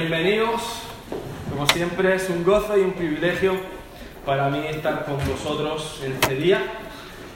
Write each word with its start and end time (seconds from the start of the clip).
bienvenidos. 0.00 0.60
Como 1.48 1.68
siempre 1.68 2.16
es 2.16 2.28
un 2.28 2.42
gozo 2.42 2.76
y 2.76 2.80
un 2.80 2.94
privilegio 2.94 3.54
para 4.26 4.48
mí 4.48 4.66
estar 4.66 5.04
con 5.04 5.18
vosotros 5.24 6.00
en 6.02 6.14
este 6.14 6.34
día. 6.34 6.60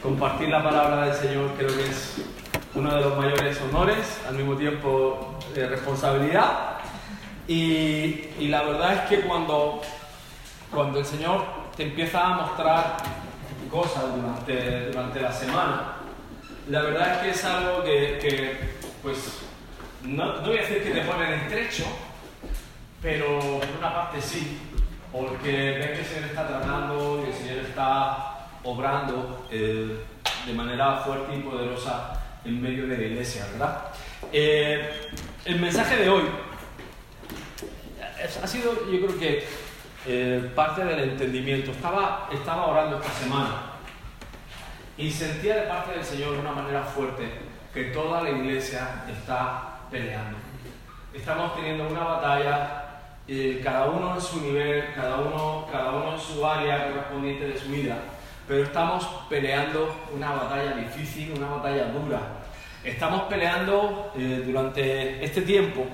Compartir 0.03 0.49
la 0.49 0.65
palabra 0.65 1.07
del 1.07 1.15
Señor 1.15 1.53
creo 1.57 1.69
que 1.69 1.85
es 1.85 2.17
uno 2.75 2.93
de 2.93 3.01
los 3.01 3.17
mayores 3.17 3.61
honores, 3.61 4.21
al 4.27 4.35
mismo 4.35 4.57
tiempo 4.57 5.39
de 5.55 5.69
responsabilidad. 5.69 6.79
Y, 7.47 8.25
y 8.41 8.49
la 8.49 8.63
verdad 8.63 8.93
es 8.95 9.01
que 9.03 9.21
cuando, 9.21 9.81
cuando 10.75 10.99
el 10.99 11.05
Señor 11.05 11.45
te 11.77 11.85
empieza 11.85 12.27
a 12.27 12.29
mostrar 12.39 12.97
cosas 13.71 14.03
durante, 14.17 14.87
durante 14.87 15.21
la 15.21 15.33
semana, 15.33 15.93
la 16.69 16.83
verdad 16.83 17.13
es 17.13 17.19
que 17.19 17.31
es 17.31 17.45
algo 17.45 17.85
que, 17.85 18.19
que 18.21 18.59
pues, 19.01 19.43
no, 20.03 20.41
no 20.41 20.49
voy 20.49 20.59
a 20.59 20.63
decir 20.63 20.83
que 20.83 20.91
te 20.91 21.03
pone 21.03 21.25
en 21.25 21.35
estrecho, 21.35 21.85
pero 23.01 23.39
por 23.39 23.79
una 23.79 23.95
parte 23.95 24.21
sí, 24.21 24.59
porque 25.13 25.53
ves 25.53 25.91
que 25.91 26.01
el 26.01 26.05
Señor 26.05 26.25
está 26.31 26.47
tratando 26.49 27.25
y 27.25 27.31
el 27.31 27.37
Señor 27.37 27.65
está 27.65 28.49
obrando 28.65 29.47
eh, 29.51 30.05
de 30.47 30.53
manera 30.53 30.97
fuerte 30.99 31.37
y 31.37 31.41
poderosa 31.41 32.21
en 32.45 32.61
medio 32.61 32.87
de 32.87 32.97
la 32.97 33.05
iglesia, 33.05 33.47
¿verdad? 33.53 33.89
Eh, 34.33 35.09
el 35.45 35.61
mensaje 35.61 35.97
de 35.97 36.09
hoy 36.09 36.25
ha 38.43 38.47
sido, 38.47 38.73
yo 38.91 39.07
creo 39.07 39.19
que, 39.19 39.45
eh, 40.07 40.51
parte 40.55 40.85
del 40.85 41.11
entendimiento. 41.11 41.71
Estaba, 41.71 42.29
estaba 42.33 42.67
orando 42.67 42.99
esta 42.99 43.13
semana 43.13 43.73
y 44.97 45.11
sentía 45.11 45.57
de 45.57 45.63
parte 45.63 45.93
del 45.93 46.05
Señor 46.05 46.33
de 46.33 46.39
una 46.39 46.53
manera 46.53 46.83
fuerte 46.83 47.29
que 47.75 47.85
toda 47.85 48.23
la 48.23 48.31
iglesia 48.31 49.05
está 49.09 49.81
peleando. 49.91 50.39
Estamos 51.13 51.55
teniendo 51.57 51.89
una 51.89 52.05
batalla 52.05 52.88
eh, 53.29 53.61
cada 53.63 53.87
uno 53.91 54.15
en 54.15 54.21
su 54.21 54.41
nivel, 54.41 54.85
cada 54.95 55.19
uno, 55.19 55.67
cada 55.71 55.93
uno 55.93 56.15
en 56.15 56.19
su 56.19 56.45
área 56.47 56.89
correspondiente 56.89 57.49
de 57.49 57.59
su 57.59 57.69
vida, 57.69 57.99
pero 58.47 58.65
estamos 58.65 59.07
peleando 59.29 59.95
una 60.15 60.33
batalla 60.33 60.73
difícil, 60.77 61.35
una 61.37 61.49
batalla 61.49 61.93
dura. 61.93 62.21
Estamos 62.83 63.23
peleando 63.23 64.13
eh, 64.17 64.43
durante 64.47 65.23
este 65.23 65.43
tiempo 65.43 65.85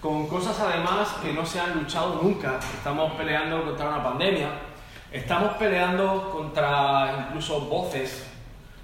con 0.00 0.26
cosas 0.26 0.58
además 0.58 1.14
que 1.22 1.32
no 1.32 1.46
se 1.46 1.60
han 1.60 1.78
luchado 1.78 2.18
nunca. 2.20 2.58
Estamos 2.74 3.12
peleando 3.12 3.62
contra 3.64 3.88
una 3.88 4.02
pandemia, 4.02 4.48
estamos 5.12 5.52
peleando 5.58 6.30
contra 6.30 7.26
incluso 7.28 7.60
voces 7.60 8.28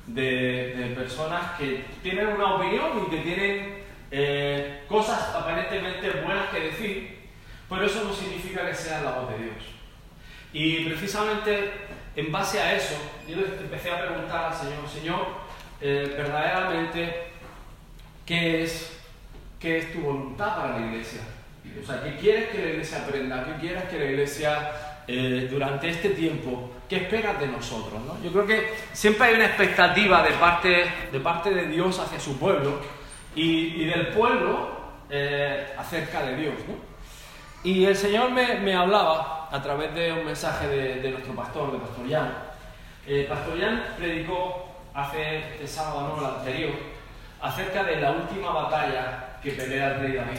de, 0.07 0.77
de 0.77 0.95
personas 0.95 1.59
que 1.59 1.85
tienen 2.03 2.29
una 2.29 2.55
opinión 2.55 3.05
y 3.05 3.11
que 3.11 3.23
tienen 3.23 3.79
eh, 4.11 4.85
cosas 4.89 5.35
aparentemente 5.35 6.11
buenas 6.25 6.49
que 6.51 6.61
decir, 6.61 7.18
pero 7.69 7.85
eso 7.85 8.05
no 8.05 8.13
significa 8.13 8.67
que 8.67 8.75
sea 8.75 9.03
la 9.03 9.13
voz 9.13 9.31
de 9.31 9.45
Dios. 9.45 9.65
Y 10.53 10.85
precisamente 10.87 11.73
en 12.17 12.33
base 12.33 12.61
a 12.61 12.75
eso, 12.75 12.97
yo 13.29 13.37
empecé 13.37 13.91
a 13.91 14.01
preguntar 14.01 14.47
al 14.47 14.55
Señor, 14.55 14.89
Señor, 14.89 15.27
eh, 15.81 16.15
verdaderamente, 16.17 17.29
¿qué 18.27 18.65
es, 18.65 18.99
¿qué 19.61 19.79
es 19.79 19.93
tu 19.93 20.01
voluntad 20.01 20.57
para 20.57 20.79
la 20.79 20.87
iglesia? 20.87 21.21
O 21.81 21.87
sea, 21.87 22.03
¿qué 22.03 22.17
quieres 22.17 22.49
que 22.49 22.59
la 22.59 22.71
iglesia 22.71 23.05
aprenda? 23.05 23.45
¿Qué 23.45 23.61
quieres 23.61 23.85
que 23.85 23.99
la 23.99 24.05
iglesia 24.07 24.71
eh, 25.07 25.49
durante 25.51 25.91
este 25.91 26.11
tiempo, 26.11 26.73
qué 26.89 26.97
esperas 26.97 27.39
de 27.39 27.47
nosotros? 27.47 28.03
¿no? 28.03 28.21
Yo 28.23 28.33
creo 28.33 28.47
que 28.47 28.75
siempre 28.93 29.29
hay 29.29 29.35
una 29.35 29.47
expectativa 29.47 30.23
de 30.23 30.31
parte 30.31 30.87
de, 31.13 31.21
parte 31.21 31.51
de 31.51 31.67
Dios 31.67 32.01
hacia 32.01 32.19
su 32.19 32.39
pueblo 32.39 32.81
y, 33.37 33.83
y 33.83 33.85
del 33.85 34.09
pueblo 34.09 34.71
eh, 35.11 35.75
acerca 35.77 36.23
de 36.23 36.37
Dios. 36.37 36.55
¿no? 36.67 36.88
Y 37.69 37.85
el 37.85 37.95
Señor 37.95 38.31
me, 38.31 38.75
hablaba 38.75 39.47
a 39.53 39.61
través 39.61 39.95
de 39.95 40.11
un 40.11 40.25
mensaje 40.25 40.67
de, 40.69 41.11
nuestro 41.11 41.35
pastor, 41.35 41.71
de 41.71 41.79
Pastor 41.79 42.09
Jan. 42.09 42.35
El 43.07 43.27
Pastor 43.27 43.61
Jan 43.61 43.85
predicó 43.99 44.69
hace 44.95 45.61
el 45.61 45.69
sábado, 45.69 46.17
no, 46.17 46.27
el 46.27 46.35
anterior, 46.35 46.73
acerca 47.43 47.85
de 47.85 47.97
la 47.97 48.13
última 48.13 48.53
batalla 48.53 49.39
que 49.43 49.51
pelea 49.51 49.89
el 49.89 50.01
rey 50.01 50.13
David. 50.15 50.39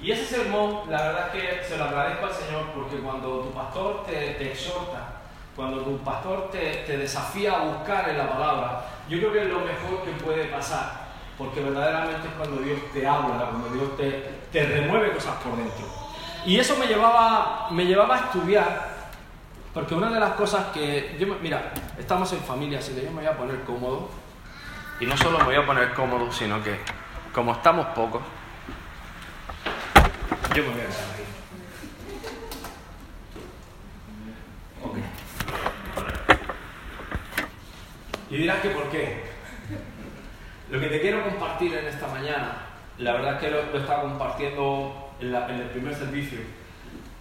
Y 0.00 0.12
ese 0.12 0.26
sermón, 0.26 0.88
la 0.88 1.02
verdad 1.02 1.34
es 1.34 1.42
que 1.42 1.64
se 1.64 1.76
lo 1.76 1.86
agradezco 1.86 2.26
al 2.26 2.32
Señor 2.32 2.66
porque 2.72 2.98
cuando 2.98 3.40
tu 3.40 3.50
pastor 3.50 4.04
te, 4.06 4.52
exhorta, 4.52 5.08
cuando 5.56 5.80
tu 5.80 5.98
pastor 6.04 6.52
te, 6.52 6.96
desafía 6.96 7.56
a 7.56 7.64
buscar 7.64 8.10
en 8.10 8.16
la 8.16 8.30
palabra, 8.30 8.84
yo 9.08 9.18
creo 9.18 9.32
que 9.32 9.42
es 9.42 9.48
lo 9.48 9.58
mejor 9.58 10.04
que 10.04 10.12
puede 10.24 10.44
pasar, 10.44 11.08
porque 11.36 11.62
verdaderamente 11.62 12.28
es 12.28 12.34
cuando 12.34 12.62
Dios 12.62 12.78
te 12.92 13.04
habla, 13.04 13.50
cuando 13.50 13.70
Dios 13.70 13.96
te, 13.96 14.10
te 14.52 14.66
remueve 14.66 15.10
cosas 15.10 15.34
por 15.42 15.56
dentro. 15.56 16.07
Y 16.48 16.58
eso 16.58 16.76
me 16.78 16.86
llevaba, 16.86 17.68
me 17.70 17.84
llevaba 17.84 18.16
a 18.16 18.20
estudiar, 18.20 18.88
porque 19.74 19.94
una 19.94 20.08
de 20.08 20.18
las 20.18 20.32
cosas 20.32 20.68
que 20.72 21.14
yo, 21.20 21.26
mira, 21.42 21.74
estamos 21.98 22.32
en 22.32 22.40
familia, 22.40 22.78
así 22.78 22.94
que 22.94 23.02
yo 23.02 23.10
me 23.10 23.20
voy 23.20 23.26
a 23.26 23.36
poner 23.36 23.60
cómodo, 23.64 24.08
y 24.98 25.04
no 25.04 25.14
solo 25.14 25.40
me 25.40 25.44
voy 25.44 25.56
a 25.56 25.66
poner 25.66 25.92
cómodo, 25.92 26.32
sino 26.32 26.64
que 26.64 26.80
como 27.34 27.52
estamos 27.52 27.88
pocos, 27.88 28.22
yo 30.54 30.62
me 30.62 30.70
voy 30.70 30.80
a 30.80 30.86
quedar 30.86 31.10
ahí. 31.16 31.26
Ok. 34.84 34.96
Y 38.30 38.36
dirás 38.38 38.60
que 38.60 38.70
por 38.70 38.88
qué. 38.88 39.22
Lo 40.70 40.80
que 40.80 40.86
te 40.86 41.02
quiero 41.02 41.24
compartir 41.24 41.74
en 41.74 41.88
esta 41.88 42.06
mañana, 42.06 42.52
la 42.96 43.12
verdad 43.12 43.34
es 43.34 43.40
que 43.40 43.50
lo, 43.50 43.70
lo 43.70 43.80
estaba 43.80 44.00
compartiendo 44.00 45.07
en, 45.20 45.34
el 45.34 45.68
primer 45.70 45.94
servicio, 45.94 46.38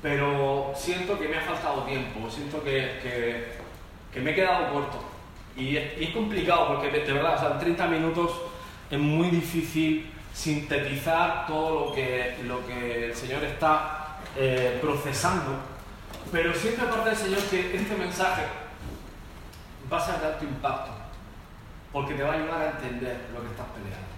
pero 0.01 0.73
siento 0.75 1.17
que 1.19 1.27
me 1.27 1.37
ha 1.37 1.41
faltado 1.41 1.83
tiempo, 1.83 2.29
siento 2.29 2.63
que, 2.63 3.57
que, 4.13 4.19
me 4.19 4.31
he 4.31 4.35
quedado 4.35 4.73
corto. 4.73 5.03
Y 5.55 5.77
es, 5.77 6.09
complicado 6.11 6.67
porque 6.67 6.91
de 6.91 7.13
verdad, 7.13 7.35
o 7.35 7.39
sea, 7.39 7.51
en 7.53 7.59
30 7.59 7.87
minutos 7.87 8.31
es 8.89 8.99
muy 8.99 9.29
difícil 9.29 10.11
sintetizar 10.33 11.47
todo 11.47 11.87
lo 11.87 11.93
que, 11.93 12.37
lo 12.45 12.65
que 12.67 13.05
el 13.05 13.15
Señor 13.15 13.43
está 13.43 14.19
eh, 14.35 14.77
procesando, 14.81 15.55
pero 16.31 16.53
siempre 16.53 16.85
parte 16.85 17.09
del 17.09 17.17
Señor 17.17 17.39
que 17.43 17.75
este 17.75 17.95
mensaje 17.95 18.43
va 19.91 19.97
a 19.97 20.05
ser 20.05 20.19
de 20.19 20.27
alto 20.27 20.45
impacto, 20.45 20.91
porque 21.91 22.13
te 22.13 22.23
va 22.23 22.33
a 22.33 22.35
ayudar 22.35 22.61
a 22.61 22.69
entender 22.71 23.17
lo 23.33 23.41
que 23.41 23.47
estás 23.47 23.65
peleando. 23.67 24.16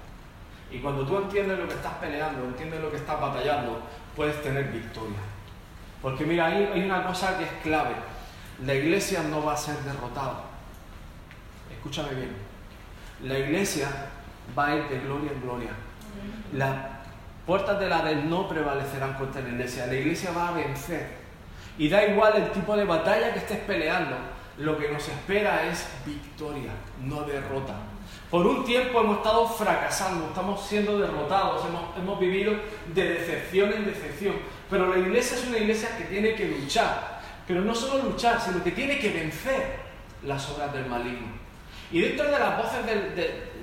Y 0.72 0.80
cuando 0.80 1.06
tú 1.06 1.18
entiendes 1.18 1.58
lo 1.58 1.68
que 1.68 1.74
estás 1.74 1.94
peleando, 1.96 2.46
entiendes 2.46 2.82
lo 2.82 2.92
que 2.92 2.98
estás 2.98 3.20
batallando, 3.20 3.82
puedes 4.16 4.42
tener 4.44 4.66
victoria. 4.72 5.18
Porque 6.02 6.26
mira, 6.26 6.46
hay, 6.46 6.70
hay 6.74 6.84
una 6.84 7.06
cosa 7.06 7.38
que 7.38 7.46
es 7.46 7.52
clave. 7.64 7.96
La 8.66 8.74
iglesia 8.74 9.24
no 9.24 9.44
va 9.44 9.54
a 9.54 9.58
ser 9.58 9.78
derrotada. 9.80 10.44
Escúchame 11.72 12.14
bien. 12.14 12.36
La 13.24 13.38
iglesia 13.38 13.88
va 14.58 14.68
a 14.68 14.76
ir 14.76 14.88
de 14.90 15.00
gloria 15.00 15.32
en 15.32 15.42
gloria. 15.42 15.72
Las 16.54 16.76
puertas 17.46 17.80
de 17.80 17.88
la 17.88 18.04
del 18.04 18.30
no 18.30 18.48
prevalecerán 18.48 19.14
contra 19.16 19.42
la 19.42 19.50
iglesia. 19.50 19.88
La 19.88 19.96
iglesia 19.96 20.32
va 20.32 20.50
a 20.50 20.52
vencer. 20.52 21.18
Y 21.78 21.90
da 21.90 22.06
igual 22.06 22.36
el 22.36 22.52
tipo 22.52 22.76
de 22.76 22.84
batalla 22.84 23.34
que 23.34 23.40
estés 23.40 23.60
peleando, 23.60 24.16
lo 24.58 24.78
que 24.78 24.92
nos 24.92 25.08
espera 25.08 25.66
es 25.66 25.88
victoria, 26.06 26.72
no 27.02 27.24
derrota. 27.24 27.76
Por 28.30 28.46
un 28.46 28.64
tiempo 28.64 29.02
hemos 29.02 29.18
estado 29.18 29.48
fracasando, 29.48 30.28
estamos 30.28 30.64
siendo 30.68 31.00
derrotados, 31.00 31.64
hemos, 31.98 32.20
vivido 32.20 32.54
de 32.94 33.04
decepción 33.14 33.74
en 33.74 33.86
decepción. 33.86 34.36
Pero 34.70 34.88
la 34.88 35.00
iglesia 35.00 35.36
es 35.36 35.48
una 35.48 35.58
iglesia 35.58 35.98
que 35.98 36.04
tiene 36.04 36.36
que 36.36 36.46
luchar. 36.46 37.22
Pero 37.48 37.62
no 37.62 37.74
solo 37.74 38.04
luchar, 38.04 38.40
sino 38.40 38.64
que 38.64 38.72
tiene 38.72 39.00
que 39.00 39.10
vencer 39.10 39.80
las 40.24 40.48
obras 40.52 40.72
del 40.74 40.86
maligno. 40.86 41.28
Y 41.92 42.02
dentro 42.02 42.26
de 42.26 42.38
las 42.38 42.58
voces 42.58 42.86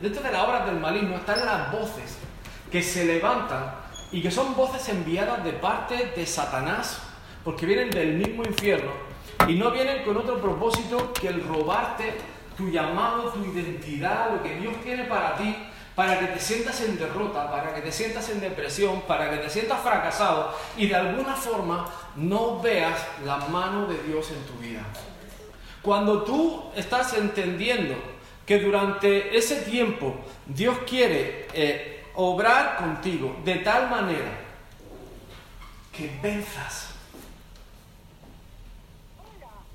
dentro 0.02 0.22
de 0.22 0.32
las 0.32 0.42
obras 0.42 0.66
del 0.66 0.80
maligno 0.80 1.14
están 1.14 1.46
las 1.46 1.70
voces 1.70 2.18
que 2.72 2.82
se 2.82 3.04
levantan 3.04 3.72
y 4.10 4.20
que 4.20 4.32
son 4.32 4.56
voces 4.56 4.88
enviadas 4.88 5.44
de 5.44 5.52
parte 5.52 6.12
de 6.16 6.26
Satanás, 6.26 7.02
porque 7.44 7.66
vienen 7.66 7.90
del 7.90 8.14
mismo 8.14 8.42
infierno 8.42 8.90
y 9.46 9.54
no 9.54 9.70
vienen 9.70 10.02
con 10.04 10.16
otro 10.16 10.40
propósito 10.40 11.12
que 11.12 11.28
el 11.28 11.46
robarte 11.46 12.14
tu 12.56 12.68
llamado, 12.70 13.30
tu 13.30 13.44
identidad, 13.44 14.32
lo 14.32 14.42
que 14.42 14.56
Dios 14.56 14.74
tiene 14.82 15.04
para 15.04 15.36
ti, 15.36 15.54
para 15.94 16.18
que 16.18 16.26
te 16.26 16.40
sientas 16.40 16.80
en 16.82 16.98
derrota, 16.98 17.50
para 17.50 17.74
que 17.74 17.80
te 17.80 17.90
sientas 17.90 18.28
en 18.28 18.40
depresión, 18.40 19.00
para 19.02 19.30
que 19.30 19.38
te 19.38 19.50
sientas 19.50 19.80
fracasado 19.80 20.54
y 20.76 20.86
de 20.88 20.94
alguna 20.94 21.34
forma 21.34 21.88
no 22.16 22.60
veas 22.60 23.00
la 23.24 23.38
mano 23.38 23.86
de 23.86 24.02
Dios 24.02 24.30
en 24.30 24.42
tu 24.44 24.54
vida. 24.60 24.82
Cuando 25.80 26.22
tú 26.22 26.70
estás 26.74 27.14
entendiendo 27.14 27.94
que 28.44 28.58
durante 28.58 29.36
ese 29.36 29.62
tiempo 29.62 30.16
Dios 30.46 30.78
quiere 30.86 31.48
eh, 31.54 32.04
obrar 32.14 32.76
contigo 32.76 33.36
de 33.44 33.56
tal 33.56 33.88
manera 33.88 34.30
que 35.92 36.18
venzas, 36.22 36.90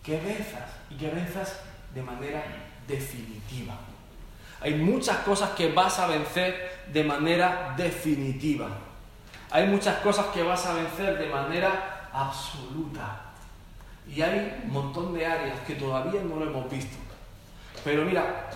que 0.03 0.17
venzas 0.19 0.69
y 0.91 0.95
que 0.95 1.09
venzas 1.09 1.59
de 1.95 2.01
manera 2.03 2.43
definitiva. 2.87 3.75
Hay 4.61 4.75
muchas 4.75 5.17
cosas 5.17 5.51
que 5.51 5.71
vas 5.71 5.97
a 5.99 6.07
vencer 6.07 6.83
de 6.87 7.03
manera 7.03 7.73
definitiva. 7.75 8.69
Hay 9.49 9.67
muchas 9.67 9.97
cosas 9.97 10.27
que 10.27 10.43
vas 10.43 10.65
a 10.65 10.73
vencer 10.73 11.17
de 11.17 11.27
manera 11.27 12.09
absoluta. 12.13 13.21
Y 14.07 14.21
hay 14.21 14.61
un 14.63 14.71
montón 14.71 15.13
de 15.13 15.25
áreas 15.25 15.59
que 15.61 15.75
todavía 15.75 16.21
no 16.21 16.35
lo 16.37 16.45
hemos 16.45 16.69
visto. 16.69 16.97
Pero 17.83 18.05
mira, 18.05 18.49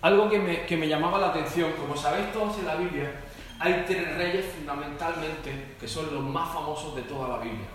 algo 0.00 0.28
que 0.30 0.38
me, 0.38 0.64
que 0.66 0.76
me 0.76 0.88
llamaba 0.88 1.18
la 1.18 1.28
atención, 1.28 1.72
como 1.72 1.96
sabéis 1.96 2.32
todos 2.32 2.58
en 2.58 2.66
la 2.66 2.76
Biblia, 2.76 3.12
hay 3.60 3.84
tres 3.86 4.16
reyes 4.16 4.46
fundamentalmente 4.54 5.76
que 5.80 5.88
son 5.88 6.14
los 6.14 6.22
más 6.22 6.52
famosos 6.52 6.94
de 6.94 7.02
toda 7.02 7.28
la 7.28 7.38
Biblia. 7.38 7.66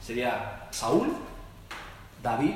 Sería 0.00 0.66
Saúl, 0.70 1.08
David 2.22 2.54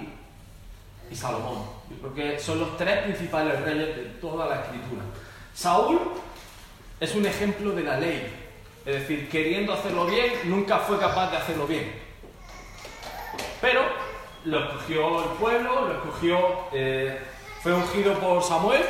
y 1.11 1.15
Salomón. 1.15 1.82
Porque 2.01 2.39
son 2.39 2.61
los 2.61 2.77
tres 2.77 3.03
principales 3.03 3.61
reyes 3.61 3.97
de 3.97 4.03
toda 4.21 4.47
la 4.47 4.63
escritura. 4.63 5.03
Saúl 5.55 6.01
es 6.99 7.15
un 7.15 7.27
ejemplo 7.27 7.73
de 7.73 7.83
la 7.83 7.99
ley. 7.99 8.27
Es 8.85 8.95
decir, 8.95 9.29
queriendo 9.29 9.73
hacerlo 9.73 10.07
bien, 10.07 10.33
nunca 10.45 10.79
fue 10.79 10.99
capaz 10.99 11.31
de 11.31 11.37
hacerlo 11.37 11.67
bien. 11.67 11.93
Pero 13.61 13.83
lo 14.45 14.59
escogió 14.59 15.23
el 15.23 15.31
pueblo, 15.39 15.89
lo 15.89 15.93
escogió, 15.95 16.39
eh, 16.73 17.19
fue 17.63 17.73
ungido 17.73 18.15
por 18.15 18.43
Samuel 18.43 18.83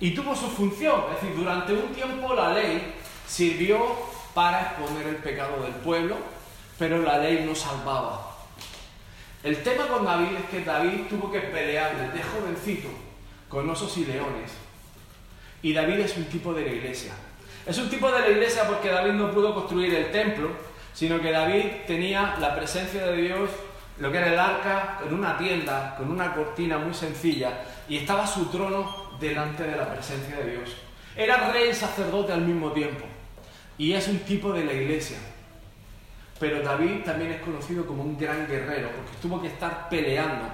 y 0.00 0.12
tuvo 0.14 0.34
su 0.34 0.48
función. 0.48 1.04
Es 1.14 1.20
decir, 1.20 1.36
durante 1.36 1.72
un 1.72 1.92
tiempo 1.92 2.34
la 2.34 2.52
ley 2.52 2.94
sirvió 3.26 3.78
para 4.34 4.62
exponer 4.62 5.06
el 5.06 5.16
pecado 5.16 5.62
del 5.62 5.74
pueblo, 5.74 6.16
pero 6.78 6.98
la 7.02 7.18
ley 7.18 7.44
no 7.46 7.54
salvaba. 7.54 8.29
El 9.42 9.62
tema 9.62 9.86
con 9.88 10.04
David 10.04 10.36
es 10.36 10.44
que 10.50 10.64
David 10.64 11.06
tuvo 11.08 11.32
que 11.32 11.40
pelear 11.40 11.96
desde 11.96 12.28
jovencito 12.28 12.88
con 13.48 13.68
osos 13.70 13.96
y 13.96 14.04
leones. 14.04 14.52
Y 15.62 15.72
David 15.72 16.00
es 16.00 16.16
un 16.16 16.24
tipo 16.26 16.52
de 16.52 16.64
la 16.64 16.72
iglesia. 16.72 17.12
Es 17.66 17.78
un 17.78 17.88
tipo 17.88 18.10
de 18.10 18.20
la 18.20 18.28
iglesia 18.28 18.66
porque 18.66 18.90
David 18.90 19.12
no 19.12 19.30
pudo 19.30 19.54
construir 19.54 19.94
el 19.94 20.10
templo, 20.10 20.50
sino 20.92 21.20
que 21.20 21.30
David 21.30 21.64
tenía 21.86 22.36
la 22.38 22.54
presencia 22.54 23.06
de 23.06 23.16
Dios, 23.16 23.50
lo 23.98 24.12
que 24.12 24.18
era 24.18 24.32
el 24.32 24.38
arca, 24.38 25.00
en 25.06 25.14
una 25.14 25.38
tienda, 25.38 25.94
con 25.96 26.10
una 26.10 26.34
cortina 26.34 26.76
muy 26.76 26.92
sencilla, 26.92 27.62
y 27.88 27.98
estaba 27.98 28.26
su 28.26 28.46
trono 28.46 29.10
delante 29.18 29.62
de 29.62 29.76
la 29.76 29.90
presencia 29.90 30.36
de 30.36 30.50
Dios. 30.50 30.70
Era 31.16 31.50
rey 31.50 31.70
y 31.70 31.74
sacerdote 31.74 32.32
al 32.32 32.42
mismo 32.42 32.72
tiempo. 32.72 33.04
Y 33.78 33.94
es 33.94 34.06
un 34.08 34.18
tipo 34.20 34.52
de 34.52 34.64
la 34.64 34.72
iglesia. 34.72 35.18
Pero 36.40 36.62
David 36.62 37.04
también 37.04 37.32
es 37.32 37.42
conocido 37.42 37.86
como 37.86 38.02
un 38.02 38.18
gran 38.18 38.48
guerrero, 38.48 38.88
porque 38.96 39.16
tuvo 39.20 39.40
que 39.42 39.48
estar 39.48 39.90
peleando 39.90 40.46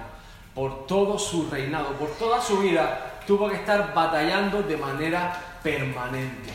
por 0.53 0.85
todo 0.85 1.17
su 1.17 1.49
reinado, 1.49 1.93
por 1.93 2.09
toda 2.17 2.41
su 2.41 2.59
vida, 2.59 3.21
tuvo 3.25 3.47
que 3.49 3.55
estar 3.55 3.93
batallando 3.93 4.61
de 4.63 4.75
manera 4.75 5.59
permanente. 5.63 6.49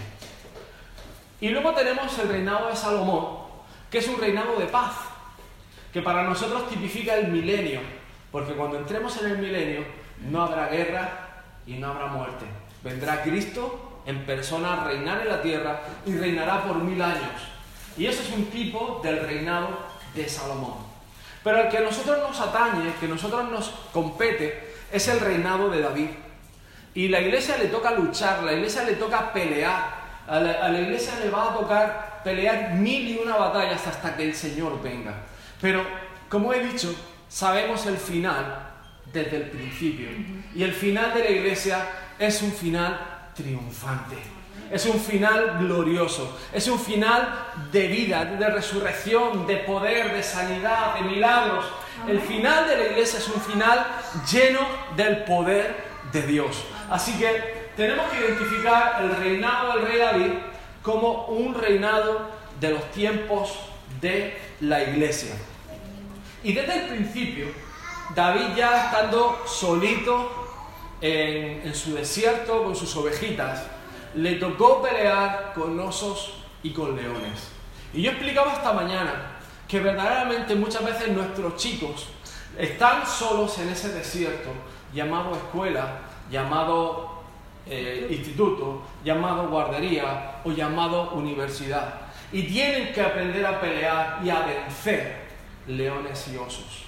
Y 1.41 1.49
luego 1.49 1.73
tenemos 1.73 2.17
el 2.19 2.29
reinado 2.29 2.69
de 2.69 2.77
Salomón, 2.77 3.39
que 3.91 3.99
es 3.99 4.09
un 4.09 4.21
reinado 4.21 4.59
de 4.59 4.67
paz, 4.67 4.93
que 5.93 6.03
para 6.03 6.25
nosotros 6.25 6.69
tipifica 6.69 7.15
el 7.15 7.29
milenio, 7.29 7.81
porque 8.31 8.53
cuando 8.53 8.79
entremos 8.79 9.17
en 9.23 9.31
el 9.31 9.39
milenio 9.39 9.85
no 10.31 10.43
habrá 10.43 10.69
guerra 10.69 11.45
y 11.67 11.75
no 11.75 11.89
habrá 11.89 12.09
muerte. 12.09 12.45
Vendrá 12.85 13.23
Cristo 13.23 14.01
en 14.05 14.27
persona 14.27 14.83
a 14.83 14.85
reinar 14.85 15.23
en 15.23 15.29
la 15.29 15.41
tierra 15.41 15.81
y 16.05 16.17
reinará 16.17 16.65
por 16.65 16.77
mil 16.77 17.01
años. 17.01 17.52
Y 17.97 18.07
eso 18.07 18.23
es 18.23 18.31
un 18.31 18.47
tipo 18.47 19.01
del 19.03 19.21
reinado 19.21 19.69
de 20.15 20.29
Salomón. 20.29 20.75
Pero 21.45 21.63
el 21.63 21.69
que 21.69 21.79
a 21.79 21.83
nosotros 21.83 22.19
nos 22.19 22.41
atañe, 22.41 22.87
el 22.87 22.95
que 22.95 23.07
a 23.07 23.09
nosotros 23.09 23.51
nos 23.51 23.69
compete, 23.93 24.75
es 24.91 25.09
el 25.09 25.21
reinado 25.21 25.71
de 25.71 25.81
David. 25.81 26.11
Y 26.95 27.09
la 27.09 27.21
iglesia 27.21 27.57
le 27.59 27.67
toca 27.67 27.93
luchar, 27.93 28.43
la 28.43 28.53
iglesia 28.53 28.85
le 28.85 28.95
toca 28.95 29.33
pelear, 29.33 30.03
a 30.27 30.39
la, 30.39 30.53
a 30.53 30.69
la 30.69 30.81
iglesia 30.81 31.19
le 31.19 31.31
va 31.31 31.51
a 31.51 31.55
tocar 31.55 32.21
pelear 32.23 32.75
mil 32.75 33.09
y 33.09 33.19
una 33.19 33.37
batallas 33.37 33.87
hasta 33.87 34.17
que 34.17 34.25
el 34.25 34.35
Señor 34.35 34.81
venga. 34.83 35.15
Pero, 35.61 35.85
como 36.29 36.53
he 36.53 36.65
dicho, 36.65 36.95
sabemos 37.29 37.87
el 37.87 37.97
final 37.97 38.73
desde 39.13 39.37
el 39.37 39.51
principio. 39.51 40.09
Y 40.55 40.63
el 40.63 40.73
final 40.73 41.15
de 41.15 41.25
la 41.25 41.31
iglesia 41.31 41.87
es 42.19 42.43
un 42.43 42.53
final 42.53 43.31
triunfante. 43.35 44.17
Es 44.73 44.87
un 44.87 44.99
final 44.99 45.59
glorioso, 45.59 46.39
es 46.53 46.67
un 46.67 46.79
final 46.79 47.51
de 47.71 47.89
vida, 47.89 48.25
de 48.25 48.49
resurrección, 48.49 49.47
de 49.47 49.57
poder, 49.59 50.15
de 50.15 50.23
sanidad, 50.23 50.95
de 50.95 51.03
milagros. 51.03 51.67
El 52.09 52.21
final 52.21 52.67
de 52.67 52.77
la 52.79 52.87
iglesia 52.87 53.19
es 53.19 53.29
un 53.29 53.41
final 53.41 53.87
lleno 54.33 54.61
del 54.97 55.25
poder 55.25 55.77
de 56.11 56.23
Dios. 56.23 56.65
Así 56.91 57.13
que 57.19 57.71
tenemos 57.77 58.11
que 58.11 58.19
identificar 58.19 59.03
el 59.03 59.15
reinado 59.15 59.75
del 59.75 59.87
rey 59.87 59.99
David 59.99 60.33
como 60.83 61.27
un 61.27 61.55
reinado 61.55 62.31
de 62.59 62.71
los 62.71 62.91
tiempos 62.93 63.59
de 64.01 64.37
la 64.61 64.83
iglesia. 64.83 65.35
Y 66.43 66.55
desde 66.55 66.75
el 66.75 66.89
principio, 66.89 67.47
David 68.15 68.57
ya 68.57 68.87
estando 68.87 69.43
solito 69.47 70.43
en, 71.01 71.75
su 71.75 71.95
desierto 71.95 72.65
con 72.65 72.77
sus 72.77 72.95
ovejitas, 72.97 73.65
le 74.15 74.35
tocó 74.37 74.83
pelear 74.83 75.53
con 75.55 75.79
osos 75.81 76.35
y 76.63 76.71
con 76.71 76.97
leones. 76.97 77.51
Y 77.93 78.03
yo 78.03 78.11
explicaba 78.11 78.53
esta 78.53 78.73
mañana 78.73 79.39
que 79.69 79.81
verdaderamente 79.81 80.55
muchas 80.55 80.85
veces 80.85 81.09
nuestros 81.09 81.57
chicos 81.57 82.09
están 82.59 83.07
solos 83.07 83.59
en 83.59 83.71
ese 83.71 83.91
desierto 83.93 84.51
llamado 84.93 85.35
escuela, 85.35 86.01
llamado 86.31 87.23
eh, 87.67 88.09
instituto, 88.11 88.83
llamado 89.05 89.49
guardería 89.49 90.41
o 90.45 90.53
llamado 90.53 91.13
universidad. 91.13 91.95
Y 92.31 92.45
tienen 92.45 92.93
que 92.93 93.03
aprender 93.03 93.45
a 93.45 93.61
pelear 93.61 94.21
y 94.25 94.31
a 94.31 94.41
vencer 94.41 95.23
leones 95.67 96.29
y 96.29 96.37
osos. 96.37 96.85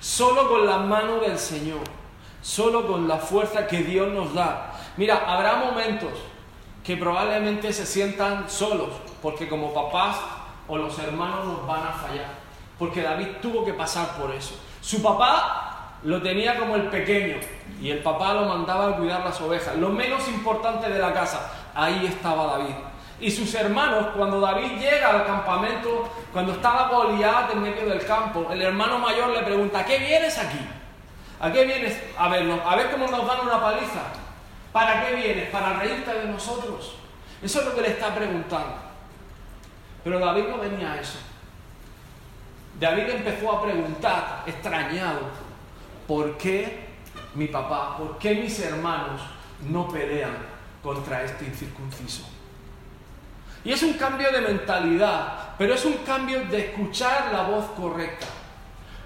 Solo 0.00 0.48
con 0.48 0.66
la 0.66 0.78
mano 0.78 1.20
del 1.20 1.38
Señor 1.38 2.02
solo 2.42 2.86
con 2.86 3.08
la 3.08 3.18
fuerza 3.18 3.66
que 3.66 3.78
Dios 3.84 4.12
nos 4.12 4.34
da. 4.34 4.72
Mira, 4.96 5.24
habrá 5.26 5.56
momentos 5.56 6.12
que 6.84 6.96
probablemente 6.96 7.72
se 7.72 7.86
sientan 7.86 8.50
solos, 8.50 8.90
porque 9.20 9.48
como 9.48 9.72
papás 9.72 10.16
o 10.68 10.76
los 10.76 10.98
hermanos 10.98 11.46
nos 11.46 11.66
van 11.66 11.86
a 11.86 11.92
fallar, 11.92 12.30
porque 12.78 13.02
David 13.02 13.28
tuvo 13.40 13.64
que 13.64 13.72
pasar 13.72 14.16
por 14.16 14.32
eso. 14.32 14.58
Su 14.80 15.02
papá 15.02 15.98
lo 16.02 16.20
tenía 16.20 16.58
como 16.58 16.74
el 16.74 16.88
pequeño 16.88 17.36
y 17.80 17.90
el 17.90 17.98
papá 17.98 18.34
lo 18.34 18.46
mandaba 18.46 18.88
a 18.88 18.96
cuidar 18.96 19.24
las 19.24 19.40
ovejas, 19.40 19.76
lo 19.76 19.90
menos 19.90 20.26
importante 20.28 20.88
de 20.88 20.98
la 20.98 21.12
casa, 21.12 21.52
ahí 21.74 22.06
estaba 22.06 22.58
David. 22.58 22.74
Y 23.20 23.30
sus 23.30 23.54
hermanos, 23.54 24.08
cuando 24.16 24.40
David 24.40 24.80
llega 24.80 25.10
al 25.10 25.24
campamento, 25.24 26.08
cuando 26.32 26.52
estaba 26.52 26.88
Goliat 26.88 27.52
en 27.52 27.62
medio 27.62 27.88
del 27.88 28.04
campo, 28.04 28.48
el 28.50 28.60
hermano 28.60 28.98
mayor 28.98 29.28
le 29.28 29.42
pregunta, 29.42 29.84
¿qué 29.84 29.98
vienes 29.98 30.36
aquí? 30.38 30.58
¿A 31.38 31.52
qué 31.52 31.64
vienes? 31.64 32.02
A 32.18 32.28
vernos, 32.28 32.58
a 32.66 32.74
ver 32.74 32.90
cómo 32.90 33.06
nos 33.06 33.24
dan 33.24 33.46
una 33.46 33.60
paliza. 33.60 34.02
¿Para 34.72 35.04
qué 35.04 35.14
vienes? 35.14 35.50
¿Para 35.50 35.78
reírte 35.78 36.12
de 36.12 36.26
nosotros? 36.26 36.94
Eso 37.42 37.60
es 37.60 37.66
lo 37.66 37.74
que 37.74 37.82
le 37.82 37.88
está 37.90 38.14
preguntando. 38.14 38.74
Pero 40.02 40.18
David 40.18 40.44
no 40.48 40.58
venía 40.58 40.92
a 40.92 41.00
eso. 41.00 41.18
David 42.80 43.10
empezó 43.10 43.52
a 43.52 43.62
preguntar, 43.62 44.44
extrañado, 44.46 45.20
¿por 46.08 46.36
qué 46.38 46.88
mi 47.34 47.46
papá, 47.46 47.96
por 47.98 48.18
qué 48.18 48.34
mis 48.34 48.58
hermanos 48.60 49.20
no 49.68 49.88
pelean 49.88 50.36
contra 50.82 51.22
este 51.22 51.44
incircunciso? 51.44 52.24
Y 53.64 53.72
es 53.72 53.82
un 53.82 53.92
cambio 53.92 54.32
de 54.32 54.40
mentalidad, 54.40 55.54
pero 55.58 55.74
es 55.74 55.84
un 55.84 55.98
cambio 55.98 56.44
de 56.46 56.70
escuchar 56.70 57.30
la 57.32 57.42
voz 57.42 57.66
correcta. 57.76 58.26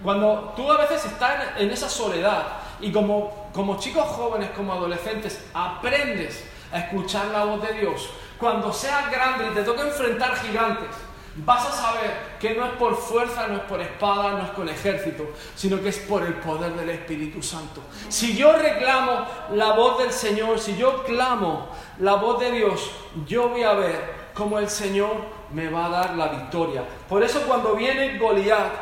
Cuando 0.03 0.55
tú 0.57 0.71
a 0.71 0.79
veces 0.79 1.05
estás 1.05 1.59
en 1.59 1.71
esa 1.71 1.89
soledad 1.89 2.45
y 2.81 2.93
como, 2.93 3.46
como 3.57 3.79
chicos 3.79 4.05
jóvenes, 4.09 4.51
como 4.51 4.75
adolescentes, 4.75 5.43
aprendes 5.55 6.45
a 6.71 6.81
escuchar 6.81 7.29
la 7.29 7.45
voz 7.47 7.63
de 7.67 7.73
Dios, 7.73 8.11
cuando 8.39 8.71
seas 8.71 9.11
grande 9.11 9.49
y 9.51 9.55
te 9.55 9.63
toque 9.63 9.81
enfrentar 9.81 10.37
gigantes, 10.37 10.91
vas 11.37 11.67
a 11.67 11.73
saber 11.73 12.37
que 12.39 12.55
no 12.55 12.67
es 12.67 12.73
por 12.73 12.95
fuerza, 12.95 13.47
no 13.49 13.57
es 13.57 13.63
por 13.63 13.81
espada, 13.81 14.33
no 14.33 14.45
es 14.45 14.51
con 14.51 14.69
ejército, 14.69 15.31
sino 15.55 15.81
que 15.81 15.89
es 15.89 15.99
por 16.01 16.23
el 16.23 16.35
poder 16.35 16.75
del 16.75 16.91
Espíritu 16.91 17.43
Santo. 17.43 17.81
Si 18.11 18.37
yo 18.37 18.53
reclamo 18.53 19.27
la 19.55 19.73
voz 19.73 20.01
del 20.01 20.13
Señor, 20.13 20.61
si 20.61 20.77
yo 20.77 21.03
clamo 21.05 21.69
la 21.99 22.17
voz 22.17 22.39
de 22.41 22.53
Dios, 22.53 22.91
yo 23.27 23.49
voy 23.49 23.63
a 23.63 23.73
ver 23.73 24.27
cómo 24.35 24.59
el 24.59 24.69
Señor 24.69 25.17
me 25.55 25.71
va 25.71 25.87
a 25.87 25.89
dar 25.89 26.15
la 26.15 26.29
victoria. 26.29 26.85
Por 27.09 27.23
eso 27.23 27.41
cuando 27.47 27.75
viene 27.75 28.19
Goliat, 28.19 28.73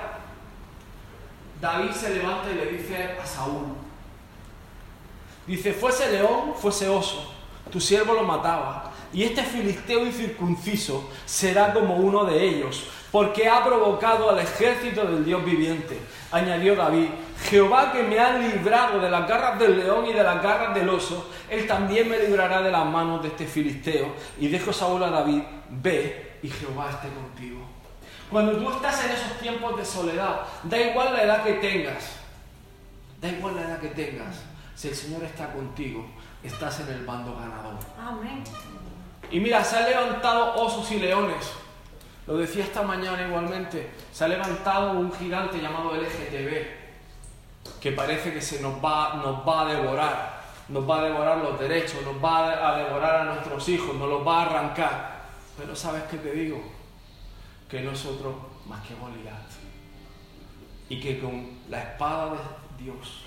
David 1.61 1.93
se 1.93 2.16
levanta 2.16 2.50
y 2.50 2.54
le 2.54 2.66
dice 2.66 3.16
a 3.23 3.25
Saúl, 3.25 3.83
dice, 5.46 5.72
fuese 5.72 6.10
león, 6.10 6.54
fuese 6.56 6.88
oso, 6.88 7.32
tu 7.70 7.80
siervo 7.80 8.14
lo 8.14 8.22
mataba, 8.22 8.92
y 9.12 9.22
este 9.22 9.42
filisteo 9.42 10.04
incircunciso 10.04 11.08
será 11.24 11.72
como 11.72 11.96
uno 11.96 12.24
de 12.24 12.44
ellos, 12.44 12.84
porque 13.12 13.48
ha 13.48 13.62
provocado 13.64 14.28
al 14.28 14.40
ejército 14.40 15.04
del 15.04 15.24
Dios 15.24 15.44
viviente. 15.44 16.00
Añadió 16.32 16.74
David, 16.74 17.06
Jehová 17.48 17.92
que 17.92 18.02
me 18.02 18.18
ha 18.18 18.36
librado 18.36 18.98
de 18.98 19.08
las 19.08 19.28
garras 19.28 19.56
del 19.58 19.78
león 19.78 20.06
y 20.06 20.12
de 20.12 20.22
las 20.24 20.42
garras 20.42 20.74
del 20.74 20.88
oso, 20.88 21.30
él 21.48 21.64
también 21.66 22.08
me 22.08 22.18
librará 22.18 22.60
de 22.60 22.72
las 22.72 22.84
manos 22.84 23.22
de 23.22 23.28
este 23.28 23.46
filisteo. 23.46 24.12
Y 24.40 24.48
dijo 24.48 24.72
Saúl 24.72 25.04
a 25.04 25.10
David, 25.10 25.42
ve 25.68 26.38
y 26.42 26.48
Jehová 26.48 26.90
esté 26.90 27.08
contigo. 27.10 27.60
Cuando 28.30 28.56
tú 28.56 28.68
estás 28.68 29.04
en 29.04 29.12
esos 29.12 29.38
tiempos 29.38 29.76
de 29.76 29.84
soledad, 29.84 30.40
da 30.64 30.76
igual 30.76 31.12
la 31.12 31.22
edad 31.22 31.44
que 31.44 31.52
tengas, 31.52 32.16
da 33.20 33.28
igual 33.28 33.54
la 33.54 33.62
edad 33.62 33.78
que 33.78 33.88
tengas, 33.88 34.42
si 34.75 34.88
el 34.88 34.95
Señor 34.95 35.25
está 35.25 35.52
contigo, 35.52 36.07
estás 36.43 36.81
en 36.81 36.88
el 36.88 37.04
bando 37.04 37.37
ganador. 37.37 37.76
Amén. 37.99 38.45
Y 39.31 39.40
mira, 39.40 39.64
se 39.64 39.76
han 39.76 39.90
levantado 39.90 40.54
osos 40.57 40.90
y 40.93 40.99
leones. 40.99 41.52
Lo 42.26 42.37
decía 42.37 42.64
esta 42.64 42.83
mañana 42.83 43.26
igualmente. 43.26 43.90
Se 44.12 44.25
ha 44.25 44.28
levantado 44.28 44.93
un 44.93 45.12
gigante 45.12 45.61
llamado 45.61 45.95
LGTB, 45.95 47.81
que 47.81 47.93
parece 47.93 48.33
que 48.33 48.40
se 48.40 48.61
nos 48.61 48.83
va, 48.83 49.14
nos 49.16 49.47
va 49.47 49.62
a 49.62 49.75
devorar. 49.75 50.45
Nos 50.69 50.88
va 50.88 51.00
a 51.00 51.04
devorar 51.04 51.38
los 51.38 51.61
derechos, 51.61 52.02
nos 52.04 52.25
va 52.25 52.71
a 52.71 52.78
devorar 52.78 53.16
a 53.16 53.25
nuestros 53.25 53.69
hijos, 53.69 53.95
nos 53.97 54.09
los 54.09 54.26
va 54.26 54.43
a 54.43 54.47
arrancar. 54.47 55.25
Pero 55.59 55.76
¿sabes 55.76 56.04
qué 56.04 56.16
te 56.16 56.33
digo? 56.33 56.62
Que 57.69 57.81
nosotros 57.81 58.35
más 58.66 58.81
que 58.87 58.95
Goliat. 58.95 59.35
Y 60.88 61.00
que 61.00 61.21
con 61.21 61.59
la 61.69 61.83
espada 61.83 62.31
de 62.31 62.85
Dios, 62.85 63.24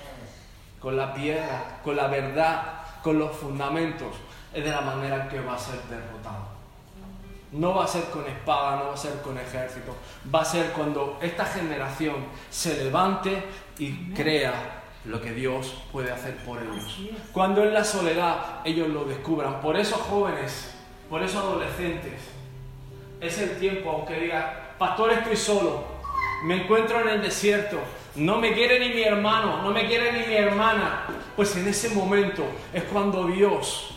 con 0.80 0.96
la 0.96 1.14
piedra, 1.14 1.80
con 1.84 1.96
la 1.96 2.08
verdad, 2.08 2.82
con 3.04 3.20
los 3.20 3.36
fundamentos, 3.36 4.16
es 4.54 4.64
de 4.64 4.72
la 4.72 4.82
manera 4.82 5.28
que 5.28 5.40
va 5.40 5.56
a 5.56 5.60
ser 5.60 5.82
derrotado. 5.84 6.58
No 7.52 7.76
va 7.76 7.86
a 7.86 7.88
ser 7.88 8.04
con 8.06 8.26
espada, 8.26 8.78
no 8.78 8.88
va 8.90 8.94
a 8.94 8.98
ser 8.98 9.22
con 9.22 9.38
ejército. 9.38 9.96
Va 10.34 10.42
a 10.42 10.46
ser 10.46 10.72
cuando 10.74 11.18
esta 11.22 11.46
generación 11.46 12.16
se 12.50 12.84
levante 12.84 13.44
y 13.78 14.14
crea 14.14 14.84
lo 15.06 15.22
que 15.22 15.32
Dios 15.32 15.74
puede 15.92 16.12
hacer 16.12 16.36
por 16.38 16.62
ellos. 16.62 17.00
Cuando 17.32 17.64
en 17.64 17.74
la 17.74 17.84
soledad 17.84 18.62
ellos 18.66 18.90
lo 18.90 19.06
descubran. 19.06 19.62
Por 19.62 19.78
eso 19.78 19.96
jóvenes, 19.96 20.76
por 21.10 21.24
eso 21.24 21.40
adolescentes, 21.40 22.20
es 23.22 23.38
el 23.40 23.58
tiempo, 23.58 23.92
aunque 23.92 24.20
diga, 24.20 24.74
pastor 24.78 25.12
estoy 25.12 25.38
solo, 25.38 25.84
me 26.44 26.64
encuentro 26.64 27.02
en 27.02 27.10
el 27.10 27.22
desierto, 27.22 27.80
no 28.18 28.40
me 28.40 28.54
quiere 28.54 28.80
ni 28.80 28.96
mi 28.96 29.04
hermano, 29.04 29.62
no 29.62 29.72
me 29.72 29.88
quiere 29.88 30.12
ni 30.12 30.28
mi 30.28 30.36
hermana. 30.36 31.06
Pues 31.36 31.56
en 31.56 31.68
ese 31.68 31.90
momento 31.90 32.44
es 32.74 32.84
cuando 32.84 33.28
Dios 33.28 33.92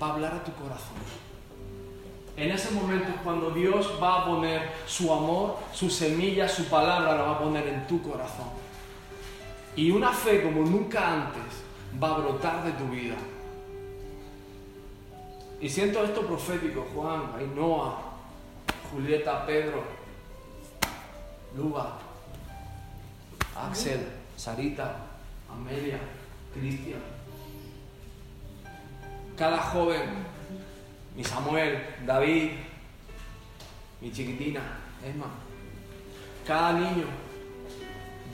va 0.00 0.08
a 0.08 0.12
hablar 0.14 0.34
a 0.34 0.44
tu 0.44 0.52
corazón. 0.52 0.96
En 2.36 2.50
ese 2.50 2.70
momento 2.70 3.08
es 3.08 3.20
cuando 3.22 3.50
Dios 3.50 3.98
va 4.02 4.22
a 4.22 4.24
poner 4.26 4.62
su 4.86 5.12
amor, 5.12 5.56
su 5.72 5.90
semilla, 5.90 6.48
su 6.48 6.64
palabra, 6.66 7.14
la 7.14 7.22
va 7.22 7.30
a 7.32 7.38
poner 7.38 7.66
en 7.66 7.86
tu 7.86 8.02
corazón. 8.02 8.48
Y 9.76 9.90
una 9.90 10.10
fe 10.10 10.42
como 10.42 10.62
nunca 10.62 11.12
antes 11.12 11.62
va 12.02 12.14
a 12.14 12.18
brotar 12.18 12.64
de 12.64 12.72
tu 12.72 12.84
vida. 12.90 13.16
Y 15.60 15.68
siento 15.68 16.02
esto 16.02 16.26
profético, 16.26 16.86
Juan, 16.94 17.32
Ainhoa, 17.38 17.98
Julieta, 18.90 19.44
Pedro, 19.44 19.82
Luba, 21.56 21.98
Axel, 23.56 24.06
Sarita, 24.36 24.96
Amelia, 25.50 25.98
Cristian. 26.54 27.00
Cada 29.36 29.58
joven, 29.58 30.26
mi 31.16 31.24
Samuel, 31.24 31.78
David, 32.06 32.50
mi 34.00 34.10
chiquitina, 34.10 34.60
Emma, 35.04 35.26
cada 36.46 36.72
niño 36.72 37.06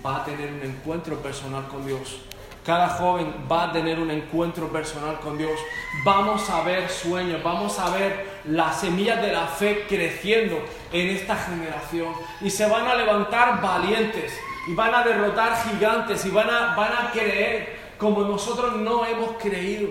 va 0.05 0.17
a 0.17 0.25
tener 0.25 0.53
un 0.53 0.63
encuentro 0.63 1.17
personal 1.21 1.67
con 1.69 1.87
Dios. 1.87 2.21
Cada 2.65 2.89
joven 2.89 3.33
va 3.51 3.71
a 3.71 3.73
tener 3.73 4.01
un 4.01 4.11
encuentro 4.11 4.69
personal 4.73 5.21
con 5.21 5.39
Dios. 5.39 5.59
Vamos 6.05 6.51
a 6.51 6.63
ver 6.63 6.89
sueños, 6.89 7.41
vamos 7.43 7.79
a 7.79 7.91
ver 7.91 8.41
las 8.47 8.81
semillas 8.81 9.23
de 9.23 9.33
la 9.33 9.47
fe 9.47 9.87
creciendo 9.89 10.59
en 10.93 11.09
esta 11.11 11.37
generación. 11.37 12.13
Y 12.41 12.51
se 12.51 12.67
van 12.67 12.87
a 12.89 12.97
levantar 12.97 13.61
valientes 13.61 14.33
y 14.67 14.75
van 14.75 14.95
a 14.95 15.03
derrotar 15.03 15.57
gigantes 15.69 16.25
y 16.27 16.31
van 16.31 16.51
a, 16.51 16.75
van 16.75 16.93
a 16.93 17.11
creer 17.13 17.77
como 17.99 18.23
nosotros 18.23 18.77
no 18.77 19.07
hemos 19.07 19.37
creído. 19.41 19.91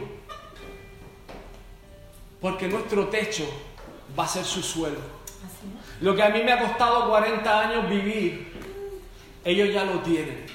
Porque 2.42 2.68
nuestro 2.68 3.08
techo 3.08 3.46
va 4.18 4.26
a 4.26 4.28
ser 4.28 4.44
su 4.44 4.62
suelo. 4.62 5.00
Lo 6.02 6.16
que 6.16 6.24
a 6.24 6.30
mí 6.30 6.44
me 6.44 6.52
ha 6.52 6.60
costado 6.60 7.10
40 7.10 7.60
años 7.60 7.90
vivir, 7.90 8.54
ellos 9.44 9.74
ya 9.74 9.86
lo 9.86 10.00
tienen. 10.00 10.46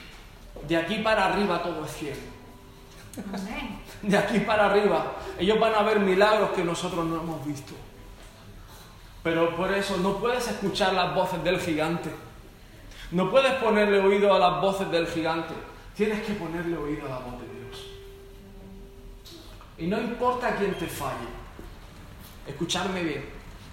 De 0.69 0.77
aquí 0.77 0.97
para 0.97 1.27
arriba 1.27 1.63
todo 1.63 1.85
es 1.85 1.93
cielo. 1.93 2.19
De 4.03 4.17
aquí 4.17 4.41
para 4.41 4.67
arriba, 4.67 5.17
ellos 5.39 5.59
van 5.59 5.75
a 5.75 5.83
ver 5.83 6.01
milagros 6.01 6.51
que 6.51 6.63
nosotros 6.63 7.05
no 7.07 7.21
hemos 7.21 7.45
visto. 7.45 7.73
Pero 9.23 9.57
por 9.57 9.73
eso 9.73 9.97
no 9.99 10.19
puedes 10.19 10.47
escuchar 10.49 10.95
las 10.95 11.15
voces 11.15 11.43
del 11.43 11.61
gigante. 11.61 12.11
No 13.13 13.31
puedes 13.31 13.53
ponerle 13.55 13.99
oído 13.99 14.33
a 14.33 14.39
las 14.39 14.61
voces 14.61 14.91
del 14.91 15.07
gigante. 15.07 15.55
Tienes 15.97 16.23
que 16.23 16.35
ponerle 16.35 16.77
oído 16.77 17.07
a 17.07 17.11
la 17.11 17.19
voz 17.19 17.41
de 17.41 17.47
Dios. 17.47 17.87
Y 19.79 19.87
no 19.87 20.01
importa 20.01 20.55
quién 20.57 20.75
te 20.75 20.87
falle. 20.87 21.27
Escucharme 22.47 23.03
bien. 23.03 23.25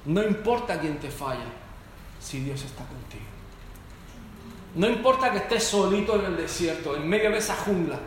No 0.06 0.24
importa 0.24 0.79
quién 0.79 0.98
te 1.00 1.12
falle 1.12 1.46
si 2.20 2.39
Dios 2.39 2.63
está 2.63 2.84
contigo. 2.86 3.25
No 4.75 4.88
importa 4.88 5.32
que 5.32 5.38
estés 5.38 5.63
solito 5.63 6.15
en 6.15 6.25
el 6.25 6.38
desierto, 6.38 6.96
en 6.96 7.08
medio 7.08 7.32
de 7.32 7.38
esa 7.38 7.56
jungla. 7.56 8.00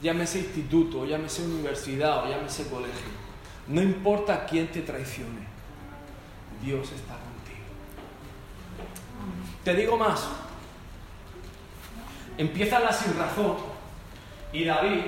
Llámese 0.00 0.40
instituto, 0.40 1.04
llámese 1.04 1.42
universidad 1.42 2.24
o 2.24 2.28
llámese 2.28 2.68
colegio. 2.68 3.24
No 3.68 3.82
importa 3.82 4.44
quién 4.46 4.68
te 4.68 4.82
traicione. 4.82 5.46
Dios 6.62 6.90
está 6.92 7.14
te 9.64 9.74
digo 9.74 9.96
más. 9.96 10.28
Empieza 12.36 12.80
la 12.80 12.92
sin 12.92 13.16
razón 13.18 13.56
y 14.52 14.64
David 14.64 15.04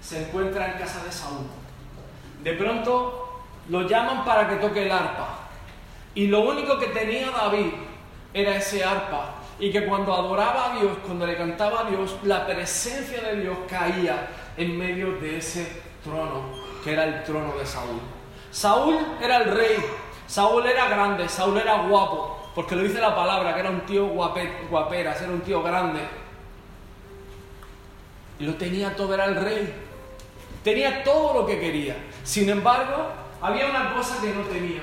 se 0.00 0.28
encuentra 0.28 0.72
en 0.72 0.78
casa 0.78 1.04
de 1.04 1.12
Saúl. 1.12 1.46
De 2.42 2.52
pronto 2.54 3.42
lo 3.68 3.82
llaman 3.82 4.24
para 4.24 4.48
que 4.48 4.56
toque 4.56 4.86
el 4.86 4.92
arpa. 4.92 5.48
Y 6.14 6.26
lo 6.26 6.40
único 6.40 6.78
que 6.78 6.86
tenía 6.86 7.30
David 7.30 7.72
era 8.32 8.56
ese 8.56 8.84
arpa. 8.84 9.34
Y 9.60 9.72
que 9.72 9.86
cuando 9.86 10.14
adoraba 10.14 10.72
a 10.72 10.78
Dios, 10.78 10.98
cuando 11.04 11.26
le 11.26 11.36
cantaba 11.36 11.80
a 11.80 11.90
Dios, 11.90 12.16
la 12.22 12.46
presencia 12.46 13.20
de 13.20 13.40
Dios 13.40 13.58
caía 13.68 14.28
en 14.56 14.78
medio 14.78 15.18
de 15.20 15.38
ese 15.38 15.82
trono, 16.04 16.52
que 16.84 16.92
era 16.92 17.04
el 17.04 17.24
trono 17.24 17.56
de 17.56 17.66
Saúl. 17.66 18.00
Saúl 18.50 18.96
era 19.20 19.38
el 19.38 19.50
rey, 19.56 19.76
Saúl 20.26 20.64
era 20.66 20.88
grande, 20.88 21.28
Saúl 21.28 21.58
era 21.58 21.82
guapo, 21.82 22.37
porque 22.58 22.74
lo 22.74 22.82
dice 22.82 22.98
la 22.98 23.14
palabra, 23.14 23.54
que 23.54 23.60
era 23.60 23.70
un 23.70 23.82
tío 23.82 24.08
guaperas, 24.08 25.22
era 25.22 25.30
un 25.30 25.42
tío 25.42 25.62
grande. 25.62 26.00
Y 28.40 28.46
lo 28.46 28.54
tenía 28.56 28.96
todo, 28.96 29.14
era 29.14 29.26
el 29.26 29.36
rey. 29.36 29.72
Tenía 30.64 31.04
todo 31.04 31.34
lo 31.34 31.46
que 31.46 31.60
quería. 31.60 31.94
Sin 32.24 32.48
embargo, 32.48 33.12
había 33.40 33.66
una 33.66 33.94
cosa 33.94 34.20
que 34.20 34.32
no 34.32 34.40
tenía, 34.40 34.80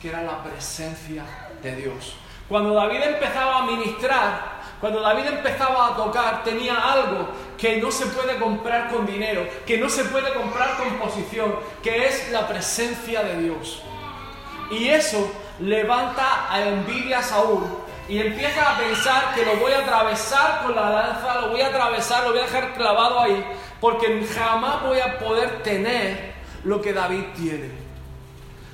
que 0.00 0.08
era 0.08 0.22
la 0.22 0.40
presencia 0.44 1.24
de 1.60 1.74
Dios. 1.74 2.14
Cuando 2.48 2.74
David 2.74 3.02
empezaba 3.02 3.58
a 3.58 3.66
ministrar, 3.66 4.60
cuando 4.80 5.00
David 5.00 5.26
empezaba 5.30 5.88
a 5.88 5.96
tocar, 5.96 6.44
tenía 6.44 6.76
algo 6.76 7.28
que 7.58 7.78
no 7.78 7.90
se 7.90 8.06
puede 8.06 8.38
comprar 8.38 8.88
con 8.88 9.04
dinero, 9.04 9.48
que 9.66 9.78
no 9.78 9.88
se 9.88 10.04
puede 10.04 10.32
comprar 10.32 10.76
con 10.76 10.96
posición, 10.96 11.56
que 11.82 12.06
es 12.06 12.30
la 12.30 12.46
presencia 12.46 13.24
de 13.24 13.42
Dios. 13.42 13.82
Y 14.70 14.86
eso 14.90 15.28
levanta 15.60 16.52
a 16.52 16.62
envidia 16.66 17.18
a 17.18 17.22
Saúl 17.22 17.64
y 18.08 18.18
empieza 18.18 18.72
a 18.72 18.78
pensar 18.78 19.34
que 19.34 19.44
lo 19.44 19.56
voy 19.56 19.72
a 19.72 19.80
atravesar 19.80 20.62
con 20.64 20.74
la 20.74 20.90
lanza, 20.90 21.40
lo 21.42 21.50
voy 21.50 21.60
a 21.60 21.68
atravesar, 21.68 22.24
lo 22.24 22.30
voy 22.30 22.40
a 22.40 22.42
dejar 22.42 22.74
clavado 22.74 23.20
ahí, 23.20 23.44
porque 23.80 24.26
jamás 24.34 24.82
voy 24.82 24.98
a 24.98 25.18
poder 25.18 25.62
tener 25.62 26.32
lo 26.64 26.82
que 26.82 26.92
David 26.92 27.24
tiene. 27.36 27.70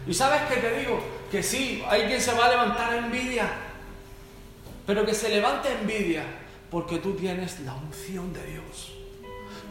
Y 0.06 0.14
sabes 0.14 0.42
qué 0.48 0.56
te 0.56 0.78
digo? 0.78 1.02
Que 1.30 1.42
sí, 1.42 1.84
hay 1.90 2.02
quien 2.02 2.20
se 2.20 2.32
va 2.32 2.46
a 2.46 2.50
levantar 2.50 2.94
envidia, 2.94 3.50
pero 4.86 5.04
que 5.04 5.12
se 5.12 5.28
levante 5.28 5.70
envidia 5.70 6.24
porque 6.70 6.98
tú 6.98 7.14
tienes 7.14 7.60
la 7.60 7.74
unción 7.74 8.32
de 8.32 8.44
Dios, 8.46 8.92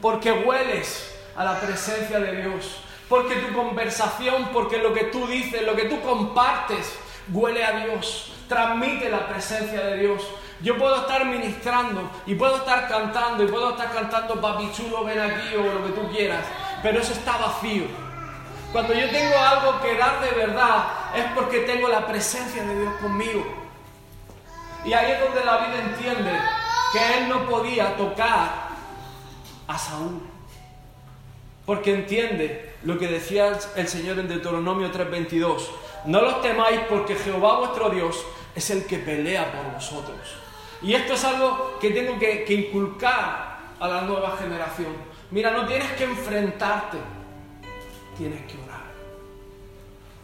porque 0.01 0.31
hueles 0.31 1.15
a 1.35 1.43
la 1.43 1.59
presencia 1.59 2.19
de 2.19 2.43
Dios, 2.43 2.81
porque 3.09 3.35
tu 3.35 3.53
conversación, 3.53 4.49
porque 4.53 4.77
lo 4.77 4.93
que 4.93 5.05
tú 5.05 5.25
dices, 5.27 5.63
lo 5.63 5.75
que 5.75 5.85
tú 5.85 6.01
compartes, 6.01 6.93
huele 7.31 7.63
a 7.63 7.85
Dios, 7.85 8.31
transmite 8.47 9.09
la 9.09 9.27
presencia 9.27 9.81
de 9.85 9.97
Dios. 9.97 10.21
Yo 10.61 10.77
puedo 10.77 11.01
estar 11.01 11.25
ministrando 11.25 12.09
y 12.25 12.35
puedo 12.35 12.57
estar 12.57 12.87
cantando 12.87 13.43
y 13.43 13.47
puedo 13.47 13.71
estar 13.71 13.91
cantando 13.93 14.39
papi 14.39 14.71
chulo, 14.71 15.03
ven 15.03 15.19
aquí 15.19 15.55
o 15.55 15.63
lo 15.63 15.85
que 15.85 15.91
tú 15.91 16.09
quieras, 16.09 16.45
pero 16.81 16.99
eso 16.99 17.13
está 17.13 17.37
vacío. 17.37 17.85
Cuando 18.71 18.93
yo 18.93 19.09
tengo 19.09 19.37
algo 19.37 19.81
que 19.81 19.95
dar 19.95 20.21
de 20.21 20.31
verdad 20.31 20.87
es 21.15 21.25
porque 21.33 21.59
tengo 21.61 21.87
la 21.87 22.05
presencia 22.07 22.63
de 22.63 22.81
Dios 22.81 22.93
conmigo. 23.01 23.45
Y 24.83 24.93
ahí 24.93 25.13
es 25.13 25.19
donde 25.19 25.41
David 25.41 25.79
entiende 25.79 26.31
que 26.91 27.17
él 27.17 27.29
no 27.29 27.45
podía 27.49 27.95
tocar 27.95 28.69
a 29.67 29.77
Saúl. 29.77 30.21
Porque 31.65 31.93
entiende 31.93 32.75
lo 32.83 32.97
que 32.99 33.07
decía 33.07 33.57
el 33.75 33.87
Señor 33.87 34.19
en 34.19 34.27
Deuteronomio 34.27 34.91
3:22 34.91 35.69
no 36.05 36.21
los 36.21 36.41
temáis 36.41 36.81
porque 36.89 37.15
Jehová 37.15 37.59
vuestro 37.59 37.89
Dios 37.89 38.23
es 38.55 38.69
el 38.69 38.85
que 38.85 38.97
pelea 38.97 39.51
por 39.51 39.73
vosotros. 39.73 40.17
Y 40.81 40.93
esto 40.93 41.13
es 41.13 41.23
algo 41.23 41.77
que 41.79 41.91
tengo 41.91 42.19
que, 42.19 42.45
inculcar 42.49 43.59
a 43.79 43.87
la 43.87 44.01
nueva 44.01 44.37
generación. 44.37 44.93
Mira, 45.31 45.51
no 45.51 45.65
tienes 45.65 45.91
que 45.93 46.03
enfrentarte, 46.03 46.97
tienes 48.17 48.41
que 48.45 48.57
orar. 48.63 48.85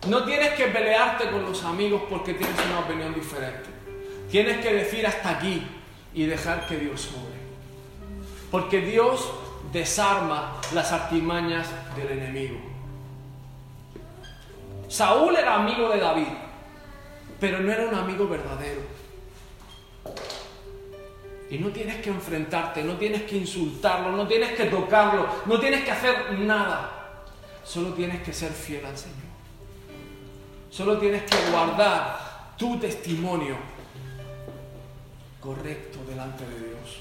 No 0.07 0.23
tienes 0.23 0.51
que 0.51 0.65
pelearte 0.65 1.29
con 1.29 1.43
los 1.43 1.63
amigos 1.63 2.03
porque 2.09 2.33
tienes 2.33 2.55
una 2.65 2.79
opinión 2.79 3.13
diferente. 3.13 3.69
Tienes 4.29 4.59
que 4.59 4.73
decir 4.73 5.05
hasta 5.05 5.29
aquí 5.31 5.67
y 6.13 6.25
dejar 6.25 6.67
que 6.67 6.77
Dios 6.77 7.09
obre. 7.09 7.39
Porque 8.49 8.81
Dios 8.81 9.31
desarma 9.71 10.59
las 10.73 10.91
artimañas 10.91 11.67
del 11.95 12.19
enemigo. 12.19 12.70
Saúl 14.91 15.33
era 15.37 15.55
amigo 15.55 15.87
de 15.87 15.99
David, 15.99 16.27
pero 17.39 17.61
no 17.61 17.71
era 17.71 17.87
un 17.87 17.95
amigo 17.95 18.27
verdadero. 18.27 18.81
Y 21.49 21.57
no 21.59 21.69
tienes 21.69 22.01
que 22.01 22.09
enfrentarte, 22.09 22.83
no 22.83 22.97
tienes 22.97 23.21
que 23.21 23.37
insultarlo, 23.37 24.11
no 24.11 24.27
tienes 24.27 24.51
que 24.51 24.65
tocarlo, 24.65 25.27
no 25.45 25.57
tienes 25.61 25.85
que 25.85 25.91
hacer 25.91 26.37
nada. 26.39 26.89
Solo 27.63 27.93
tienes 27.93 28.21
que 28.21 28.33
ser 28.33 28.51
fiel 28.51 28.85
al 28.85 28.97
Señor. 28.97 29.31
Solo 30.69 30.97
tienes 30.97 31.23
que 31.23 31.37
guardar 31.51 32.55
tu 32.57 32.77
testimonio 32.77 33.55
correcto 35.39 35.99
delante 36.05 36.43
de 36.43 36.67
Dios. 36.67 36.99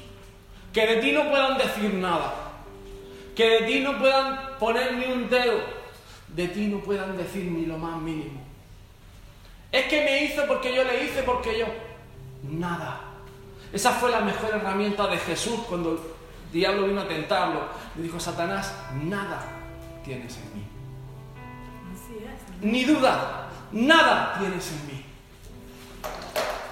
Que 0.72 0.86
de 0.86 0.96
ti 0.98 1.10
no 1.10 1.28
puedan 1.28 1.58
decir 1.58 1.92
nada. 1.94 2.52
Que 3.34 3.48
de 3.48 3.60
ti 3.62 3.80
no 3.80 3.98
puedan 3.98 4.58
poner 4.60 4.94
ni 4.94 5.06
un 5.06 5.28
dedo. 5.28 5.79
De 6.34 6.48
ti 6.48 6.66
no 6.66 6.80
puedan 6.80 7.16
decir 7.16 7.44
ni 7.44 7.66
lo 7.66 7.78
más 7.78 8.00
mínimo. 8.00 8.40
Es 9.72 9.86
que 9.86 10.04
me 10.04 10.24
hizo 10.24 10.46
porque 10.46 10.74
yo 10.74 10.84
le 10.84 11.04
hice 11.04 11.22
porque 11.22 11.58
yo. 11.58 11.66
Nada. 12.42 13.00
Esa 13.72 13.92
fue 13.92 14.10
la 14.10 14.20
mejor 14.20 14.50
herramienta 14.54 15.06
de 15.06 15.18
Jesús 15.18 15.60
cuando 15.68 15.92
el 15.92 15.98
diablo 16.52 16.86
vino 16.86 17.00
a 17.00 17.08
tentarlo. 17.08 17.60
Le 17.96 18.02
dijo, 18.02 18.18
Satanás, 18.18 18.74
nada 19.02 19.42
tienes 20.04 20.36
en 20.36 20.54
mí. 20.54 20.66
Ni 22.62 22.84
duda, 22.84 23.48
nada 23.72 24.36
tienes 24.38 24.72
en 24.72 24.86
mí. 24.86 25.04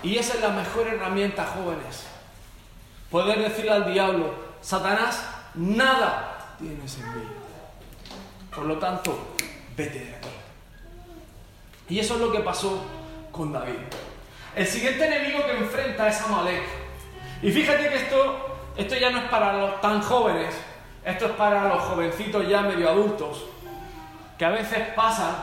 Y 0.02 0.16
esa 0.16 0.34
es 0.34 0.40
la 0.40 0.50
mejor 0.50 0.86
herramienta, 0.86 1.44
jóvenes. 1.46 2.06
Poder 3.10 3.38
decirle 3.38 3.70
al 3.70 3.92
diablo, 3.92 4.34
Satanás, 4.60 5.24
nada 5.54 6.56
tienes 6.58 6.98
en 6.98 7.14
mí. 7.14 7.28
Por 8.54 8.64
lo 8.64 8.78
tanto, 8.78 9.18
vete 9.78 10.00
de 10.00 10.14
aquí. 10.16 10.28
Y 11.88 12.00
eso 12.00 12.14
es 12.14 12.20
lo 12.20 12.32
que 12.32 12.40
pasó 12.40 12.84
con 13.30 13.52
David. 13.52 13.78
El 14.56 14.66
siguiente 14.66 15.06
enemigo 15.06 15.46
que 15.46 15.56
enfrenta 15.56 16.08
es 16.08 16.20
Amalek. 16.20 16.64
Y 17.42 17.52
fíjate 17.52 17.88
que 17.88 17.94
esto, 17.94 18.56
esto 18.76 18.96
ya 18.96 19.10
no 19.10 19.18
es 19.18 19.30
para 19.30 19.52
los 19.52 19.80
tan 19.80 20.02
jóvenes, 20.02 20.52
esto 21.04 21.26
es 21.26 21.32
para 21.32 21.68
los 21.68 21.82
jovencitos 21.84 22.46
ya 22.48 22.62
medio 22.62 22.90
adultos, 22.90 23.44
que 24.36 24.44
a 24.44 24.50
veces 24.50 24.88
pasan 24.96 25.34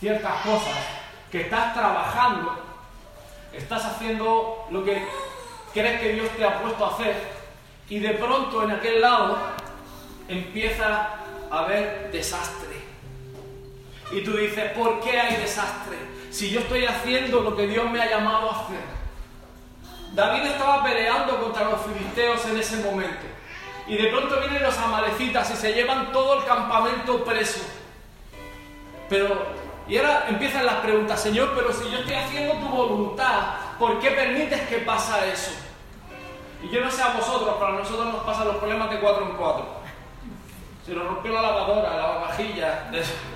ciertas 0.00 0.40
cosas, 0.40 0.78
que 1.30 1.42
estás 1.42 1.74
trabajando, 1.74 2.56
estás 3.52 3.84
haciendo 3.84 4.66
lo 4.70 4.82
que 4.82 5.06
crees 5.74 6.00
que 6.00 6.12
Dios 6.14 6.28
te 6.30 6.44
ha 6.44 6.62
puesto 6.62 6.86
a 6.86 6.94
hacer, 6.94 7.14
y 7.90 7.98
de 7.98 8.10
pronto 8.14 8.62
en 8.62 8.70
aquel 8.70 9.02
lado 9.02 9.36
empieza 10.26 11.10
a 11.50 11.58
haber 11.58 12.10
desastre. 12.10 12.73
Y 14.12 14.22
tú 14.22 14.36
dices, 14.36 14.72
¿por 14.72 15.00
qué 15.00 15.18
hay 15.18 15.36
desastre? 15.36 15.96
Si 16.30 16.50
yo 16.50 16.60
estoy 16.60 16.84
haciendo 16.84 17.40
lo 17.40 17.56
que 17.56 17.66
Dios 17.66 17.90
me 17.90 18.00
ha 18.00 18.10
llamado 18.10 18.50
a 18.50 18.64
hacer. 18.64 18.80
David 20.12 20.46
estaba 20.46 20.84
peleando 20.84 21.40
contra 21.40 21.64
los 21.70 21.80
filisteos 21.82 22.44
en 22.46 22.56
ese 22.58 22.76
momento. 22.76 23.26
Y 23.86 23.96
de 23.96 24.08
pronto 24.08 24.38
vienen 24.40 24.62
los 24.62 24.78
amalecitas 24.78 25.50
y 25.50 25.56
se 25.56 25.72
llevan 25.72 26.12
todo 26.12 26.38
el 26.38 26.44
campamento 26.44 27.24
preso. 27.24 27.60
Pero, 29.08 29.46
y 29.86 29.96
ahora 29.96 30.26
empiezan 30.28 30.64
las 30.64 30.76
preguntas, 30.76 31.20
Señor, 31.20 31.52
pero 31.54 31.72
si 31.72 31.90
yo 31.90 31.98
estoy 31.98 32.14
haciendo 32.14 32.54
tu 32.54 32.68
voluntad, 32.68 33.54
¿por 33.78 33.98
qué 34.00 34.12
permites 34.12 34.60
que 34.68 34.78
pasa 34.78 35.26
eso? 35.26 35.50
Y 36.62 36.70
yo 36.70 36.80
no 36.80 36.90
sé 36.90 37.02
a 37.02 37.08
vosotros, 37.08 37.56
pero 37.58 37.72
nosotros 37.72 38.06
nos 38.06 38.24
pasan 38.24 38.46
los 38.46 38.56
problemas 38.56 38.90
de 38.90 39.00
cuatro 39.00 39.26
en 39.26 39.36
cuatro. 39.36 39.66
Se 40.86 40.94
nos 40.94 41.06
rompió 41.06 41.32
la 41.32 41.42
lavadora, 41.42 41.96
la 41.96 42.06
vajilla. 42.26 42.90
O 42.90 43.33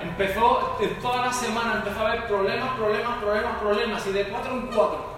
empezó, 0.00 0.78
en 0.80 0.94
toda 1.00 1.26
la 1.26 1.32
semana 1.32 1.74
empezó 1.76 2.00
a 2.00 2.08
haber 2.10 2.26
problemas, 2.26 2.76
problemas, 2.76 3.18
problemas, 3.18 3.58
problemas, 3.58 4.06
y 4.06 4.12
de 4.12 4.28
cuatro 4.28 4.52
en 4.52 4.66
cuatro. 4.68 5.16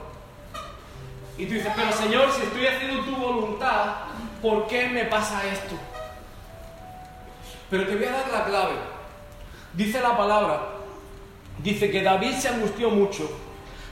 Y 1.36 1.46
tú 1.46 1.54
dices, 1.54 1.72
pero 1.76 1.92
Señor, 1.92 2.32
si 2.32 2.42
estoy 2.42 2.66
haciendo 2.66 3.04
tu 3.04 3.16
voluntad, 3.16 3.94
¿por 4.42 4.66
qué 4.66 4.88
me 4.88 5.04
pasa 5.04 5.46
esto? 5.46 5.76
Pero 7.70 7.86
te 7.86 7.96
voy 7.96 8.06
a 8.06 8.12
dar 8.12 8.30
la 8.32 8.44
clave. 8.44 8.74
Dice 9.74 10.00
la 10.00 10.16
palabra, 10.16 10.60
dice 11.58 11.90
que 11.90 12.02
David 12.02 12.32
se 12.32 12.48
angustió 12.48 12.90
mucho 12.90 13.30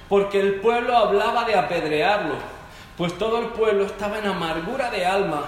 porque 0.09 0.41
el 0.41 0.57
pueblo 0.57 0.97
hablaba 0.97 1.45
de 1.45 1.57
apedrearlo, 1.57 2.35
pues 2.97 3.17
todo 3.19 3.39
el 3.39 3.47
pueblo 3.49 3.85
estaba 3.85 4.19
en 4.19 4.27
amargura 4.27 4.91
de 4.91 5.05
alma, 5.05 5.43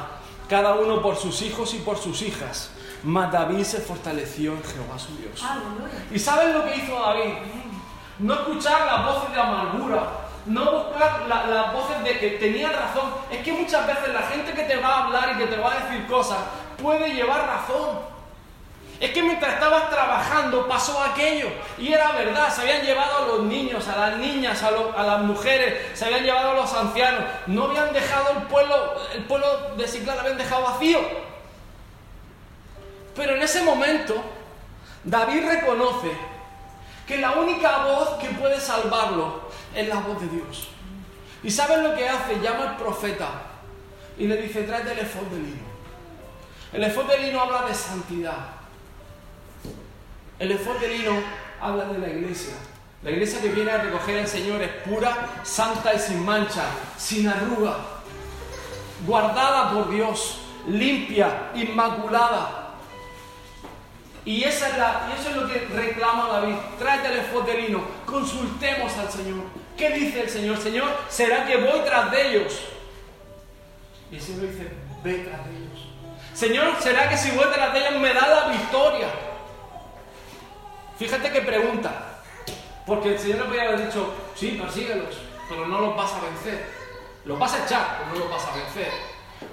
cada 0.48 0.74
uno 0.74 1.00
por 1.00 1.16
sus 1.16 1.42
hijos 1.42 1.74
y 1.74 1.78
por 1.78 1.96
sus 1.96 2.22
hijas. 2.22 2.70
Mas 3.02 3.32
David 3.32 3.64
se 3.64 3.78
fortaleció 3.78 4.52
en 4.52 4.64
Jehová 4.64 4.98
su 4.98 5.16
Dios. 5.16 5.44
¿Y 6.10 6.18
saben 6.18 6.52
lo 6.52 6.64
que 6.64 6.76
hizo 6.76 6.98
David? 7.00 7.34
No 8.18 8.34
escuchar 8.34 8.86
las 8.86 9.04
voces 9.06 9.32
de 9.32 9.40
amargura, 9.40 10.02
no 10.46 10.84
buscar 10.84 11.26
las 11.28 11.72
voces 11.72 12.02
de 12.02 12.18
que 12.18 12.30
tenían 12.30 12.72
razón. 12.72 13.10
Es 13.30 13.44
que 13.44 13.52
muchas 13.52 13.86
veces 13.86 14.12
la 14.12 14.22
gente 14.22 14.52
que 14.52 14.62
te 14.62 14.76
va 14.76 14.88
a 14.88 15.04
hablar 15.04 15.32
y 15.34 15.38
que 15.38 15.46
te 15.46 15.56
va 15.56 15.72
a 15.72 15.80
decir 15.80 16.06
cosas 16.06 16.38
puede 16.80 17.14
llevar 17.14 17.46
razón. 17.46 18.18
Es 19.00 19.12
que 19.12 19.22
mientras 19.22 19.54
estabas 19.54 19.88
trabajando 19.90 20.66
pasó 20.66 21.00
aquello 21.00 21.48
y 21.78 21.92
era 21.92 22.10
verdad, 22.12 22.52
se 22.52 22.62
habían 22.62 22.82
llevado 22.82 23.18
a 23.18 23.26
los 23.28 23.42
niños, 23.44 23.86
a 23.86 23.96
las 23.96 24.16
niñas, 24.18 24.60
a, 24.64 24.72
las 24.72 25.20
mujeres, 25.20 25.96
se 25.96 26.06
habían 26.06 26.24
llevado 26.24 26.50
a 26.50 26.54
los 26.54 26.74
ancianos, 26.74 27.22
no 27.46 27.66
habían 27.66 27.92
dejado 27.92 28.30
el 28.30 28.42
pueblo, 28.48 28.74
el 29.14 29.22
pueblo 29.24 29.46
de 29.76 29.86
Ciclán 29.86 30.16
lo 30.16 30.22
habían 30.22 30.38
dejado 30.38 30.64
vacío. 30.64 31.27
Pero 33.18 33.34
en 33.34 33.42
ese 33.42 33.62
momento 33.62 34.14
David 35.02 35.44
reconoce 35.44 36.12
que 37.04 37.18
la 37.18 37.32
única 37.32 37.84
voz 37.84 38.10
que 38.20 38.28
puede 38.28 38.60
salvarlo 38.60 39.50
es 39.74 39.88
la 39.88 39.96
voz 39.96 40.20
de 40.20 40.28
Dios. 40.28 40.68
¿Y 41.42 41.50
saben 41.50 41.82
lo 41.82 41.96
que 41.96 42.08
hace? 42.08 42.38
Llama 42.40 42.70
al 42.70 42.76
profeta 42.76 43.28
y 44.16 44.28
le 44.28 44.40
dice, 44.40 44.62
tráete 44.62 44.92
el 44.92 45.00
efod 45.00 45.26
de 45.32 45.38
lino. 45.38 45.68
El 46.72 46.84
efod 46.84 47.06
de 47.06 47.18
lino 47.18 47.40
habla 47.40 47.66
de 47.66 47.74
santidad. 47.74 48.38
El 50.38 50.52
efod 50.52 50.76
de 50.78 50.88
lino 50.88 51.12
habla 51.60 51.86
de 51.86 51.98
la 51.98 52.08
iglesia. 52.08 52.54
La 53.02 53.10
iglesia 53.10 53.40
que 53.40 53.48
viene 53.48 53.72
a 53.72 53.78
recoger 53.78 54.20
al 54.20 54.28
Señor 54.28 54.62
es 54.62 54.70
pura, 54.84 55.28
santa 55.42 55.92
y 55.92 55.98
sin 55.98 56.24
mancha, 56.24 56.66
sin 56.96 57.26
arruga, 57.26 57.78
guardada 59.04 59.72
por 59.72 59.90
Dios, 59.90 60.38
limpia, 60.68 61.50
inmaculada. 61.56 62.67
Y, 64.28 64.44
esa 64.44 64.68
es 64.68 64.76
la, 64.76 65.08
y 65.08 65.18
eso 65.18 65.30
es 65.30 65.36
lo 65.36 65.48
que 65.48 65.58
reclama 65.74 66.28
David. 66.28 66.54
Tráete 66.78 67.08
el 67.18 67.78
consultemos 68.04 68.94
al 68.98 69.10
Señor. 69.10 69.44
¿Qué 69.74 69.88
dice 69.88 70.20
el 70.20 70.28
Señor? 70.28 70.58
Señor, 70.58 70.86
¿será 71.08 71.46
que 71.46 71.56
voy 71.56 71.80
tras 71.86 72.10
de 72.10 72.28
ellos? 72.28 72.60
Y 74.12 74.16
el 74.16 74.20
Señor 74.20 74.50
dice, 74.50 74.68
ve 75.02 75.14
tras 75.26 75.46
de 75.46 75.56
ellos. 75.56 75.88
Señor, 76.34 76.76
¿será 76.78 77.08
que 77.08 77.16
si 77.16 77.30
voy 77.30 77.46
tras 77.54 77.72
de 77.72 77.80
ellos 77.80 78.00
me 78.02 78.12
da 78.12 78.28
la 78.28 78.48
victoria? 78.52 79.08
Fíjate 80.98 81.30
qué 81.32 81.40
pregunta. 81.40 82.20
Porque 82.84 83.14
el 83.14 83.18
Señor 83.18 83.38
le 83.38 83.44
podría 83.44 83.62
haber 83.62 83.86
dicho, 83.86 84.12
sí, 84.34 84.60
persíguelos, 84.62 85.22
pero 85.48 85.66
no 85.66 85.80
los 85.80 85.96
vas 85.96 86.12
a 86.12 86.20
vencer. 86.20 86.66
Los 87.24 87.38
vas 87.38 87.54
a 87.54 87.64
echar, 87.64 87.96
pero 88.00 88.12
no 88.12 88.26
los 88.26 88.30
vas 88.30 88.46
a 88.46 88.56
vencer. 88.56 88.92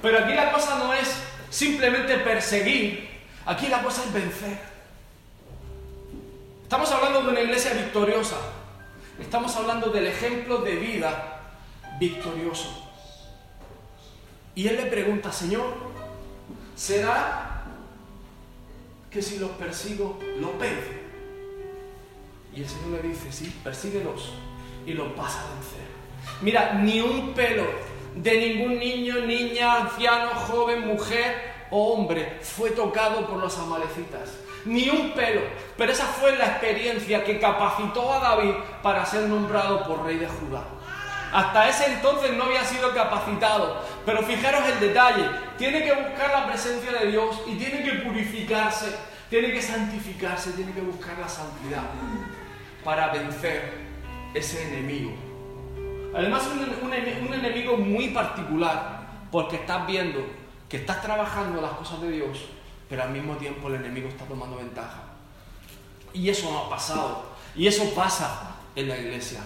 Pero 0.01 0.19
aquí 0.19 0.33
la 0.33 0.51
cosa 0.51 0.79
no 0.79 0.93
es 0.93 1.15
simplemente 1.49 2.17
perseguir, 2.17 3.14
aquí 3.45 3.67
la 3.67 3.81
cosa 3.81 4.03
es 4.03 4.13
vencer. 4.13 4.59
Estamos 6.63 6.91
hablando 6.91 7.21
de 7.21 7.29
una 7.29 7.41
iglesia 7.41 7.73
victoriosa. 7.73 8.37
Estamos 9.19 9.55
hablando 9.55 9.91
del 9.91 10.07
ejemplo 10.07 10.59
de 10.59 10.75
vida 10.75 11.41
victorioso. 11.99 12.91
Y 14.55 14.67
él 14.67 14.77
le 14.77 14.85
pregunta, 14.87 15.31
Señor, 15.31 15.73
¿será 16.75 17.63
que 19.11 19.21
si 19.21 19.37
los 19.37 19.51
persigo, 19.51 20.19
los 20.39 20.57
vence? 20.57 21.05
Y 22.53 22.61
el 22.61 22.69
Señor 22.69 23.01
le 23.03 23.09
dice, 23.09 23.31
sí, 23.31 23.53
persíguelos 23.63 24.31
y 24.85 24.93
los 24.93 25.15
vas 25.15 25.35
a 25.35 25.53
vencer. 25.53 25.85
Mira, 26.41 26.73
ni 26.73 27.01
un 27.01 27.33
pelo 27.33 27.65
de 28.15 28.39
ningún 28.39 28.79
niño, 28.79 29.19
niña, 29.25 29.81
anciano, 29.81 30.29
joven, 30.31 30.87
mujer 30.87 31.54
hombre 31.75 32.39
fue 32.41 32.71
tocado 32.71 33.27
por 33.27 33.37
los 33.37 33.57
amalecitas. 33.57 34.37
ni 34.65 34.89
un 34.89 35.11
pelo. 35.11 35.41
Pero 35.77 35.91
esa 35.91 36.05
fue 36.05 36.35
la 36.35 36.45
experiencia 36.45 37.23
que 37.23 37.39
capacitó 37.39 38.11
a 38.11 38.19
David 38.19 38.53
para 38.81 39.05
ser 39.05 39.29
nombrado 39.29 39.83
por 39.85 40.03
rey 40.03 40.17
de 40.17 40.27
Judá. 40.27 40.63
Hasta 41.31 41.67
ese 41.67 41.93
entonces 41.93 42.31
no 42.33 42.45
había 42.45 42.63
sido 42.63 42.93
capacitado. 42.93 43.81
Pero 44.05 44.23
fijaros 44.23 44.63
el 44.67 44.79
detalle. 44.79 45.29
Tiene 45.57 45.83
que 45.83 45.93
buscar 45.93 46.31
la 46.31 46.47
presencia 46.47 46.91
de 46.93 47.11
Dios 47.11 47.41
y 47.45 47.55
tiene 47.55 47.83
que 47.83 47.99
purificarse, 47.99 48.95
tiene 49.29 49.51
que 49.51 49.61
santificarse, 49.61 50.51
tiene 50.53 50.73
que 50.73 50.81
buscar 50.81 51.17
la 51.19 51.29
santidad 51.29 51.83
para 52.83 53.09
vencer 53.09 53.73
ese 54.33 54.67
enemigo. 54.67 55.11
Además, 56.15 56.47
un, 56.47 56.87
un, 56.87 57.33
enemigo 57.33 57.75
muy 57.75 58.09
particular, 58.09 59.07
porque 59.31 59.57
estás 59.57 59.85
viendo 59.85 60.25
que 60.69 60.77
estás 60.77 61.01
trabajando 61.01 61.61
las 61.61 61.71
cosas 61.71 62.01
de 62.01 62.11
Dios, 62.11 62.45
pero 62.89 63.03
al 63.03 63.11
mismo 63.11 63.35
tiempo 63.35 63.67
el 63.67 63.75
enemigo 63.75 64.09
está 64.09 64.25
tomando 64.25 64.57
ventaja. 64.57 65.03
Y 66.13 66.29
eso 66.29 66.51
no 66.51 66.59
ha 66.59 66.69
pasado. 66.69 67.25
Y 67.55 67.67
eso 67.67 67.93
pasa 67.93 68.55
en 68.75 68.87
la 68.87 68.97
iglesia. 68.97 69.41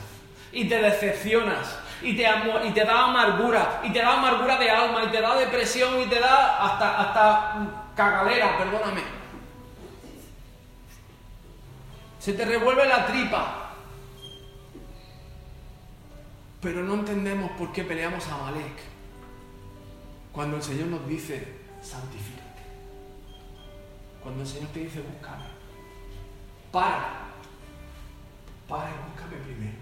Y 0.52 0.68
te 0.68 0.82
decepcionas. 0.82 1.78
Y 2.02 2.16
te, 2.16 2.24
da 2.24 3.06
amargura. 3.06 3.82
Y 3.84 3.92
te 3.92 4.00
da 4.00 4.14
amargura 4.14 4.58
de 4.58 4.70
alma. 4.70 5.04
Y 5.04 5.08
te 5.08 5.20
da 5.20 5.36
depresión. 5.36 6.02
Y 6.02 6.06
te 6.06 6.20
da 6.20 6.66
hasta, 6.66 7.02
hasta 7.02 7.84
cagalera, 7.96 8.58
perdóname. 8.58 9.02
Se 12.20 12.34
te 12.34 12.46
revuelve 12.46 12.88
la 12.88 13.06
tripa. 13.08 13.72
Pero 16.62 16.84
no 16.84 16.96
entendemos 16.96 17.52
por 17.52 17.72
qué 17.72 17.84
peleamos 17.84 18.28
a 18.28 18.38
Malek. 18.38 18.99
Cuando 20.32 20.58
el 20.58 20.64
Señor 20.64 20.88
nos 20.88 21.08
dice, 21.08 21.46
santifícate. 21.82 22.44
Cuando 24.22 24.42
el 24.42 24.48
Señor 24.48 24.70
te 24.70 24.80
dice, 24.82 25.02
búscame. 25.02 25.46
Para. 26.72 27.30
Para 28.68 28.90
y 28.90 29.10
búscame 29.10 29.38
primero. 29.44 29.78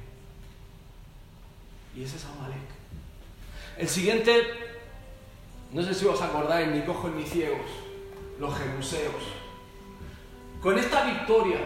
Y 1.95 2.03
ese 2.03 2.17
es 2.17 2.25
Amalek. 2.25 2.57
El 3.77 3.89
siguiente, 3.89 4.43
no 5.71 5.83
sé 5.83 5.93
si 5.93 6.05
os 6.05 6.21
acordáis, 6.21 6.69
ni 6.69 6.81
cojos 6.81 7.11
ni 7.11 7.23
ciegos, 7.23 7.69
los 8.39 8.57
jebuseos. 8.57 9.23
Con 10.61 10.77
esta 10.77 11.03
victoria 11.05 11.59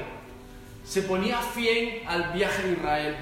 se 0.84 1.04
ponía 1.04 1.40
fin 1.40 2.08
al 2.08 2.34
viaje 2.34 2.64
de 2.64 2.74
Israel. 2.74 3.16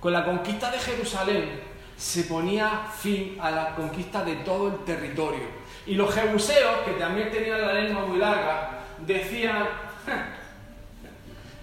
Con 0.00 0.12
la 0.12 0.24
conquista 0.24 0.70
de 0.70 0.78
Jerusalén 0.78 1.60
se 2.04 2.24
ponía 2.24 2.86
fin 2.94 3.38
a 3.40 3.50
la 3.50 3.74
conquista 3.74 4.22
de 4.22 4.36
todo 4.36 4.68
el 4.68 4.84
territorio. 4.84 5.46
Y 5.86 5.94
los 5.94 6.14
jebuseos, 6.14 6.80
que 6.84 6.92
también 6.92 7.30
tenían 7.30 7.62
la 7.62 7.72
lengua 7.72 8.04
muy 8.04 8.18
larga, 8.18 8.80
decían, 8.98 9.66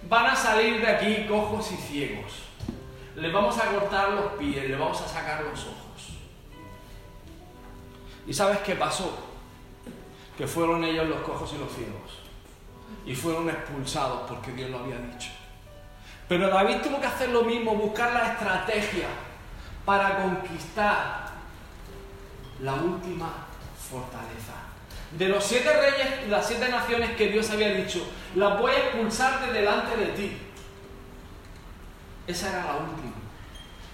van 0.08 0.26
a 0.26 0.34
salir 0.34 0.80
de 0.80 0.88
aquí 0.88 1.26
cojos 1.28 1.70
y 1.70 1.76
ciegos. 1.76 2.32
Les 3.14 3.32
vamos 3.32 3.56
a 3.56 3.66
cortar 3.66 4.10
los 4.10 4.32
pies, 4.32 4.68
les 4.68 4.76
vamos 4.76 5.00
a 5.00 5.06
sacar 5.06 5.44
los 5.44 5.60
ojos. 5.60 6.18
¿Y 8.26 8.34
sabes 8.34 8.58
qué 8.58 8.74
pasó? 8.74 9.16
Que 10.36 10.48
fueron 10.48 10.82
ellos 10.82 11.08
los 11.08 11.20
cojos 11.20 11.52
y 11.54 11.58
los 11.58 11.72
ciegos. 11.72 12.18
Y 13.06 13.14
fueron 13.14 13.48
expulsados 13.48 14.28
porque 14.28 14.50
Dios 14.50 14.70
lo 14.70 14.80
había 14.80 14.98
dicho. 14.98 15.30
Pero 16.28 16.48
David 16.48 16.78
tuvo 16.82 17.00
que 17.00 17.06
hacer 17.06 17.28
lo 17.28 17.44
mismo, 17.44 17.76
buscar 17.76 18.12
la 18.12 18.32
estrategia 18.32 19.06
para 19.84 20.22
conquistar 20.22 21.30
la 22.60 22.74
última 22.74 23.30
fortaleza. 23.90 24.52
De 25.18 25.28
los 25.28 25.44
siete 25.44 25.70
reyes, 25.72 26.28
las 26.28 26.46
siete 26.46 26.68
naciones 26.68 27.10
que 27.16 27.28
Dios 27.28 27.50
había 27.50 27.74
dicho, 27.74 28.06
las 28.34 28.58
voy 28.58 28.72
a 28.72 28.78
expulsar 28.78 29.46
de 29.46 29.52
delante 29.52 29.96
de 29.96 30.06
ti. 30.12 30.36
Esa 32.26 32.48
era 32.50 32.64
la 32.64 32.76
última. 32.76 33.12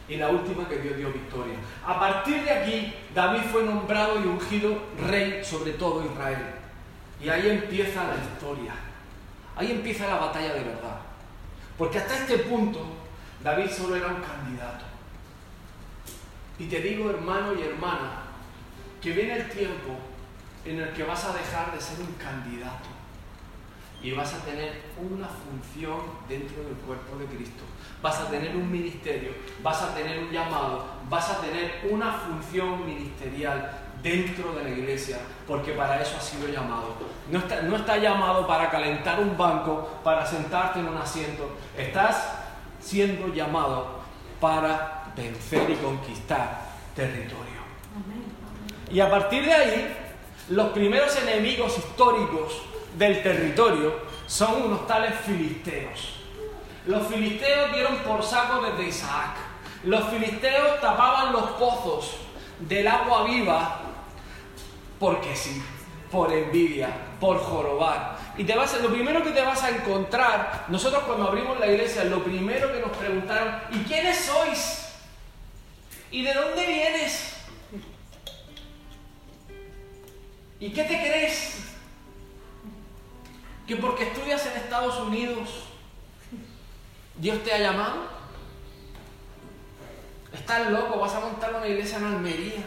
Y 0.09 0.17
la 0.17 0.29
última 0.29 0.69
que 0.69 0.79
Dios 0.79 0.97
dio 0.97 1.13
victoria. 1.13 1.59
A 1.87 1.99
partir 1.99 2.43
de 2.45 2.51
aquí, 2.51 2.95
David 3.15 3.43
fue 3.51 3.65
nombrado 3.65 4.21
y 4.21 4.27
ungido 4.27 4.79
rey 5.07 5.45
sobre 5.45 5.73
todo 5.73 6.05
Israel. 6.05 6.55
Y 7.21 7.29
ahí 7.29 7.49
empieza 7.49 8.05
la 8.05 8.15
historia. 8.15 8.73
Ahí 9.57 9.73
empieza 9.73 10.07
la 10.07 10.17
batalla 10.17 10.55
de 10.55 10.61
verdad. 10.61 11.01
Porque 11.77 11.99
hasta 11.99 12.17
este 12.17 12.39
punto, 12.39 12.87
David 13.43 13.71
solo 13.71 13.97
era 13.97 14.07
un 14.07 14.21
candidato. 14.23 14.85
Y 16.59 16.67
te 16.67 16.81
digo, 16.81 17.11
hermano 17.11 17.55
y 17.55 17.63
hermana, 17.63 18.25
que 19.01 19.13
viene 19.13 19.37
el 19.37 19.49
tiempo 19.49 19.95
en 20.65 20.81
el 20.81 20.93
que 20.93 21.05
vas 21.05 21.25
a 21.25 21.33
dejar 21.33 21.73
de 21.73 21.81
ser 21.81 22.01
un 22.01 22.13
candidato 22.15 22.89
y 24.03 24.13
vas 24.13 24.33
a 24.35 24.39
tener 24.45 24.83
una 25.11 25.27
función 25.27 26.01
dentro 26.29 26.63
del 26.63 26.75
cuerpo 26.75 27.17
de 27.17 27.27
Cristo. 27.27 27.65
Vas 28.03 28.21
a 28.21 28.31
tener 28.31 28.55
un 28.55 28.71
ministerio, 28.71 29.31
vas 29.63 29.83
a 29.83 29.95
tener 29.95 30.19
un 30.21 30.31
llamado, 30.31 30.85
vas 31.09 31.31
a 31.31 31.41
tener 31.41 31.81
una 31.91 32.13
función 32.13 32.87
ministerial 32.87 33.71
dentro 34.03 34.53
de 34.53 34.65
la 34.65 34.71
iglesia, 34.71 35.19
porque 35.47 35.73
para 35.73 36.01
eso 36.01 36.17
ha 36.17 36.21
sido 36.21 36.49
llamado. 36.49 36.95
No 37.31 37.41
está, 37.41 37.63
no 37.63 37.97
llamado 37.97 38.47
para 38.47 38.71
calentar 38.71 39.21
un 39.21 39.37
banco, 39.37 40.01
para 40.05 40.25
sentarte 40.25 40.79
en 40.79 40.89
un 40.89 40.97
asiento. 40.97 41.57
Estás 41.77 42.37
siendo 42.81 43.35
llamado 43.35 43.99
para 44.41 44.98
vencer 45.19 45.69
y 45.71 45.75
conquistar 45.77 46.69
territorio. 46.95 47.59
Y 48.91 49.01
a 49.01 49.11
partir 49.11 49.45
de 49.45 49.53
ahí, 49.53 49.97
los 50.49 50.69
primeros 50.71 51.15
enemigos 51.17 51.77
históricos 51.77 52.63
del 52.97 53.23
territorio 53.23 53.95
son 54.27 54.63
unos 54.63 54.87
tales 54.87 55.15
filisteos. 55.27 56.15
Los 56.87 57.07
filisteos 57.09 57.73
dieron 57.73 57.97
por 57.99 58.23
saco 58.23 58.63
desde 58.63 58.89
Isaac. 58.89 59.37
Los 59.85 60.09
filisteos 60.09 60.81
tapaban 60.81 61.33
los 61.33 61.51
pozos 61.53 62.17
del 62.61 62.89
agua 62.89 63.25
viva 63.25 63.81
porque 64.99 65.37
sí, 65.37 65.63
por 66.11 66.33
envidia, 66.33 66.89
por 67.21 67.39
jorobar. 67.39 68.17
Y 68.37 68.45
te 68.45 68.57
vas, 68.57 68.81
lo 68.81 68.89
primero 68.89 69.23
que 69.23 69.31
te 69.31 69.43
vas 69.43 69.63
a 69.63 69.71
encontrar, 69.71 70.65
nosotros 70.69 71.03
cuando 71.05 71.29
abrimos 71.29 71.59
la 71.61 71.67
iglesia, 71.67 72.05
lo 72.05 72.23
primero 72.25 72.73
que 72.73 72.81
nos 72.81 72.97
preguntaron, 72.97 73.55
¿y 73.73 73.79
quiénes 73.85 74.17
sois? 74.25 74.88
¿Y 76.11 76.23
de 76.23 76.35
dónde 76.35 76.67
vienes? 76.67 77.35
¿Y 80.61 80.71
qué 80.71 80.83
te 80.85 80.99
crees? 80.99 81.59
¿Que 83.67 83.77
porque 83.77 84.05
estudias 84.05 84.47
en 84.47 84.57
Estados 84.57 84.99
Unidos 85.01 85.69
Dios 87.17 87.43
te 87.45 87.53
ha 87.53 87.59
llamado? 87.59 88.07
¿Estás 90.33 90.71
loco? 90.71 90.99
¿Vas 90.99 91.15
a 91.15 91.21
montar 91.21 91.55
una 91.55 91.67
iglesia 91.67 91.99
en 91.99 92.05
Almería? 92.05 92.63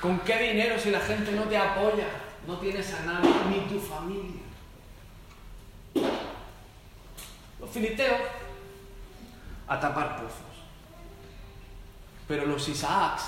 ¿Con 0.00 0.20
qué 0.20 0.38
dinero 0.38 0.78
si 0.78 0.90
la 0.90 1.00
gente 1.00 1.32
no 1.32 1.44
te 1.44 1.56
apoya? 1.56 2.06
No 2.46 2.58
tienes 2.58 2.92
a 2.94 3.02
nadie, 3.02 3.30
ni 3.50 3.60
tu 3.66 3.80
familia. 3.80 4.42
Los 7.58 7.70
filisteos 7.70 8.20
a 9.66 9.80
tapar 9.80 10.16
pozos. 10.16 10.55
Pero 12.26 12.46
los 12.46 12.68
Isaacs 12.68 13.22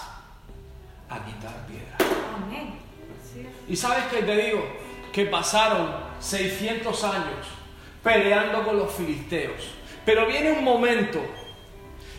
a 1.09 1.25
quitar 1.25 1.67
piedra. 1.67 1.97
Amén. 2.37 2.79
Y 3.69 3.77
sabes 3.77 4.05
que 4.05 4.23
te 4.23 4.37
digo 4.37 4.65
que 5.13 5.27
pasaron 5.27 5.95
600 6.21 7.05
años 7.05 7.47
peleando 8.03 8.65
con 8.65 8.79
los 8.79 8.93
filisteos. 8.93 9.71
Pero 10.05 10.27
viene 10.27 10.53
un 10.53 10.65
momento 10.65 11.21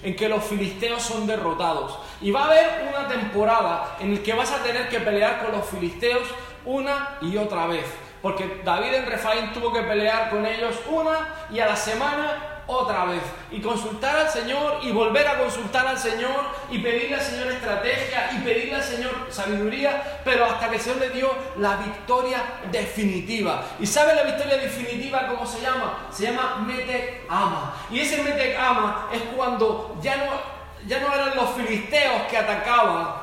en 0.03 0.15
que 0.15 0.29
los 0.29 0.43
filisteos 0.43 1.01
son 1.01 1.27
derrotados. 1.27 1.99
Y 2.21 2.31
va 2.31 2.43
a 2.43 2.45
haber 2.45 2.87
una 2.87 3.07
temporada 3.07 3.97
en 3.99 4.15
la 4.15 4.23
que 4.23 4.33
vas 4.33 4.51
a 4.51 4.63
tener 4.63 4.89
que 4.89 4.99
pelear 4.99 5.43
con 5.43 5.51
los 5.51 5.65
filisteos 5.65 6.27
una 6.65 7.17
y 7.21 7.35
otra 7.37 7.67
vez. 7.67 7.85
Porque 8.21 8.61
David 8.63 8.93
en 8.93 9.05
Refaín 9.05 9.53
tuvo 9.53 9.71
que 9.71 9.81
pelear 9.81 10.29
con 10.29 10.45
ellos 10.45 10.75
una 10.89 11.47
y 11.49 11.59
a 11.59 11.67
la 11.67 11.75
semana 11.75 12.58
otra 12.69 13.05
vez 13.05 13.23
y 13.51 13.59
consultar 13.61 14.15
al 14.15 14.29
Señor 14.29 14.79
y 14.83 14.91
volver 14.91 15.27
a 15.27 15.39
consultar 15.39 15.87
al 15.87 15.97
Señor 15.97 16.45
y 16.69 16.77
pedirle 16.77 17.15
al 17.15 17.21
Señor 17.21 17.51
estrategia 17.51 18.29
y 18.33 18.43
pedirle 18.43 18.75
al 18.75 18.83
Señor 18.83 19.27
sabiduría, 19.31 20.21
pero 20.23 20.45
hasta 20.45 20.69
que 20.69 20.75
el 20.75 20.81
Señor 20.81 20.99
le 20.99 21.09
dio 21.09 21.31
la 21.57 21.77
victoria 21.77 22.43
definitiva. 22.71 23.65
¿Y 23.79 23.87
sabe 23.87 24.13
la 24.13 24.23
victoria 24.23 24.57
definitiva 24.57 25.27
cómo 25.27 25.47
se 25.47 25.61
llama? 25.61 26.07
Se 26.11 26.23
llama 26.25 26.63
Metec 26.67 27.23
Ama. 27.27 27.73
Y 27.89 28.01
ese 28.01 28.21
Metec 28.21 28.57
Ama 28.59 29.09
es 29.11 29.21
cuando 29.35 29.97
ya 30.01 30.17
no, 30.17 30.87
ya 30.87 30.99
no 30.99 31.11
eran 31.11 31.35
los 31.35 31.49
filisteos 31.55 32.21
que 32.29 32.37
atacaban, 32.37 33.15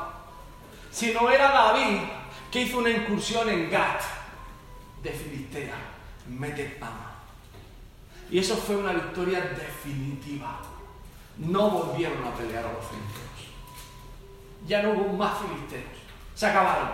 sino 0.91 1.31
era 1.31 1.53
David 1.53 1.99
que 2.51 2.63
hizo 2.63 2.79
una 2.79 2.91
incursión 2.91 3.49
en 3.49 3.71
Gat 3.71 4.03
de 5.05 5.11
Filistea. 5.11 5.75
Metec 6.27 6.83
Ama. 6.83 7.06
Y 8.31 8.39
eso 8.39 8.57
fue 8.57 8.77
una 8.77 8.93
victoria 8.93 9.41
definitiva. 9.41 10.61
No 11.39 11.71
volvieron 11.71 12.25
a 12.25 12.35
pelear 12.35 12.65
a 12.65 12.73
los 12.73 12.85
filisteos. 12.85 13.27
Ya 14.67 14.83
no 14.83 14.93
hubo 14.93 15.13
más 15.17 15.39
filisteos. 15.39 15.85
Se 16.35 16.47
acabaron. 16.47 16.89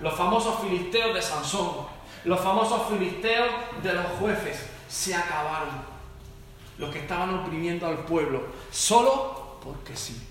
Los 0.00 0.14
famosos 0.14 0.60
filisteos 0.60 1.14
de 1.14 1.22
Sansón. 1.22 1.86
Los 2.24 2.40
famosos 2.40 2.88
filisteos 2.88 3.48
de 3.82 3.92
los 3.94 4.06
jueces 4.18 4.66
se 4.88 5.14
acabaron. 5.14 5.98
Los 6.78 6.90
que 6.90 7.00
estaban 7.00 7.34
oprimiendo 7.34 7.86
al 7.86 7.98
pueblo, 8.04 8.42
solo 8.70 9.58
porque 9.62 9.96
sí. 9.96 10.26